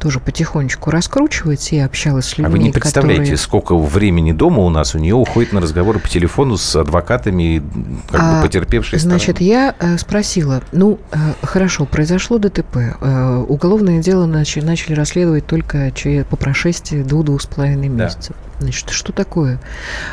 тоже 0.00 0.18
потихонечку 0.20 0.90
раскручивать 0.90 1.72
и 1.72 1.78
общалась 1.78 2.26
с 2.26 2.32
А 2.38 2.42
людьми, 2.42 2.52
вы 2.52 2.58
не 2.58 2.70
представляете, 2.72 3.20
которые... 3.22 3.38
сколько 3.38 3.76
времени 3.76 4.32
дома 4.32 4.60
у 4.62 4.70
нас 4.70 4.94
у 4.94 4.98
нее 4.98 5.14
уходит 5.14 5.52
на 5.52 5.60
разговоры 5.60 5.98
по 5.98 6.08
телефону 6.08 6.56
с 6.56 6.74
адвокатами, 6.76 7.62
как 8.10 8.20
бы 8.20 8.38
А, 8.38 8.42
потерпевшей 8.42 8.98
Значит, 8.98 9.36
стороны? 9.36 9.46
я 9.50 9.74
э, 9.78 9.98
спросила, 9.98 10.62
ну, 10.72 10.98
э, 11.12 11.16
хорошо, 11.42 11.84
произошло 11.84 12.38
ДТП, 12.38 12.76
э, 13.00 13.44
уголовное 13.48 14.00
дело 14.02 14.26
начали, 14.26 14.64
начали 14.64 14.94
расследовать 14.94 15.46
только 15.46 15.92
по 16.30 16.36
прошествии 16.36 17.02
двух-двух 17.02 17.42
с 17.42 17.46
половиной 17.46 17.88
Да. 17.88 18.04
месяцев. 18.04 18.34
Значит, 18.58 18.90
что 18.90 19.12
такое? 19.12 19.60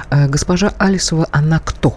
Э, 0.09 0.27
госпожа 0.27 0.73
Алисова, 0.77 1.27
она 1.31 1.59
кто? 1.63 1.95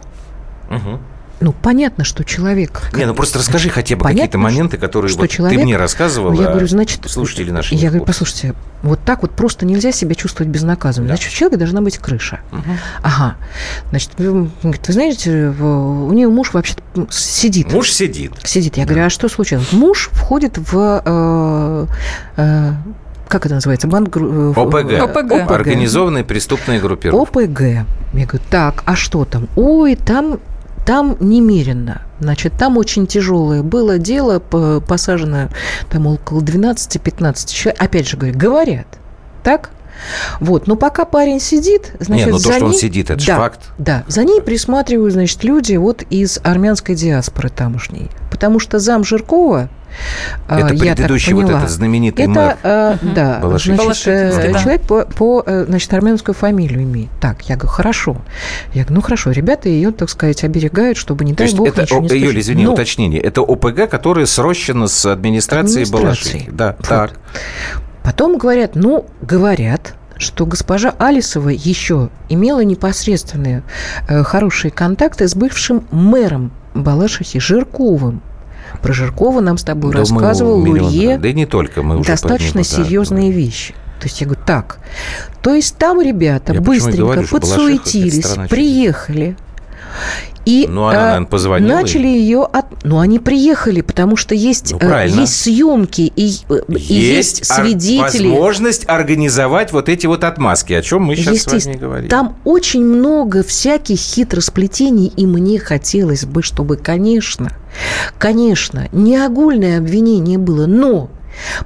Мгм. 0.71 1.01
Ну, 1.41 1.53
понятно, 1.53 2.05
что 2.05 2.25
человек... 2.25 2.91
Не, 2.95 3.07
ну 3.07 3.15
просто 3.15 3.39
расскажи 3.41 3.69
хотя 3.69 3.97
бы 3.97 4.03
Понятно, 4.03 4.21
какие-то 4.23 4.39
моменты, 4.39 4.79
которые 4.79 5.11
что 5.11 5.21
вот 5.23 5.31
человек- 5.31 5.59
ты 5.59 5.65
мне 5.65 5.77
рассказывала, 5.77 6.33
Ну, 6.33 6.41
я 6.43 6.49
говорю, 6.51 6.67
значит, 6.69 7.01
слушатели 7.11 7.51
наши 7.51 7.75
Я 7.75 7.89
говорю, 7.91 8.05
послушайте, 8.05 8.55
вот 8.83 9.01
так 9.05 9.23
вот 9.23 9.33
просто 9.33 9.67
нельзя 9.67 9.93
себя 9.93 10.15
чувствовать 10.15 10.51
безнаказанным. 10.51 11.09
Да. 11.09 11.17
Значит, 11.17 11.33
у 11.33 11.35
человека 11.37 11.59
должна 11.59 11.81
быть 11.81 11.99
крыша. 11.99 12.41
Мгм. 12.53 12.79
Ага. 13.03 13.37
Значит, 13.91 14.11
вы, 14.19 14.51
вы 14.63 14.75
знаете, 14.89 15.49
у 15.49 16.13
нее 16.13 16.29
муж 16.29 16.53
вообще 16.53 16.75
сидит. 17.11 17.73
Муж 17.73 17.91
сидит. 17.91 18.33
Сидит. 18.45 18.77
Я 18.77 18.85
говорю, 18.87 19.05
а 19.07 19.11
что 19.11 19.29
случилось? 19.29 19.73
Муж 19.73 20.11
входит 20.13 20.57
в... 20.59 21.03
э, 21.05 21.87
э, 22.37 22.73
как 23.29 23.47
это 23.47 23.57
называется? 23.57 23.89
Банк... 23.89 24.17
э, 24.17 24.21
в- 24.21 24.59
ОПГ. 24.59 24.93
ОПГ. 25.17 25.51
Организованные 25.51 26.25
преступные 26.25 26.81
группировки. 26.81 27.39
ОПГ. 27.39 27.61
Я 28.15 28.27
говорю, 28.27 28.45
так, 28.51 28.83
а 28.87 28.95
что 28.97 29.25
там? 29.25 29.49
Ой, 29.57 29.97
там, 29.97 30.39
там 30.85 31.17
немерено. 31.21 32.03
Значит, 32.21 32.55
там 32.59 32.77
очень 32.79 33.07
тяжелое 33.07 33.63
было 33.63 33.99
дело, 33.99 34.39
по- 34.39 34.81
посажено 34.81 35.49
там 35.91 36.07
около 36.07 36.41
12-15 36.41 37.53
человек. 37.53 37.83
Опять 37.83 38.09
же 38.09 38.17
говорю, 38.17 38.39
говорят. 38.39 38.87
Так? 39.43 39.71
Вот, 40.41 40.67
но 40.67 40.75
пока 40.77 41.05
парень 41.05 41.39
сидит, 41.41 41.93
значит, 42.01 42.27
Не, 42.27 42.33
ну 42.33 42.39
то, 42.39 42.45
за 42.45 42.53
что 42.55 42.65
он 42.67 42.71
ней- 42.73 42.79
сидит, 42.81 43.11
это 43.11 43.25
да, 43.27 43.37
факт. 43.37 43.61
Да, 43.79 44.05
за 44.09 44.25
ней 44.25 44.41
присматривают, 44.43 45.13
значит, 45.15 45.45
люди 45.45 45.77
вот 45.77 46.03
из 46.11 46.41
армянской 46.43 46.95
диаспоры 46.97 47.49
тамошней. 47.49 48.11
Потому 48.31 48.59
что 48.59 48.79
зам 48.81 49.05
Жиркова, 49.05 49.69
Это 50.49 50.69
так 50.69 50.79
предыдущий 50.79 51.33
вот 51.33 51.49
этот 51.51 51.71
знаменитый 51.71 52.25
это, 52.25 52.33
мэр. 52.33 52.57
э, 52.63 52.97
да, 53.15 53.39
Балашихин. 53.41 53.77
значит, 53.77 54.07
э, 54.09 54.31
Балашихин, 54.31 54.53
да. 54.53 54.59
человек 54.61 54.83
по, 54.83 55.05
по, 55.05 55.43
э, 55.47 55.65
значит, 55.69 55.93
армянскую 55.95 56.35
фамилию 56.35 56.83
имеет. 56.83 57.11
Так, 57.21 57.43
я 57.49 57.57
говорю, 57.57 57.73
хорошо. 57.75 58.17
Я 58.73 58.83
говорю, 58.83 58.97
ну 58.97 59.01
хорошо, 59.03 59.31
ребята 59.31 59.69
ее, 59.69 59.91
так 59.93 60.09
сказать, 60.11 60.45
оберегают, 60.45 60.99
чтобы, 60.99 61.25
не 61.25 61.35
То 61.35 61.45
дай 61.45 61.55
бог, 61.55 61.69
это, 61.69 61.83
ничего 61.83 62.01
не 62.01 62.09
о, 62.09 62.13
Юля, 62.15 62.19
случилось. 62.19 62.45
извини, 62.45 62.65
Но 62.65 62.73
уточнение. 62.75 63.21
Это 63.21 63.41
ОПГ, 63.41 63.89
которое 63.89 64.27
срощено 64.27 64.87
с 64.87 65.07
администрацией 65.07 65.85
Администрацией. 65.85 66.45
Балашихи. 66.45 66.51
Да, 66.51 66.77
Вот. 66.79 66.89
так. 66.89 67.13
Потом 68.03 68.37
говорят, 68.39 68.73
ну, 68.75 69.07
говорят, 69.23 69.95
что 70.19 70.47
госпожа 70.47 70.95
Алисова 70.99 71.49
еще 71.49 72.11
имела 72.29 72.63
непосредственные 72.63 73.63
э, 74.09 74.23
хорошие 74.23 74.71
контакты 74.71 75.27
с 75.27 75.35
бывшим 75.35 75.87
мэром 75.91 76.53
Балашихи 76.75 77.41
Жирковым. 77.41 78.23
Про 78.83 78.93
Жиркова 78.93 79.41
нам 79.41 79.59
с 79.59 79.65
тобой 79.65 79.93
Да 79.93 80.01
рассказывал 80.01 80.61
миллион 80.61 80.87
Лурье. 80.87 81.19
Да 81.19 81.29
и 81.29 81.35
не 81.35 81.47
только, 81.47 81.83
мы 81.83 81.99
уже 81.99 82.09
достаточно 82.09 82.59
него, 82.59 82.69
да, 82.71 82.85
серьезные 82.85 83.31
говорим. 83.31 83.47
вещи. 83.47 83.75
То 84.01 84.07
есть 84.07 84.21
я 84.21 84.27
говорю, 84.27 84.43
так, 84.45 84.79
то 85.41 85.55
есть 85.55 85.77
там 85.79 86.01
ребята 86.01 86.53
Я 86.53 86.61
быстренько 86.61 86.99
говорю, 86.99 87.29
подсуетились, 87.29 88.27
приехали. 88.51 89.37
И 90.45 90.67
Ну, 90.69 90.85
она, 90.87 90.93
э, 90.95 91.05
наверное, 91.05 91.27
позвонила 91.27 91.77
начали 91.77 92.07
ее 92.07 92.43
от... 92.45 92.67
Ну, 92.85 92.99
они 92.99 93.19
приехали, 93.19 93.81
потому 93.81 94.17
что 94.17 94.35
есть, 94.35 94.73
Ну, 94.73 94.77
э, 94.77 94.81
правильно. 94.81 95.21
есть 95.21 95.41
съемки 95.41 96.13
и, 96.15 96.37
э, 96.51 96.61
и 96.69 96.95
есть 96.95 97.51
ар- 97.51 97.65
свидетели. 97.65 98.29
возможность 98.29 98.85
организовать 98.89 99.73
вот 99.73 99.89
эти 99.89 100.07
вот 100.07 100.23
отмазки, 100.25 100.73
о 100.75 100.83
чем 100.83 101.05
мы 101.05 101.17
сейчас 101.17 101.39
с 101.43 101.65
вами 101.67 101.77
говорим. 101.77 102.09
там 102.11 102.37
очень 102.45 102.85
много 102.85 103.43
всяких 103.43 103.97
хитросплетений, 103.99 105.13
и 105.17 105.27
мне 105.27 105.59
хотелось 105.59 106.25
бы, 106.27 106.43
чтобы, 106.43 106.77
конечно, 106.77 107.51
конечно, 108.19 108.89
не 108.93 109.17
огульное 109.17 109.79
обвинение 109.79 110.39
было, 110.39 110.67
но 110.67 111.09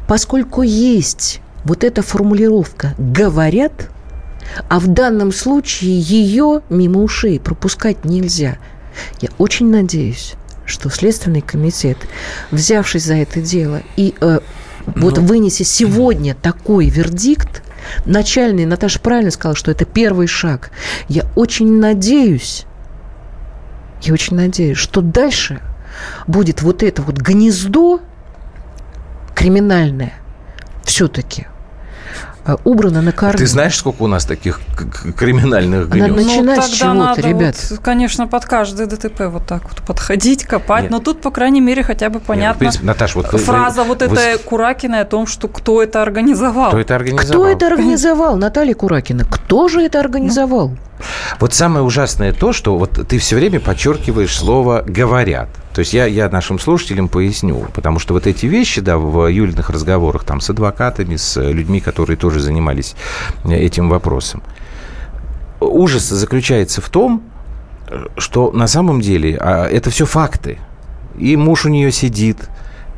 поскольку 0.06 0.62
есть 0.62 1.40
вот 1.64 1.84
эта 1.84 2.02
формулировка 2.02 2.94
«говорят», 2.98 3.90
а 4.68 4.80
в 4.80 4.88
данном 4.88 5.32
случае 5.32 5.98
ее 5.98 6.62
мимо 6.68 7.02
ушей 7.02 7.38
пропускать 7.40 8.04
нельзя. 8.04 8.58
Я 9.20 9.28
очень 9.38 9.70
надеюсь, 9.70 10.34
что 10.64 10.90
Следственный 10.90 11.40
комитет, 11.40 11.98
взявшись 12.50 13.04
за 13.04 13.14
это 13.14 13.40
дело 13.40 13.82
и 13.96 14.14
э, 14.20 14.40
вот 14.86 15.18
Ну. 15.18 15.24
вынеся 15.24 15.64
сегодня 15.64 16.34
такой 16.34 16.88
вердикт, 16.88 17.62
начальный, 18.04 18.66
Наташа 18.66 19.00
правильно 19.00 19.30
сказала, 19.30 19.56
что 19.56 19.70
это 19.70 19.84
первый 19.84 20.26
шаг. 20.26 20.70
Я 21.08 21.24
очень 21.36 21.78
надеюсь, 21.78 22.64
я 24.02 24.12
очень 24.12 24.36
надеюсь, 24.36 24.78
что 24.78 25.00
дальше 25.00 25.60
будет 26.26 26.62
вот 26.62 26.82
это 26.82 27.02
вот 27.02 27.16
гнездо 27.16 28.00
криминальное 29.34 30.14
все-таки 30.84 31.46
убрано 32.64 33.02
на 33.02 33.12
корню. 33.12 33.38
Ты 33.38 33.46
знаешь, 33.46 33.76
сколько 33.76 34.02
у 34.02 34.06
нас 34.06 34.24
таких 34.24 34.60
криминальных 35.16 35.88
Надо 35.88 36.10
гнезд? 36.12 36.26
начинать 36.26 36.56
ну, 36.58 36.62
с 36.62 36.68
чего-то, 36.70 36.94
надо, 36.94 37.20
ребят. 37.22 37.56
вот, 37.70 37.78
конечно, 37.80 38.26
под 38.26 38.44
каждое 38.44 38.86
ДТП 38.86 39.22
вот 39.28 39.46
так 39.46 39.62
вот 39.64 39.82
подходить, 39.86 40.44
копать. 40.44 40.82
Нет. 40.84 40.90
Но 40.90 40.98
тут, 41.00 41.20
по 41.20 41.30
крайней 41.30 41.60
мере, 41.60 41.82
хотя 41.82 42.08
бы 42.08 42.14
Нет, 42.14 42.20
ну, 42.20 42.24
в 42.24 42.26
понятно. 42.26 42.58
принципе, 42.58 42.86
Наташ, 42.86 43.14
вот 43.14 43.32
вы- 43.32 43.38
Фраза 43.38 43.82
вы- 43.82 43.88
вот 43.88 44.02
вы- 44.02 44.06
этой 44.16 44.38
Куракиной 44.38 45.00
о 45.00 45.04
том, 45.04 45.26
что 45.26 45.48
кто 45.48 45.82
это 45.82 46.02
организовал. 46.02 46.68
Кто 46.68 46.78
это 46.78 46.96
организовал? 46.96 47.28
Кто 47.42 47.46
это 47.48 47.66
организовал, 47.66 48.36
Наталья 48.36 48.74
Куракина? 48.74 49.24
Кто 49.24 49.68
же 49.68 49.80
это 49.82 50.00
организовал? 50.00 50.72
Вот 51.40 51.54
самое 51.54 51.84
ужасное 51.84 52.32
то, 52.32 52.52
что 52.52 52.76
вот 52.76 53.06
ты 53.08 53.18
все 53.18 53.36
время 53.36 53.60
подчеркиваешь 53.60 54.36
слово 54.36 54.82
«говорят». 54.86 55.48
То 55.74 55.80
есть 55.80 55.92
я, 55.92 56.06
я 56.06 56.28
нашим 56.28 56.58
слушателям 56.58 57.08
поясню, 57.08 57.66
потому 57.72 57.98
что 57.98 58.14
вот 58.14 58.26
эти 58.26 58.46
вещи, 58.46 58.80
да, 58.80 58.98
в 58.98 59.26
Юлиных 59.28 59.70
разговорах 59.70 60.24
там 60.24 60.40
с 60.40 60.50
адвокатами, 60.50 61.16
с 61.16 61.40
людьми, 61.40 61.80
которые 61.80 62.16
тоже 62.16 62.40
занимались 62.40 62.96
э, 63.44 63.54
этим 63.54 63.88
вопросом, 63.88 64.42
ужас 65.60 66.08
заключается 66.08 66.80
в 66.80 66.88
том, 66.88 67.22
что 68.16 68.50
на 68.52 68.66
самом 68.66 69.00
деле 69.00 69.38
а, 69.40 69.66
это 69.66 69.90
все 69.90 70.06
факты. 70.06 70.58
И 71.18 71.36
муж 71.36 71.64
у 71.64 71.68
нее 71.68 71.90
сидит, 71.90 72.48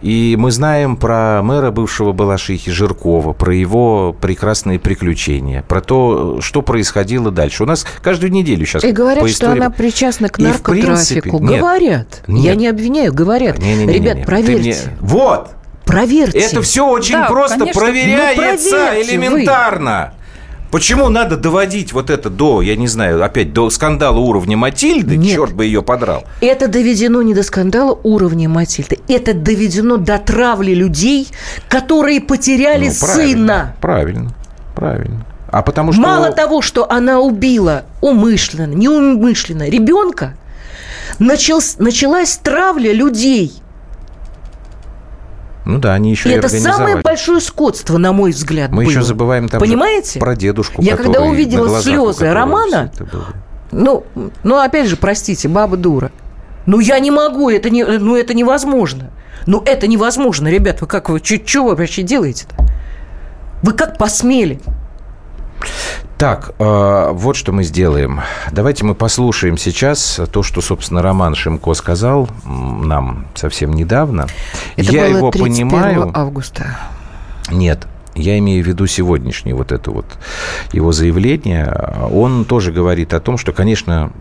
И 0.02 0.34
мы 0.38 0.50
знаем 0.50 0.96
про 0.96 1.42
мэра 1.42 1.70
бывшего 1.70 2.12
Балашихи 2.12 2.70
Жиркова, 2.70 3.34
про 3.34 3.54
его 3.54 4.14
прекрасные 4.18 4.78
приключения, 4.78 5.62
про 5.68 5.82
то, 5.82 6.40
что 6.40 6.62
происходило 6.62 7.30
дальше. 7.30 7.64
У 7.64 7.66
нас 7.66 7.84
каждую 8.02 8.32
неделю 8.32 8.64
сейчас 8.64 8.82
И 8.82 8.92
говорят, 8.92 9.22
по 9.22 9.28
что 9.28 9.46
истории- 9.46 9.58
она 9.60 9.70
причастна 9.70 10.28
к 10.30 10.38
И 10.38 10.44
в 10.44 10.62
принципе- 10.62 11.16
наркотрафику. 11.20 11.38
нет. 11.40 11.60
говорят. 11.60 12.22
Я 12.26 12.34
Нет. 12.34 12.56
не 12.56 12.68
обвиняю, 12.68 13.12
говорят. 13.12 13.58
Не-не-не-не-не. 13.58 13.92
Ребят, 13.98 14.18
Ты 14.20 14.24
проверьте. 14.24 14.58
мне- 14.62 14.76
Вот! 15.00 15.50
Проверьте. 15.84 16.38
Это 16.38 16.62
все 16.62 16.86
очень 16.86 17.14
Да, 17.16 17.26
просто 17.26 17.58
конечно. 17.58 17.80
проверяется 17.82 18.76
Ну, 18.94 19.02
элементарно. 19.02 20.14
Почему 20.70 21.08
надо 21.08 21.36
доводить 21.36 21.92
вот 21.92 22.10
это 22.10 22.30
до, 22.30 22.62
я 22.62 22.76
не 22.76 22.86
знаю, 22.86 23.24
опять 23.24 23.52
до 23.52 23.70
скандала 23.70 24.18
уровня 24.18 24.56
Матильды? 24.56 25.16
Нет. 25.16 25.34
Черт 25.34 25.52
бы 25.52 25.64
ее 25.64 25.82
подрал. 25.82 26.24
Это 26.40 26.68
доведено 26.68 27.22
не 27.22 27.34
до 27.34 27.42
скандала 27.42 27.98
уровня 28.02 28.48
Матильды. 28.48 28.98
Это 29.08 29.34
доведено 29.34 29.96
до 29.96 30.18
травли 30.18 30.72
людей, 30.72 31.28
которые 31.68 32.20
потеряли 32.20 32.88
Ну, 32.88 32.94
правильно, 33.00 33.32
сына. 33.36 33.76
Правильно, 33.80 34.34
правильно. 34.76 35.26
А 35.50 35.62
потому 35.62 35.92
что... 35.92 36.00
Мало 36.00 36.30
того, 36.30 36.62
что 36.62 36.88
она 36.88 37.18
убила 37.18 37.82
умышленно, 38.00 38.72
неумышленно 38.72 39.68
ребенка, 39.68 40.34
началс- 41.18 41.76
началась 41.78 42.36
травля 42.36 42.92
людей. 42.92 43.52
Ну 45.70 45.78
да, 45.78 45.94
они 45.94 46.10
еще 46.10 46.28
И 46.28 46.32
и, 46.32 46.36
это 46.36 46.48
самое 46.48 46.96
большое 46.96 47.40
скотство, 47.40 47.98
на 47.98 48.12
мой 48.12 48.32
взгляд, 48.32 48.70
Мы 48.70 48.84
было. 48.84 48.90
еще 48.90 49.02
забываем 49.02 49.48
там 49.48 49.60
Понимаете? 49.60 50.18
про 50.18 50.36
дедушку, 50.36 50.82
Я 50.82 50.96
когда 50.96 51.20
увидела 51.20 51.66
глазах 51.66 51.82
слезы 51.82 52.32
Романа. 52.32 52.92
Ну, 53.72 54.04
ну, 54.42 54.58
опять 54.58 54.88
же, 54.88 54.96
простите, 54.96 55.48
баба 55.48 55.76
дура. 55.76 56.10
Ну, 56.66 56.80
я 56.80 56.98
не 56.98 57.10
могу, 57.10 57.50
это, 57.50 57.70
не, 57.70 57.84
ну, 57.84 58.16
это 58.16 58.34
невозможно. 58.34 59.10
Ну, 59.46 59.62
это 59.64 59.86
невозможно, 59.86 60.48
ребят, 60.48 60.80
вы 60.80 60.86
как 60.86 61.08
вы, 61.08 61.20
что 61.24 61.64
вы 61.64 61.76
вообще 61.76 62.02
делаете-то? 62.02 62.54
Вы 63.62 63.72
как 63.72 63.96
посмели? 63.96 64.60
Так, 66.20 66.52
э, 66.58 67.10
вот 67.14 67.34
что 67.34 67.50
мы 67.50 67.64
сделаем. 67.64 68.20
Давайте 68.52 68.84
мы 68.84 68.94
послушаем 68.94 69.56
сейчас 69.56 70.20
то, 70.30 70.42
что, 70.42 70.60
собственно, 70.60 71.00
Роман 71.00 71.34
Шимко 71.34 71.72
сказал 71.72 72.28
нам 72.44 73.24
совсем 73.34 73.72
недавно. 73.72 74.26
Это 74.76 74.92
Я 74.92 75.04
было 75.06 75.16
его 75.16 75.30
31 75.30 75.70
понимаю. 75.70 76.12
августа. 76.14 76.76
Нет, 77.50 77.86
я 78.14 78.38
имею 78.38 78.62
в 78.62 78.66
виду 78.66 78.86
сегодняшнее 78.86 79.54
вот 79.54 79.72
это 79.72 79.90
вот 79.92 80.04
его 80.74 80.92
заявление. 80.92 81.74
Он 82.12 82.44
тоже 82.44 82.70
говорит 82.70 83.14
о 83.14 83.20
том, 83.20 83.38
что, 83.38 83.52
конечно, 83.52 84.12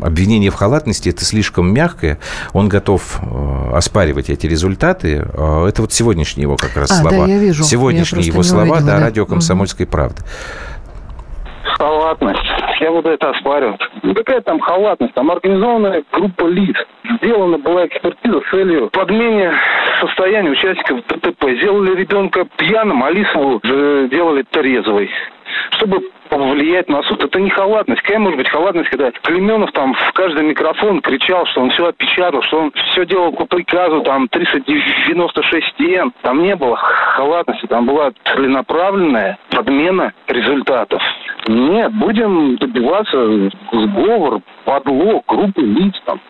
обвинение 0.00 0.52
в 0.52 0.54
халатности 0.54 1.08
это 1.08 1.24
слишком 1.24 1.74
мягкое. 1.74 2.18
Он 2.52 2.68
готов 2.68 3.18
э, 3.20 3.70
оспаривать 3.74 4.30
эти 4.30 4.46
результаты. 4.46 5.26
Э, 5.32 5.66
Это 5.68 5.82
вот 5.82 5.92
сегодняшние 5.92 6.42
его 6.42 6.56
как 6.56 6.76
раз 6.76 6.92
А, 6.92 7.02
да, 7.02 7.10
слова. 7.10 7.26
я 7.26 7.38
вижу. 7.38 7.64
Я 7.64 7.68
Сегодняшние 7.68 8.32
просто 8.32 8.32
его 8.32 8.42
слова, 8.44 8.62
увидела, 8.62 8.80
да, 8.92 8.98
да. 8.98 9.00
радио 9.00 9.26
«Комсомольской 9.26 9.86
правды». 9.86 10.22
Халатность. 11.78 12.40
Я 12.80 12.90
буду 12.90 13.10
это 13.10 13.30
оспаривать. 13.30 13.80
Ну 14.02 14.14
какая 14.14 14.40
там 14.40 14.60
халатность? 14.60 15.14
Там 15.14 15.30
организованная 15.30 16.04
группа 16.12 16.46
лиц. 16.46 16.76
Сделана 17.22 17.58
была 17.58 17.86
экспертиза 17.86 18.40
с 18.40 18.50
целью 18.50 18.88
подмене 18.90 19.52
состояния 20.00 20.50
участников 20.50 21.06
ДТП. 21.06 21.50
Сделали 21.58 21.94
ребенка 21.94 22.46
пьяным, 22.56 23.02
а 23.02 23.10
Лисову 23.10 23.60
же 23.62 24.08
делали 24.10 24.42
трезвой. 24.42 25.10
Чтобы 25.70 26.02
повлиять 26.28 26.88
на 26.88 27.02
суд. 27.04 27.22
Это 27.22 27.40
не 27.40 27.50
халатность. 27.50 28.02
Какая 28.02 28.18
может 28.18 28.38
быть 28.38 28.48
халатность, 28.48 28.90
когда 28.90 29.10
Клеменов 29.10 29.72
там 29.72 29.94
в 29.94 30.12
каждый 30.12 30.44
микрофон 30.44 31.00
кричал, 31.00 31.46
что 31.46 31.62
он 31.62 31.70
все 31.70 31.86
опечатал, 31.86 32.42
что 32.42 32.58
он 32.60 32.72
все 32.90 33.06
делал 33.06 33.32
по 33.32 33.46
приказу, 33.46 34.02
там 34.02 34.28
396 34.28 35.66
стен. 35.74 36.12
Там 36.22 36.42
не 36.42 36.56
было 36.56 36.76
халатности, 36.76 37.66
там 37.66 37.86
была 37.86 38.10
целенаправленная 38.24 39.38
подмена 39.50 40.12
результатов. 40.28 41.02
Нет, 41.48 41.92
будем 41.94 42.56
добиваться 42.56 43.50
сговор, 43.72 44.40
подлог, 44.64 45.24
группы 45.26 45.62
лиц 45.62 45.94
там, 46.04 46.20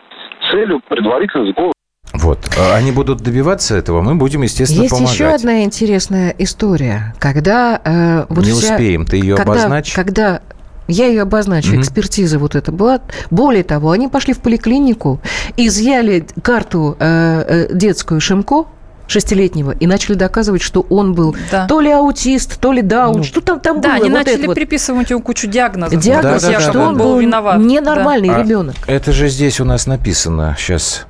целью 0.51 0.81
предварительно 0.87 1.47
сговор. 1.47 1.76
Вот. 2.13 2.49
Э, 2.57 2.73
Они 2.73 2.91
будут 2.91 3.21
добиваться 3.21 3.75
этого, 3.75 4.01
мы 4.01 4.15
будем, 4.15 4.41
естественно, 4.41 4.81
Есть 4.83 4.91
помогать. 4.91 5.13
еще 5.13 5.25
одна 5.27 5.63
интересная 5.63 6.33
история, 6.37 7.13
когда 7.19 7.79
э, 7.83 8.25
вот 8.29 8.45
Не 8.45 8.51
вся- 8.53 8.73
успеем, 8.73 9.05
ты 9.05 9.17
ее 9.17 9.35
когда, 9.35 9.51
обозначь. 9.53 9.93
Когда 9.93 10.41
я 10.87 11.07
ее 11.07 11.23
обозначу, 11.23 11.73
Мгм. 11.73 11.81
экспертиза 11.81 12.39
вот 12.39 12.55
эта 12.55 12.71
была. 12.71 13.01
Более 13.29 13.63
того, 13.63 13.91
они 13.91 14.07
пошли 14.07 14.33
в 14.33 14.39
поликлинику, 14.39 15.19
изъяли 15.57 16.25
карту 16.41 16.95
э, 16.99 17.67
э, 17.69 17.73
детскую 17.75 18.21
Шимко, 18.21 18.65
шестилетнего, 19.05 19.71
и 19.71 19.87
начали 19.87 20.15
доказывать, 20.15 20.61
что 20.61 20.81
он 20.89 21.13
был 21.13 21.35
Да. 21.51 21.65
то 21.67 21.79
ли 21.81 21.89
аутист, 21.91 22.59
то 22.59 22.71
ли 22.73 22.81
даун, 22.81 23.23
что 23.23 23.39
там, 23.41 23.59
там 23.61 23.79
Да, 23.79 23.89
было. 23.89 23.95
они 23.97 24.09
вот 24.09 24.17
начали 24.19 24.35
это 24.35 24.45
вот. 24.47 24.55
приписывать 24.55 25.09
ему 25.09 25.21
кучу 25.21 25.47
диагнозов. 25.47 25.97
Диагноз, 25.99 26.41
Да, 26.41 26.49
да, 26.51 26.57
да, 26.57 26.61
что 26.61 26.73
да. 26.73 26.87
он 26.87 26.97
был 26.97 27.19
виноват. 27.19 27.57
ненормальный 27.59 28.29
А 28.35 28.41
ребенок. 28.43 28.75
Это 28.87 29.11
же 29.13 29.29
здесь 29.29 29.59
у 29.61 29.65
нас 29.65 29.87
написано 29.87 30.55
сейчас, 30.59 31.05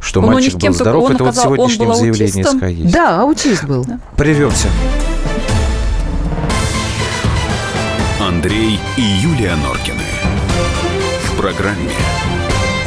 что 0.00 0.20
Он 0.20 0.28
у 0.28 0.32
мальчик 0.32 0.54
них 0.54 0.62
был 0.62 0.72
здоров. 0.74 1.04
он 1.04 1.14
Это 1.14 1.24
вот 1.24 1.34
в 1.34 1.38
он 1.38 1.44
сегодняшнем 1.44 1.94
заявлении. 1.94 2.42
СКА 2.42 2.66
есть. 2.66 2.92
Да, 2.92 3.20
аутист 3.22 3.64
был. 3.64 3.84
Прервемся. 4.16 4.68
Андрей 8.20 8.78
и 8.96 9.00
Юлия 9.00 9.54
Норкины. 9.56 10.04
В 11.24 11.36
программе 11.40 11.90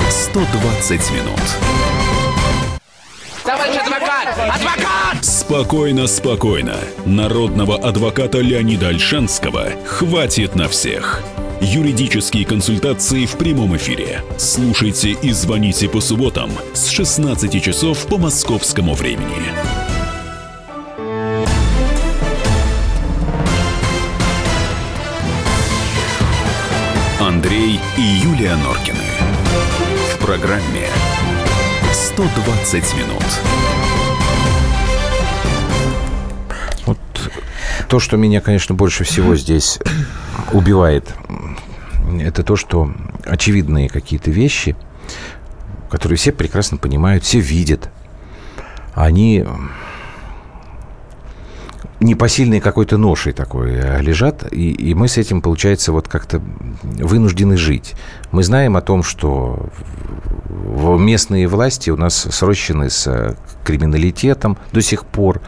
120 0.10 1.12
минут. 1.12 1.40
Товарищ 3.44 3.76
адвокат! 3.82 4.28
Адвокат! 4.38 5.26
Спокойно, 5.26 6.08
спокойно. 6.08 6.76
Народного 7.06 7.76
адвоката 7.76 8.40
Леонида 8.40 8.90
Альшанского 8.90 9.68
хватит 9.86 10.56
на 10.56 10.68
всех. 10.70 11.22
Юридические 11.64 12.44
консультации 12.44 13.28
в 13.28 13.38
прямом 13.38 13.78
эфире. 13.78 14.24
Слушайте 14.36 15.12
и 15.12 15.32
звоните 15.32 15.88
по 15.88 16.02
субботам 16.02 16.50
с 16.74 16.88
16 16.88 17.64
часов 17.64 18.08
по 18.08 18.18
московскому 18.18 18.96
времени. 18.96 19.54
Андрей 27.20 27.80
и 27.96 28.02
Юлия 28.02 28.56
Норкины. 28.56 28.98
В 30.16 30.26
программе 30.26 30.88
120 31.94 32.74
минут. 32.96 33.24
Вот 36.88 36.98
то, 37.88 38.00
что 38.00 38.18
меня, 38.18 38.42
конечно, 38.42 38.74
больше 38.74 39.04
всего 39.04 39.36
здесь 39.36 39.78
убивает, 40.54 41.14
это 42.20 42.44
то, 42.44 42.56
что 42.56 42.92
очевидные 43.26 43.90
какие-то 43.90 44.32
вещи, 44.32 44.76
которые 45.90 46.18
все 46.18 46.32
прекрасно 46.32 46.78
понимают, 46.78 47.24
все 47.24 47.40
видят, 47.40 47.90
они 48.94 49.46
непосильной 52.02 52.60
какой-то 52.60 52.98
ношей 52.98 53.32
такой 53.32 53.74
э, 53.74 54.02
лежат, 54.02 54.52
и, 54.52 54.72
и 54.72 54.94
мы 54.96 55.08
с 55.08 55.18
этим, 55.18 55.42
получается, 55.42 55.92
вот 55.92 56.08
как-то 56.08 56.42
вынуждены 56.82 57.58
жить. 57.58 57.94
Мы 58.32 58.44
знаем 58.44 58.76
о 58.76 58.82
том, 58.82 59.04
что 59.04 59.70
местные 60.50 61.48
власти 61.48 61.92
у 61.92 61.98
нас 61.98 62.16
срощены 62.16 62.90
с 62.90 63.06
э, 63.08 63.36
криминалитетом 63.64 64.58
до 64.74 64.82
сих 64.82 65.06
пор. 65.06 65.42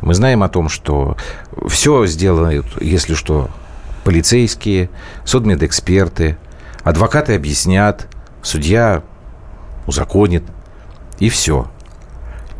Мы 0.00 0.14
знаем 0.14 0.42
о 0.44 0.48
том, 0.48 0.68
что 0.68 1.16
все 1.66 2.06
сделают, 2.06 2.66
если 2.80 3.14
что, 3.14 3.50
полицейские, 4.08 4.88
судмедэксперты, 5.26 6.38
адвокаты 6.82 7.34
объяснят, 7.34 8.08
судья 8.42 9.02
узаконит, 9.86 10.44
и 11.18 11.28
все. 11.28 11.68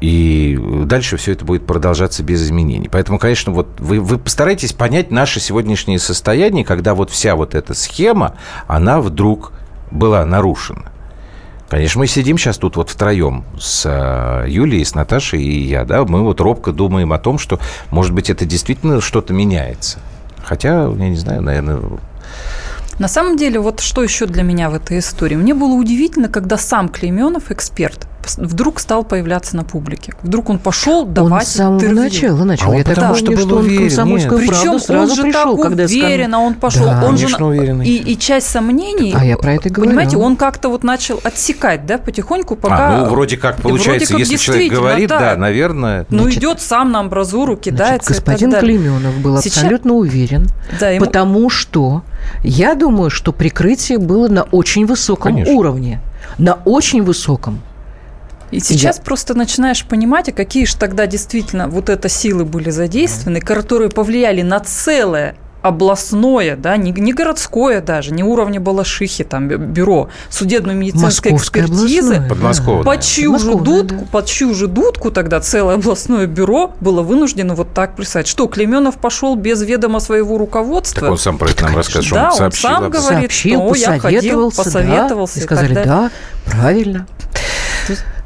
И 0.03 0.61
дальше 0.85 1.17
все 1.17 1.33
это 1.33 1.47
будет 1.47 1.67
продолжаться 1.67 2.23
без 2.23 2.43
изменений. 2.43 2.91
Поэтому, 2.93 3.19
конечно, 3.19 3.51
вот 3.53 3.81
вы, 3.81 3.99
вы 3.99 4.19
постарайтесь 4.19 4.75
понять 4.75 5.11
наше 5.11 5.41
сегодняшнее 5.41 5.99
состояние, 5.99 6.67
когда 6.67 6.95
вот 6.95 7.09
вся 7.09 7.35
вот 7.35 7.55
эта 7.55 7.73
схема, 7.73 8.37
она 8.67 9.01
вдруг 9.01 9.53
была 9.91 10.27
нарушена. 10.27 10.93
Конечно, 11.71 12.01
мы 12.01 12.09
сидим 12.09 12.37
сейчас 12.37 12.59
тут 12.59 12.77
вот 12.77 12.91
втроем 12.91 13.47
с 13.59 13.87
э, 13.87 14.51
Юлией, 14.51 14.85
с 14.85 14.95
Наташей 14.95 15.43
и 15.43 15.67
я, 15.67 15.87
да, 15.87 16.05
мы 16.05 16.23
вот 16.23 16.43
робко 16.43 16.73
думаем 16.73 17.15
о 17.15 17.19
том, 17.19 17.39
что, 17.39 17.59
может 17.91 18.13
быть, 18.13 18.29
это 18.29 18.45
действительно 18.45 19.01
что-то 19.01 19.33
меняется. 19.33 20.01
Хотя, 20.49 20.89
я 20.89 21.09
не 21.11 21.17
знаю, 21.17 21.43
наверное, 21.43 21.83
На 22.99 23.07
самом 23.07 23.37
деле, 23.37 23.61
вот 23.61 23.81
что 23.81 24.03
еще 24.03 24.25
для 24.25 24.43
меня 24.43 24.71
в 24.71 24.75
этой 24.75 24.99
истории? 24.99 25.37
Мне 25.37 25.53
было 25.53 25.75
удивительно, 25.75 26.29
когда 26.29 26.57
сам 26.57 26.89
Клейменов, 26.89 27.51
эксперт, 27.51 28.07
вдруг 28.37 28.81
стал 28.81 29.05
появляться 29.05 29.57
на 29.57 29.65
публике. 29.65 30.13
Вдруг 30.23 30.51
он 30.51 30.59
пошел 30.59 31.05
давать 31.07 31.43
Он 31.45 31.47
с 31.47 31.53
самого 31.53 31.75
интервью. 31.77 32.03
начала 32.03 32.45
начал. 32.45 32.67
А 32.67 32.69
он 32.71 32.77
Я 32.79 32.85
так 32.85 32.95
потому 32.95 33.15
что 33.15 33.27
был 33.33 33.39
что 33.39 33.57
он 33.57 33.65
уверен, 33.65 33.81
комсомольскую 33.89 34.41
нет. 34.41 34.51
Причем 34.51 34.79
сразу 34.81 35.11
он 35.11 35.17
же 35.17 35.23
пришел, 35.23 35.57
так 35.57 35.63
когда 35.63 35.89
сказали- 35.89 36.05
уверенно, 36.05 36.41
он 36.41 36.55
пошел. 36.55 36.85
Да. 36.87 37.05
он 37.07 37.17
же, 37.17 37.27
уверенный. 37.45 37.87
И, 37.87 38.13
и 38.13 38.19
часть 38.19 38.49
сомнений, 38.49 39.15
А 39.17 39.25
я 39.25 39.37
про 39.39 39.55
это 39.55 39.71
говорю. 39.71 39.91
понимаете, 39.91 40.17
он 40.17 40.37
как-то 40.37 40.69
вот 40.69 40.85
начал 40.85 41.21
отсекать, 41.25 41.87
да, 41.87 41.99
потихоньку, 41.99 42.57
пока... 42.57 42.89
А, 42.89 43.01
ну, 43.05 43.11
вроде 43.11 43.37
как 43.37 43.57
получается, 43.63 44.11
как 44.13 44.19
если 44.21 44.37
человек 44.37 44.63
действительно, 44.65 44.81
говорит, 44.81 45.09
да, 45.09 45.19
да. 45.21 45.37
наверное. 45.37 46.07
Ну, 46.11 46.23
Значит, 46.25 46.39
идет 46.41 46.61
сам 46.61 46.93
на 46.93 47.01
амбразуру, 47.01 47.55
Значит, 47.55 47.65
кидается 47.65 48.11
господин 48.13 48.49
и 48.49 48.53
так 48.53 48.61
далее. 48.61 48.79
Клеменов 48.79 49.19
был 49.19 49.39
Сейчас- 49.41 49.59
абсолютно 49.59 49.95
уверен, 49.95 50.47
Да, 50.81 50.91
ему- 50.91 51.07
потому 51.07 51.49
что 51.51 52.03
я 52.43 52.75
думаю, 52.75 53.11
что 53.11 53.33
прикрытие 53.33 53.99
было 53.99 54.29
на 54.29 54.43
очень 54.43 54.87
высоком 54.87 55.33
Конечно. 55.35 55.55
уровне. 55.55 56.01
На 56.37 56.55
очень 56.65 57.03
высоком. 57.03 57.61
И 58.51 58.61
сейчас 58.61 58.99
просто 58.99 59.35
начинаешь 59.35 59.85
понимать, 59.85 60.29
а 60.29 60.33
какие 60.33 60.65
же 60.65 60.77
тогда 60.77 61.07
действительно 61.07 61.69
вот 61.69 61.89
это 61.89 62.09
силы 62.09 62.45
были 62.45 62.71
задействованы, 62.71 63.41
которые 63.41 63.91
повлияли 63.91 64.43
на 64.43 64.61
целое 64.61 65.37
областное, 65.61 66.57
да, 66.57 66.77
не, 66.77 66.93
не 66.93 67.13
городское 67.13 67.81
даже, 67.81 68.13
не 68.13 68.23
уровня 68.23 68.61
Балашихи, 68.61 69.25
там, 69.25 69.49
бю- 69.49 69.59
бюро 69.59 70.09
судебно-медицинской 70.31 71.35
экспертизы, 71.35 72.15
областное. 72.15 72.29
Подмосковное. 72.29 72.85
под 72.85 73.01
чью, 73.03 73.39
дудку, 73.39 73.97
да. 73.97 74.07
под 74.13 74.27
чью 74.27 74.55
же 74.55 74.69
дудку 74.69 75.11
тогда 75.11 75.41
целое 75.41 75.75
областное 75.75 76.27
бюро 76.27 76.75
было 76.81 77.03
вынуждено 77.03 77.55
вот 77.55 77.75
так 77.75 77.97
писать. 77.97 78.29
Что, 78.29 78.47
Клеменов 78.47 78.99
пошел 78.99 79.35
без 79.35 79.61
ведома 79.63 79.99
своего 79.99 80.39
руководства? 80.39 81.01
Так 81.03 81.11
он 81.11 81.19
сам 81.19 81.39
про 81.39 81.51
это 81.51 81.65
нам 81.65 81.77
рассказывает, 81.77 82.07
что 82.07 82.15
Да, 82.15 82.31
он 82.31 82.37
сообщил. 82.37 82.69
сам 82.69 82.91
говорит, 82.91 83.19
Сообщил, 83.33 83.75
что 83.75 83.93
я 83.93 83.99
ходил, 83.99 84.53
посоветовался, 84.53 85.35
да, 85.35 85.41
и 85.41 85.43
и 85.43 85.45
сказали, 85.45 85.75
так 85.75 85.87
да, 85.87 86.11
правильно. 86.47 87.07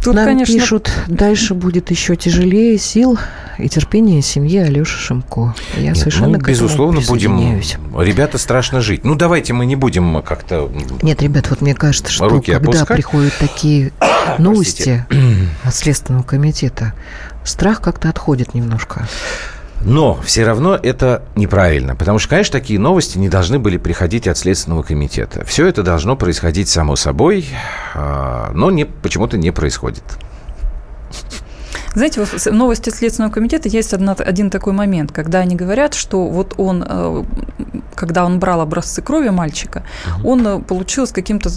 Тут, 0.03 0.17
Нам 0.17 0.25
конечно, 0.25 0.53
пишут, 0.53 0.91
дальше 1.07 1.55
будет 1.55 1.91
еще 1.93 2.17
тяжелее 2.17 2.77
сил 2.77 3.19
и 3.59 3.69
терпения 3.69 4.21
семьи 4.21 4.59
Алеши 4.59 4.99
Шимко. 4.99 5.55
Я 5.77 5.91
Нет, 5.91 5.97
совершенно 5.97 6.37
этому 6.37 6.49
безусловно, 6.49 7.01
будем... 7.07 7.61
Ребята, 7.97 8.39
страшно 8.39 8.81
жить. 8.81 9.05
Ну, 9.05 9.15
давайте 9.15 9.53
мы 9.53 9.65
не 9.65 9.77
будем 9.77 10.21
как-то... 10.23 10.69
Нет, 11.03 11.23
ребят, 11.23 11.51
вот 11.51 11.61
мне 11.61 11.75
кажется, 11.75 12.13
что 12.13 12.29
Руки 12.29 12.53
когда 12.53 12.71
опускать? 12.71 12.97
приходят 12.97 13.33
такие 13.39 13.93
новости 14.39 15.07
от 15.63 15.75
Следственного 15.75 16.25
комитета, 16.25 16.95
страх 17.45 17.81
как-то 17.81 18.09
отходит 18.09 18.55
немножко. 18.55 19.07
Но 19.85 20.21
все 20.23 20.45
равно 20.45 20.79
это 20.81 21.23
неправильно, 21.35 21.97
потому 21.97 22.19
что, 22.19 22.29
конечно, 22.29 22.53
такие 22.53 22.79
новости 22.79 23.19
не 23.19 23.29
должны 23.29 23.59
были 23.59 23.77
приходить 23.77 24.29
от 24.29 24.39
Следственного 24.39 24.83
комитета. 24.83 25.45
Все 25.45 25.67
это 25.67 25.83
должно 25.83 26.17
происходить 26.17 26.69
само 26.69 26.97
собой, 26.97 27.47
а, 27.95 28.51
но 28.55 28.71
не, 28.71 28.85
почему-то 28.85 29.37
не 29.37 29.51
происходит. 29.51 30.05
Знаете, 31.95 32.21
вот 32.21 32.29
в 32.29 32.53
новости 32.53 32.91
Следственного 32.91 33.33
комитета 33.33 33.69
есть 33.69 33.93
одна, 33.93 34.13
один 34.13 34.51
такой 34.51 34.73
момент, 34.73 35.13
когда 35.13 35.41
они 35.41 35.57
говорят, 35.57 35.95
что 35.95 36.27
вот 36.27 36.55
он, 36.57 36.85
э, 36.89 37.25
когда 37.95 38.25
он 38.25 38.39
брал 38.39 38.61
образцы 38.61 39.03
крови 39.03 39.29
мальчика, 39.29 39.83
он 40.25 40.47
э, 40.47 40.59
получил 40.61 41.07
с 41.07 41.13
каким-то, 41.13 41.51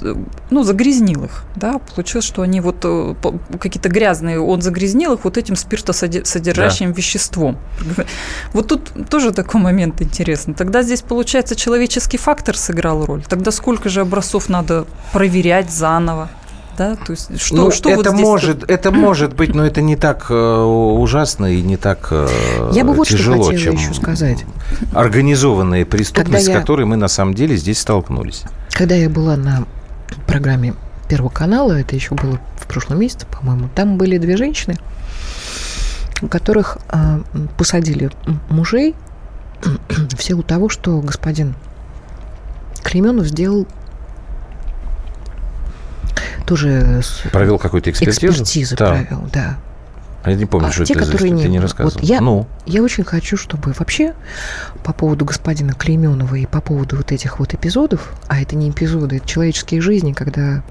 ну, 0.49 0.63
загрязнил 0.63 1.25
их, 1.25 1.43
да, 1.55 1.79
получилось, 1.79 2.25
что 2.25 2.41
они 2.41 2.59
вот 2.59 2.77
э, 2.83 3.15
какие-то 3.59 3.89
грязные, 3.89 4.39
он 4.39 4.61
загрязнил 4.61 5.13
их 5.13 5.23
вот 5.23 5.38
этим 5.38 5.55
спиртосодержащим 5.55 6.91
веществом. 6.91 7.57
Вот 8.53 8.67
тут 8.67 9.09
тоже 9.09 9.31
такой 9.31 9.61
момент 9.61 10.01
интересный. 10.01 10.53
Тогда 10.53 10.81
здесь, 10.81 11.01
получается, 11.01 11.55
человеческий 11.55 12.17
фактор 12.17 12.57
сыграл 12.57 13.05
роль. 13.05 13.23
Тогда 13.27 13.51
сколько 13.51 13.89
же 13.89 14.01
образцов 14.01 14.49
надо 14.49 14.86
проверять 15.11 15.71
заново? 15.71 16.29
Да, 16.78 16.95
то 16.95 17.11
есть 17.11 17.39
что, 17.41 17.55
ну, 17.55 17.71
что 17.71 17.89
это 17.89 18.11
вот 18.11 18.19
может, 18.19 18.69
это 18.69 18.91
может 18.91 19.34
быть, 19.36 19.53
но 19.55 19.65
это 19.65 19.82
не 19.82 19.95
так 19.95 20.26
э, 20.30 20.34
ужасно 20.63 21.45
и 21.45 21.61
не 21.61 21.78
так 21.78 22.07
э, 22.11 22.69
Я 22.73 22.84
бы 22.84 22.93
вот 22.93 23.07
что 23.07 23.17
тяжело, 23.17 23.43
хотела 23.45 23.59
чем 23.59 23.76
еще 23.76 23.93
сказать. 23.93 24.43
организованная 24.93 25.86
преступность, 25.86 26.47
я- 26.47 26.55
с 26.55 26.59
которой 26.59 26.86
мы 26.86 26.95
на 26.97 27.07
самом 27.07 27.34
деле 27.34 27.55
здесь 27.55 27.80
столкнулись. 27.80 28.43
Когда 28.71 28.95
я 28.95 29.09
была 29.09 29.38
на 29.38 29.65
программе 30.28 30.73
Первого 31.07 31.30
канала, 31.30 31.73
это 31.73 31.95
еще 31.95 32.15
было 32.15 32.39
в 32.59 32.65
прошлом 32.67 32.99
месяце, 32.99 33.26
по-моему, 33.28 33.69
там 33.73 33.97
были 33.97 34.17
две 34.17 34.36
женщины, 34.38 34.76
у 36.21 36.28
которых 36.28 36.78
м, 36.91 37.23
посадили 37.57 38.09
мужей 38.49 38.95
в 40.17 40.21
силу 40.23 40.43
того, 40.43 40.67
что 40.69 40.99
господин 41.01 41.55
Клеменов 42.84 43.28
сделал 43.28 43.67
тоже 46.45 47.01
с- 47.03 47.21
Провел 47.31 47.57
какую-то 47.57 47.89
экспертизу? 47.91 48.27
экспертизу 48.27 48.75
Да. 48.77 48.91
провел, 48.91 49.27
да. 49.33 49.57
А 50.23 50.31
Я 50.31 50.37
не 50.37 50.45
помню, 50.45 50.69
А 50.69 50.71
что 50.71 50.83
те, 50.85 50.93
это 50.93 51.05
за 51.05 51.11
которые 51.11 51.33
ты 51.33 51.37
не 51.37 51.43
не 51.43 51.49
было. 51.59 51.61
рассказывал. 51.61 51.99
Вот 51.99 52.03
я- 52.09 52.19
Ну, 52.19 52.47
Я 52.65 52.81
очень 52.81 53.03
хочу, 53.03 53.37
чтобы 53.37 53.73
вообще 53.77 54.13
по 54.83 54.91
поводу 54.91 55.23
господина 55.23 55.73
Клейменова 55.73 56.33
и 56.33 56.47
по 56.47 56.61
поводу 56.61 56.95
вот 56.97 57.11
этих 57.11 57.37
вот 57.37 57.53
эпизодов, 57.53 58.11
а 58.27 58.41
это 58.41 58.55
не 58.55 58.71
эпизоды, 58.71 59.17
это 59.17 59.27
человеческие 59.27 59.81
жизни, 59.81 60.13
когда 60.13 60.63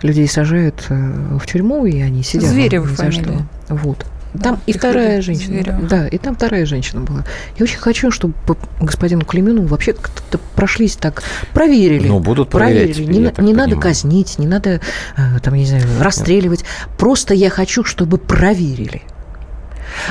людей 0.00 0.26
сажают 0.26 0.86
э, 0.88 0.94
в 1.38 1.44
тюрьму, 1.46 1.84
и 1.84 2.00
они 2.00 2.22
сидят. 2.22 2.48
Зверева 2.48 2.86
ни 2.86 2.90
за 2.90 2.96
фамилия. 2.96 3.22
что. 3.22 3.74
Вот. 3.74 4.06
Да, 4.36 4.50
Там 4.50 4.60
и 4.66 4.72
вторая 4.72 5.20
женщина. 5.22 5.54
Зверева. 5.62 5.78
Да, 5.82 6.08
и 6.08 6.18
там 6.18 6.34
вторая 6.34 6.66
женщина 6.66 7.00
была. 7.02 7.24
Я 7.58 7.64
очень 7.64 7.78
хочу, 7.78 8.10
чтобы 8.10 8.34
по 8.46 8.56
господину 8.80 9.24
Клейменову 9.24 9.66
вообще 9.66 9.92
как-то 9.92 10.38
прошлись 10.54 10.96
так, 10.96 11.22
проверили. 11.52 12.08
Ну, 12.08 12.20
будут 12.20 12.50
проверять 12.50 12.94
проверили. 12.94 13.04
теперь, 13.04 13.10
Не, 13.14 13.18
я 13.20 13.24
на- 13.24 13.30
так 13.32 13.44
не 13.44 13.54
надо 13.54 13.76
казнить, 13.76 14.38
не 14.38 14.46
надо, 14.46 14.80
э, 15.16 15.38
там, 15.42 15.54
я 15.54 15.60
не 15.60 15.66
знаю, 15.66 15.84
расстреливать. 16.00 16.64
Просто 16.98 17.34
я 17.34 17.50
хочу, 17.50 17.84
чтобы 17.84 18.18
проверили 18.18 19.02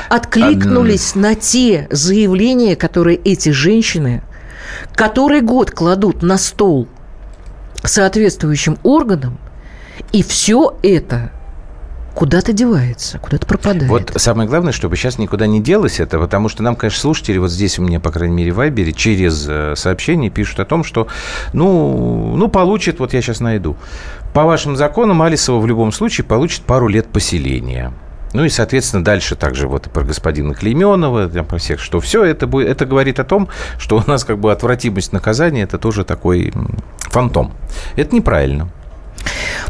откликнулись 0.09 1.15
на 1.15 1.35
те 1.35 1.87
заявления, 1.91 2.75
которые 2.75 3.17
эти 3.17 3.49
женщины 3.49 4.23
который 4.93 5.41
год 5.41 5.71
кладут 5.71 6.21
на 6.21 6.37
стол 6.37 6.87
соответствующим 7.83 8.77
органам, 8.83 9.37
и 10.11 10.23
все 10.23 10.77
это 10.81 11.31
куда-то 12.15 12.53
девается, 12.53 13.19
куда-то 13.19 13.45
пропадает. 13.45 13.89
Вот 13.89 14.13
самое 14.15 14.49
главное, 14.49 14.71
чтобы 14.71 14.95
сейчас 14.95 15.19
никуда 15.19 15.45
не 15.45 15.61
делось 15.61 15.99
это, 15.99 16.17
потому 16.17 16.49
что 16.49 16.63
нам, 16.63 16.75
конечно, 16.75 16.99
слушатели, 16.99 17.37
вот 17.37 17.51
здесь 17.51 17.77
у 17.77 17.83
меня, 17.83 17.99
по 17.99 18.11
крайней 18.11 18.35
мере, 18.35 18.51
в 18.53 18.55
Вайбере, 18.55 18.93
через 18.93 19.45
э, 19.47 19.75
сообщение 19.75 20.31
пишут 20.31 20.61
о 20.61 20.65
том, 20.65 20.83
что, 20.83 21.07
ну, 21.53 22.35
ну, 22.35 22.47
получит, 22.47 22.99
вот 22.99 23.13
я 23.13 23.21
сейчас 23.21 23.41
найду. 23.41 23.75
По 24.33 24.45
вашим 24.45 24.75
законам 24.75 25.21
Алисова 25.21 25.59
в 25.59 25.67
любом 25.67 25.91
случае 25.91 26.25
получит 26.25 26.63
пару 26.63 26.87
лет 26.87 27.07
поселения. 27.07 27.93
Ну 28.33 28.43
и, 28.43 28.49
соответственно, 28.49 29.03
дальше 29.03 29.35
также 29.35 29.67
вот 29.67 29.87
и 29.87 29.89
про 29.89 30.03
господина 30.03 30.53
Клейменова, 30.53 31.29
там, 31.29 31.45
про 31.45 31.57
всех, 31.57 31.79
что 31.79 31.99
все 32.01 32.23
это, 32.23 32.47
будет, 32.47 32.67
это 32.67 32.85
говорит 32.85 33.19
о 33.19 33.23
том, 33.23 33.47
что 33.77 33.97
у 33.97 34.09
нас 34.09 34.25
как 34.25 34.39
бы 34.39 34.51
отвратимость 34.51 35.13
наказания– 35.13 35.63
это 35.63 35.77
тоже 35.77 36.03
такой 36.03 36.51
фантом. 36.99 37.53
Это 37.95 38.13
неправильно. 38.13 38.69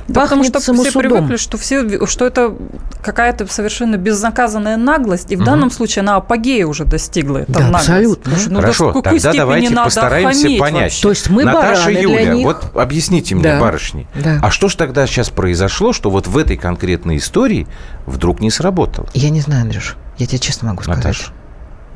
Да, 0.07 0.21
потому 0.21 0.43
что 0.43 0.59
все 0.59 0.73
самосудом. 0.73 1.01
привыкли, 1.01 1.37
что, 1.37 1.57
все, 1.57 2.05
что 2.05 2.25
это 2.27 2.55
какая-то 3.01 3.47
совершенно 3.47 3.95
безнаказанная 3.97 4.77
наглость, 4.77 5.31
и 5.31 5.35
в 5.35 5.43
данном 5.43 5.71
случае 5.71 6.01
она 6.01 6.17
апогея 6.17 6.67
уже 6.67 6.85
достигла. 6.85 7.39
эта 7.39 7.51
Да, 7.53 7.59
наглость. 7.61 7.89
абсолютно. 7.89 8.23
Потому 8.23 8.41
что, 8.41 8.51
ну, 8.51 8.59
Хорошо, 8.61 8.85
до 8.85 8.93
какой 8.93 9.03
тогда 9.03 9.19
степени 9.19 9.37
давайте 9.37 9.69
надо 9.71 9.85
постараемся 9.85 10.47
понять. 10.59 10.81
вообще? 10.83 11.01
То 11.03 11.09
есть 11.09 11.29
мы 11.29 11.43
Наташа 11.43 11.81
бараны 11.85 11.97
Юля, 11.97 12.21
для 12.23 12.33
них. 12.35 12.45
вот 12.45 12.71
объясните 12.75 13.35
мне, 13.35 13.43
Да. 13.43 13.59
барышни, 13.59 14.07
Да. 14.15 14.39
а 14.41 14.51
что 14.51 14.69
ж 14.69 14.75
тогда 14.75 15.07
сейчас 15.07 15.29
произошло, 15.29 15.93
что 15.93 16.09
вот 16.09 16.27
в 16.27 16.37
этой 16.37 16.57
конкретной 16.57 17.17
истории 17.17 17.67
вдруг 18.05 18.39
не 18.41 18.51
сработало? 18.51 19.07
Я 19.13 19.29
не 19.29 19.41
знаю, 19.41 19.63
Андрюш, 19.63 19.95
я 20.17 20.25
тебе 20.27 20.39
честно 20.39 20.69
могу 20.69 20.83
сказать. 20.83 21.03
Наташ, 21.03 21.31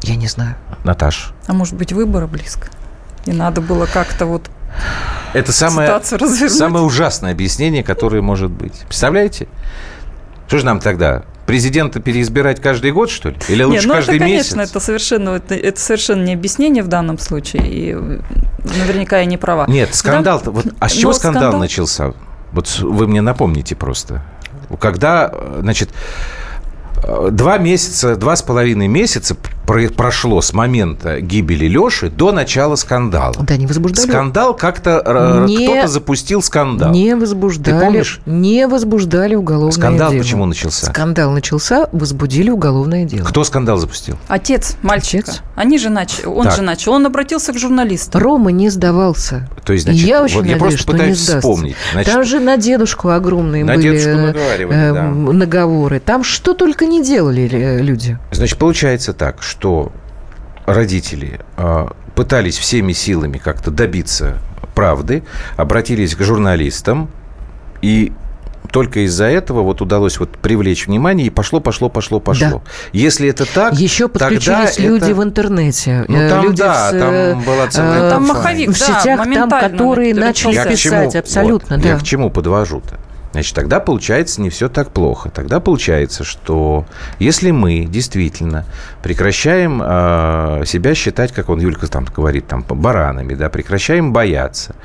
Я 0.02 0.16
не 0.16 0.28
знаю. 0.28 0.56
Наташ, 0.86 1.34
А 1.48 1.54
может 1.54 1.76
быть, 1.76 1.92
выборы 1.94 2.26
близко? 2.28 2.68
И 3.26 3.34
надо 3.34 3.60
было 3.62 3.86
как-то 3.86 4.26
вот 4.26 4.50
это 5.34 5.52
самое, 5.52 6.02
самое 6.50 6.84
ужасное 6.86 7.32
объяснение, 7.32 7.84
которое 7.84 8.22
может 8.22 8.50
быть. 8.50 8.80
Представляете? 8.88 9.48
Что 10.48 10.60
же 10.60 10.66
нам 10.66 10.80
тогда? 10.80 11.24
Президента 11.46 12.00
переизбирать 12.00 12.62
каждый 12.62 12.92
год, 12.92 13.10
что 13.10 13.30
ли? 13.30 13.38
Или 13.48 13.64
лучше 13.64 13.80
Нет, 13.82 13.88
ну 13.88 13.94
каждый 13.94 14.16
это, 14.18 14.26
месяц? 14.26 14.54
конечно, 14.54 14.70
это 14.72 14.80
совершенно, 14.80 15.30
это, 15.32 15.56
это 15.56 15.80
совершенно 15.80 16.24
не 16.24 16.34
объяснение 16.34 16.84
в 16.84 16.88
данном 16.88 17.18
случае, 17.18 17.64
и 17.68 17.94
наверняка 18.64 19.20
я 19.20 19.26
не 19.26 19.38
права. 19.38 19.66
Нет, 19.68 19.94
скандал 19.96 20.42
вот, 20.46 20.68
А 20.80 20.90
с 20.90 20.92
чего 20.94 21.12
Но 21.12 21.18
скандал, 21.18 21.42
скандал- 21.44 21.60
начался? 21.60 22.14
Вот 22.52 22.80
вы 22.80 23.08
мне 23.08 23.22
напомните 23.22 23.76
просто. 23.76 24.24
Когда, 24.80 25.30
э, 25.34 25.60
значит, 25.62 25.90
э, 27.04 27.30
два 27.32 27.58
месяца, 27.58 28.16
два 28.16 28.36
с 28.36 28.42
половиной 28.44 28.88
месяца 28.88 29.36
про- 29.70 29.88
прошло 29.90 30.42
с 30.42 30.52
момента 30.54 31.22
гибели 31.22 31.66
Леши 31.68 32.10
до 32.10 32.32
начала 32.32 32.76
скандала. 32.76 33.36
Да, 33.40 33.56
не 33.56 33.68
возбуждали. 33.68 34.08
Скандал 34.08 34.56
как-то 34.56 35.02
э, 35.06 35.46
Не- 35.48 35.68
кто-то 35.68 35.88
запустил 35.88 36.42
скандал. 36.42 36.92
Не 36.92 37.16
возбуждали, 37.16 37.78
Ты 37.78 37.86
помнишь? 37.86 38.22
не 38.26 38.68
возбуждали 38.68 39.36
уголовное 39.36 39.72
Скандал 39.72 40.12
дело. 40.12 40.22
почему 40.24 40.46
начался? 40.46 40.88
Скандал 40.88 41.32
начался, 41.32 41.88
возбудили 41.92 42.50
уголовное 42.50 43.06
дело. 43.06 43.26
Кто 43.26 43.44
скандал 43.44 43.78
запустил? 43.78 44.18
Отец 44.28 44.76
мальчика. 44.82 45.32
Отец. 45.32 45.42
Они 45.56 45.78
же 45.78 45.90
начали, 45.90 46.26
он 46.26 46.46
Так. 46.46 46.56
же 46.56 46.62
начал, 46.64 46.94
он 46.94 47.06
обратился 47.06 47.54
к 47.54 47.58
журналистам. 47.60 48.22
Рома 48.22 48.52
не 48.52 48.70
сдавался. 48.70 49.48
То 49.66 49.74
есть, 49.74 49.86
значит, 49.86 50.08
я 50.08 50.24
очень 50.24 50.36
вот 50.38 50.46
я 50.46 50.54
надеюсь, 50.54 50.62
просто 50.62 50.80
что 50.80 50.92
не 50.94 50.98
пытаюсь 50.98 51.18
сдастся. 51.18 51.40
вспомнить. 51.40 51.76
Значит, 51.94 52.14
Там 52.14 52.24
же 52.24 52.40
на 52.40 52.58
дедушку 52.58 53.10
огромные 53.10 53.64
На 53.64 53.74
были 53.76 53.84
дедушку 53.84 54.10
э, 54.10 54.16
наговаривали, 54.28 54.78
э, 54.78 54.94
да. 54.94 55.04
наговоры. 55.34 56.00
Там 56.00 56.24
что 56.24 56.54
только 56.54 56.86
не 56.88 57.04
делали 57.04 57.48
э, 57.52 57.82
люди. 57.82 58.18
Значит, 58.32 58.58
получается 58.58 59.14
так, 59.14 59.44
что 59.44 59.59
родители 60.66 61.40
э, 61.58 61.88
пытались 62.16 62.58
всеми 62.58 62.94
силами 62.94 63.38
как-то 63.38 63.72
добиться 63.72 64.38
правды, 64.76 65.24
обратились 65.58 66.16
к 66.16 66.22
журналистам, 66.22 67.10
и 67.82 68.12
только 68.72 69.00
из-за 69.06 69.26
этого 69.26 69.62
вот 69.62 69.82
удалось 69.82 70.20
вот 70.20 70.30
привлечь 70.38 70.86
внимание, 70.86 71.26
и 71.28 71.30
пошло, 71.32 71.60
пошло, 71.60 71.90
пошло, 71.90 72.20
пошло. 72.20 72.62
Если 72.94 73.28
это 73.30 73.46
так, 73.52 73.74
Еще 73.74 74.08
тогда 74.08 74.28
подключились 74.28 74.74
это- 74.74 74.82
люди 74.84 75.12
в 75.12 75.24
интернете. 75.24 76.06
Ну, 76.08 76.18
э, 76.18 76.30
там, 76.30 76.44
люди 76.44 76.58
да, 76.58 76.92
в, 76.92 76.94
э, 76.94 77.00
там 77.34 77.42
была 77.44 77.68
целая 77.68 78.02
э, 78.04 78.10
Там 78.12 78.24
инфа. 78.26 78.34
маховик, 78.36 78.70
в 78.70 78.80
да, 78.80 78.86
сетях, 78.86 79.04
там, 79.04 79.18
моментально 79.20 79.70
которые 79.70 80.14
на- 80.14 80.22
начали 80.28 80.54
Я 80.54 80.66
писать, 80.66 80.80
чему? 81.14 81.20
абсолютно, 81.20 81.76
Вот, 81.78 81.84
да. 81.84 81.90
Я 81.90 81.98
к 81.98 82.04
чему 82.04 82.30
подвожу-то? 82.30 83.00
Значит, 83.32 83.54
тогда 83.54 83.80
получается 83.80 84.42
не 84.42 84.50
все 84.50 84.70
так 84.70 84.92
плохо. 84.92 85.30
Тогда 85.30 85.60
получается, 85.60 86.24
что 86.24 86.86
если 87.20 87.52
мы 87.52 87.86
действительно 87.86 88.66
прекращаем 89.04 89.82
э, 89.84 90.64
себя 90.66 90.96
считать, 90.96 91.32
как 91.32 91.50
он 91.50 91.60
Юлька 91.60 91.88
там 91.88 92.06
говорит, 92.06 92.48
там 92.48 92.64
баранами, 92.68 93.36
да, 93.36 93.50
прекращаем 93.50 94.14
бояться. 94.14 94.76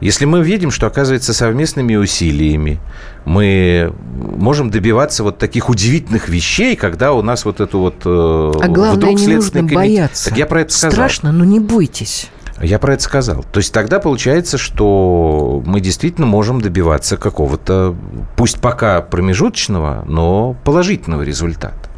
Если 0.00 0.24
мы 0.24 0.42
видим, 0.42 0.72
что 0.72 0.86
оказывается 0.88 1.32
совместными 1.32 1.94
усилиями 1.94 2.80
мы 3.24 3.92
можем 4.04 4.70
добиваться 4.70 5.22
вот 5.22 5.38
таких 5.38 5.70
удивительных 5.70 6.28
вещей, 6.28 6.76
когда 6.76 7.12
у 7.12 7.22
нас 7.22 7.44
вот 7.44 7.60
эту 7.60 7.78
вот 7.78 8.02
э, 8.04 8.08
А 8.08 8.68
главное, 8.68 8.92
вдруг 8.92 9.12
не 9.12 9.24
Следственный 9.24 9.36
нужно 9.36 9.60
комитет- 9.60 9.74
бояться. 9.74 10.28
Так 10.28 10.38
я 10.38 10.46
про 10.46 10.60
это 10.60 10.72
сказал. 10.72 10.92
Страшно, 10.92 11.32
но 11.32 11.44
не 11.44 11.60
бойтесь. 11.60 12.28
Я 12.60 12.78
про 12.78 12.94
это 12.94 13.02
сказал. 13.02 13.44
То 13.52 13.58
есть 13.58 13.72
тогда 13.72 13.98
получается, 13.98 14.58
что 14.58 15.62
мы 15.66 15.80
действительно 15.80 16.26
можем 16.26 16.60
добиваться 16.60 17.16
какого-то, 17.16 17.96
пусть 18.36 18.60
пока 18.60 19.00
промежуточного, 19.02 20.04
но 20.06 20.56
положительного 20.64 21.22
результата. 21.22 21.90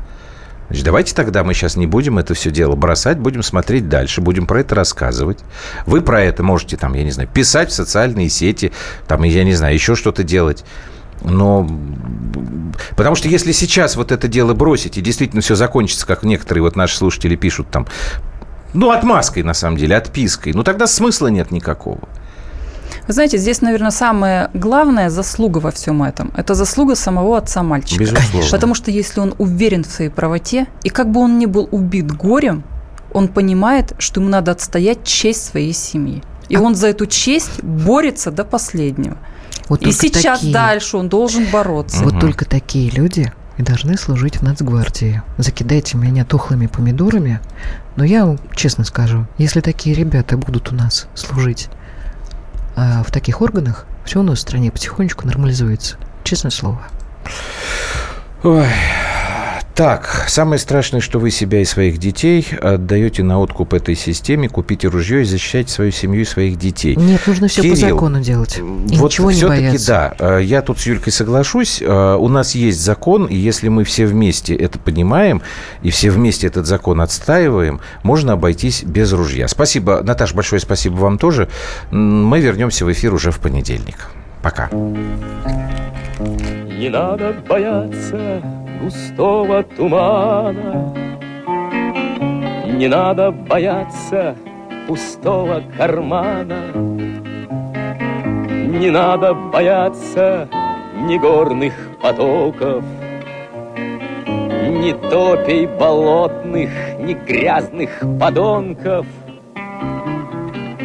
Значит, 0.69 0.85
давайте 0.85 1.15
тогда 1.15 1.45
мы 1.45 1.55
сейчас 1.55 1.77
не 1.77 1.87
будем 1.87 2.19
это 2.19 2.35
все 2.35 2.51
дело 2.51 2.75
бросать, 2.75 3.19
будем 3.19 3.43
смотреть 3.43 3.89
дальше, 3.89 4.21
будем 4.21 4.47
про 4.47 4.61
это 4.61 4.75
рассказывать. 4.75 5.39
Вы 5.85 6.01
про 6.01 6.23
это 6.23 6.43
можете, 6.43 6.77
там, 6.77 6.95
я 6.95 7.05
не 7.05 7.13
знаю, 7.13 7.29
писать 7.33 7.71
в 7.71 7.75
социальные 7.75 8.29
сети, 8.31 8.73
там, 9.07 9.23
я 9.23 9.45
не 9.45 9.55
знаю, 9.55 9.75
еще 9.75 9.95
что-то 9.95 10.25
делать. 10.25 10.65
Но 11.23 11.69
потому 12.97 13.15
что 13.15 13.29
если 13.29 13.53
сейчас 13.53 13.97
вот 13.97 14.11
это 14.11 14.27
дело 14.29 14.55
бросить 14.55 14.99
и 14.99 15.01
действительно 15.01 15.41
все 15.41 15.55
закончится, 15.55 16.07
как 16.07 16.25
некоторые 16.25 16.63
вот 16.63 16.77
наши 16.77 16.97
слушатели 16.97 17.37
пишут 17.37 17.71
там, 17.71 17.87
ну, 18.77 18.91
отмазкой, 18.91 19.43
на 19.43 19.55
самом 19.55 19.77
деле, 19.77 19.97
отпиской, 19.97 20.53
ну, 20.53 20.63
тогда 20.63 20.87
смысла 20.87 21.29
нет 21.29 21.51
никакого. 21.51 22.01
Вы 23.07 23.13
знаете, 23.13 23.39
здесь, 23.39 23.63
наверное, 23.63 23.91
самая 23.91 24.51
главная 24.55 25.11
заслуга 25.11 25.59
во 25.59 25.71
всем 25.71 26.03
этом– 26.03 26.33
это 26.37 26.55
заслуга 26.55 26.95
самого 26.97 27.39
отца 27.39 27.63
мальчика. 27.63 28.01
Безусловно. 28.01 28.51
Потому 28.51 28.75
что 28.75 28.91
если 28.91 29.21
он 29.21 29.35
уверен 29.39 29.85
в 29.85 29.87
своей 29.87 30.11
правоте, 30.11 30.67
и 30.83 30.89
как 30.89 31.11
бы 31.11 31.21
он 31.21 31.39
ни 31.39 31.47
был 31.47 31.69
убит 31.71 32.11
горем, 32.13 32.65
он 33.13 33.29
понимает, 33.29 33.95
что 33.99 34.21
ему 34.21 34.31
надо 34.31 34.53
отстоять 34.53 35.05
честь 35.05 35.45
своей 35.45 35.73
семьи. 35.73 36.23
И 36.49 36.57
он 36.57 36.75
за 36.75 36.89
эту 36.89 37.07
честь 37.07 37.63
борется 37.63 38.31
до 38.31 38.45
последнего. 38.45 39.17
Вот 39.69 39.83
И 39.83 39.91
сейчас 39.93 40.41
такие- 40.41 40.53
дальше 40.53 40.97
он 40.97 41.09
должен 41.09 41.47
бороться. 41.47 42.05
Вот 42.05 42.21
только 42.21 42.45
такие 42.45 42.91
люди 42.91 43.33
и 43.57 43.63
должны 43.63 43.97
служить 43.97 44.39
в 44.39 44.43
Нацгвардии. 44.43 45.23
Закидайте 45.39 45.97
меня 45.97 46.25
тухлыми 46.25 46.67
помидорами, 46.67 47.41
но 47.97 48.05
я 48.05 48.27
вам 48.27 48.39
честно 48.55 48.85
скажу, 48.85 49.27
если 49.39 49.61
такие 49.61 49.95
ребята 49.95 50.37
будут 50.37 50.73
у 50.73 50.75
нас 50.75 51.09
служить 51.15 51.69
а, 52.77 53.03
в 53.03 53.11
таких 53.11 53.41
органах, 53.41 53.87
все 54.05 54.21
у 54.21 54.23
нас 54.23 54.39
в 54.39 54.43
стране 54.43 54.71
потихонечку 54.71 55.27
нормализуется. 55.27 55.97
Честное 56.25 56.51
слово. 56.51 56.83
Ой. 58.43 58.67
Так, 59.77 60.25
самое 60.29 60.59
страшное, 60.59 61.03
что 61.03 61.19
вы 61.19 61.31
себя 61.31 61.61
и 61.61 61.67
своих 61.67 61.99
детей 61.99 62.47
отдаете 62.63 63.23
на 63.23 63.39
откуп 63.39 63.75
этой 63.75 63.95
системе, 63.95 64.49
купите 64.49 64.89
ружье 64.89 65.21
и 65.21 65.25
защищайте 65.25 65.71
свою 65.71 65.91
семью 65.93 66.23
и 66.23 66.25
своих 66.25 66.57
детей. 66.57 66.97
Нет, 66.97 67.21
нужно 67.27 67.47
все 67.47 67.61
по 67.61 67.69
Кирилл, 67.77 67.91
закону 67.91 68.21
делать. 68.21 68.57
И 68.57 68.63
вот 68.97 69.11
ничего 69.11 69.31
не 69.31 69.37
все-таки 69.37 69.61
бояться. 69.67 69.87
да, 70.19 70.39
э, 70.39 70.45
я 70.45 70.63
тут 70.63 70.79
с 70.79 70.87
Юлькой 70.87 71.13
соглашусь. 71.13 71.83
Э, 71.83 72.15
У 72.15 72.27
нас 72.29 72.55
есть 72.55 72.81
закон, 72.81 73.27
и 73.27 73.37
если 73.37 73.69
мы 73.69 73.85
все 73.85 74.07
вместе 74.07 74.55
это 74.55 74.79
понимаем 74.79 75.43
и 75.83 75.91
все 75.91 76.11
вместе 76.11 76.47
этот 76.47 76.65
закон 76.65 77.03
отстаиваем, 77.03 77.83
можно 78.03 78.33
обойтись 78.33 78.83
без 78.83 79.13
ружья. 79.13 79.47
Спасибо, 79.47 80.01
Наташ, 80.03 80.33
большое 80.33 80.59
спасибо 80.59 80.95
вам 80.95 81.19
тоже. 81.19 81.51
Мы 81.91 82.41
вернемся 82.41 82.87
в 82.87 82.93
эфир 82.93 83.13
уже 83.13 83.31
в 83.31 83.41
понедельник. 83.41 84.09
Пока. 84.41 84.71
Не 86.79 86.89
надо 86.89 87.37
бояться 87.47 88.43
густого 88.83 89.63
тумана, 89.63 90.95
Не 92.67 92.89
надо 92.89 93.31
бояться 93.31 94.37
пустого 94.87 95.63
кармана, 95.77 96.73
Не 98.79 98.91
надо 98.91 99.35
бояться 99.35 100.49
ни 101.09 101.19
горных 101.19 101.75
потоков, 102.03 102.85
Ни 104.27 104.93
топей 104.93 105.67
болотных, 105.67 106.71
ни 107.01 107.15
грязных 107.15 108.03
подонков. 108.21 109.07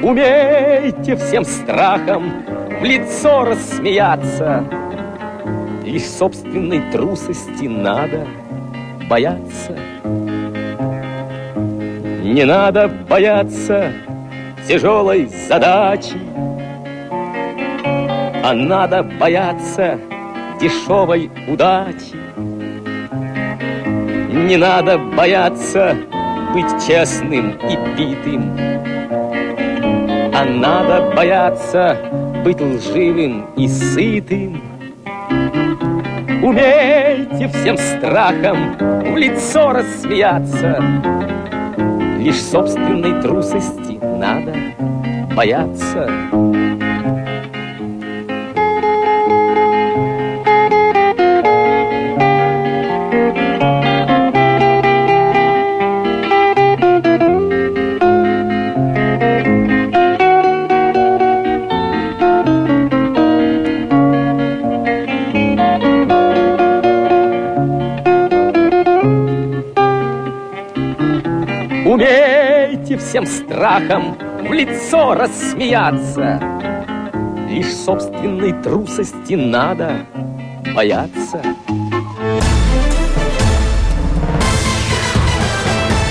Умейте 0.03 1.15
всем 1.15 1.43
страхом 1.43 2.31
в 2.79 2.83
лицо 2.83 3.45
рассмеяться, 3.45 4.63
Лишь 5.83 6.05
собственной 6.05 6.81
трусости 6.91 7.65
надо 7.65 8.27
бояться. 9.09 9.75
Не 12.23 12.45
надо 12.45 12.87
бояться 13.09 13.91
тяжелой 14.67 15.25
задачи, 15.47 16.19
А 18.43 18.53
надо 18.53 19.03
бояться 19.03 19.99
дешевой 20.59 21.29
удачи. 21.47 22.15
Не 24.31 24.57
надо 24.57 24.97
бояться 24.97 25.97
быть 26.53 26.87
честным 26.87 27.51
и 27.69 27.75
битым, 27.97 28.55
А 30.33 30.45
надо 30.45 31.11
бояться 31.15 31.97
быть 32.43 32.61
лживым 32.61 33.47
и 33.57 33.67
сытым. 33.67 34.70
Умейте 36.43 37.47
всем 37.49 37.77
страхом 37.77 38.75
в 38.79 39.15
лицо 39.15 39.73
рассмеяться. 39.73 40.83
Лишь 42.17 42.41
собственной 42.41 43.21
трусости 43.21 43.99
надо 44.01 44.55
бояться. 45.35 46.09
Страхом 73.61 74.17
в 74.39 74.51
лицо 74.51 75.13
рассмеяться. 75.13 76.41
Лишь 77.47 77.71
собственной 77.71 78.53
трусости 78.63 79.35
надо 79.35 80.07
бояться. 80.73 81.43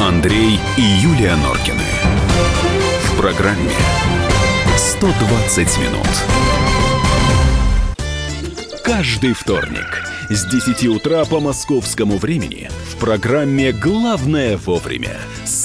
Андрей 0.00 0.60
и 0.76 0.80
Юлия 0.80 1.34
Норкины. 1.34 1.82
В 3.02 3.20
программе 3.20 3.72
120 4.76 5.78
минут. 5.78 6.06
Каждый 8.84 9.32
вторник 9.32 10.04
с 10.28 10.46
10 10.46 10.86
утра 10.86 11.24
по 11.24 11.40
московскому 11.40 12.16
времени 12.16 12.70
в 12.92 13.00
программе 13.00 13.72
«Главное 13.72 14.56
вовремя» 14.56 15.16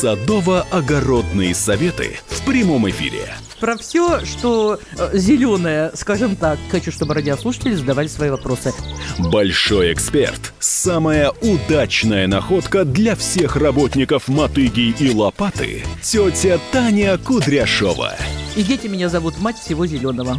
садово-огородные 0.06 1.56
советы 1.56 2.20
в 2.28 2.46
прямом 2.46 2.88
эфире. 2.92 3.34
Про 3.60 3.76
все, 3.76 4.24
что 4.24 4.80
э, 5.00 5.10
зеленое, 5.18 5.90
скажем 5.96 6.36
так, 6.36 6.60
хочу, 6.70 6.92
чтобы 6.92 7.16
радиослушатели 7.16 7.74
задавали 7.74 8.08
свои 8.08 8.30
вопросы. 8.30 8.72
Большой 9.18 9.94
эксперт. 9.94 10.54
Самая 10.60 11.32
удачная 11.42 12.28
находка 12.28 12.86
для 12.86 13.16
всех 13.16 13.56
работников 13.56 14.28
мотыги 14.28 14.94
и 15.00 15.10
лопаты. 15.10 15.84
Тетя 16.04 16.60
Таня 16.72 17.18
Кудряшова. 17.18 18.14
И 18.56 18.62
дети 18.62 18.86
меня 18.86 19.10
зовут 19.10 19.40
мать 19.40 19.58
всего 19.58 19.88
зеленого. 19.88 20.38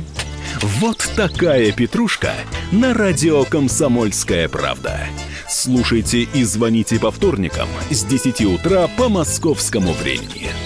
Вот 0.63 1.09
такая 1.17 1.73
петрушка 1.73 2.35
на 2.71 2.95
радио 2.95 3.43
«Комсомольская 3.43 4.49
правда». 4.49 5.09
Слушайте 5.67 6.19
и 6.19 6.45
звоните 6.45 7.01
по 7.01 7.11
вторникам 7.11 7.69
с 7.91 8.05
10 8.05 8.45
утра 8.55 8.89
по 8.97 9.09
московскому 9.09 9.93
времени. 9.95 10.66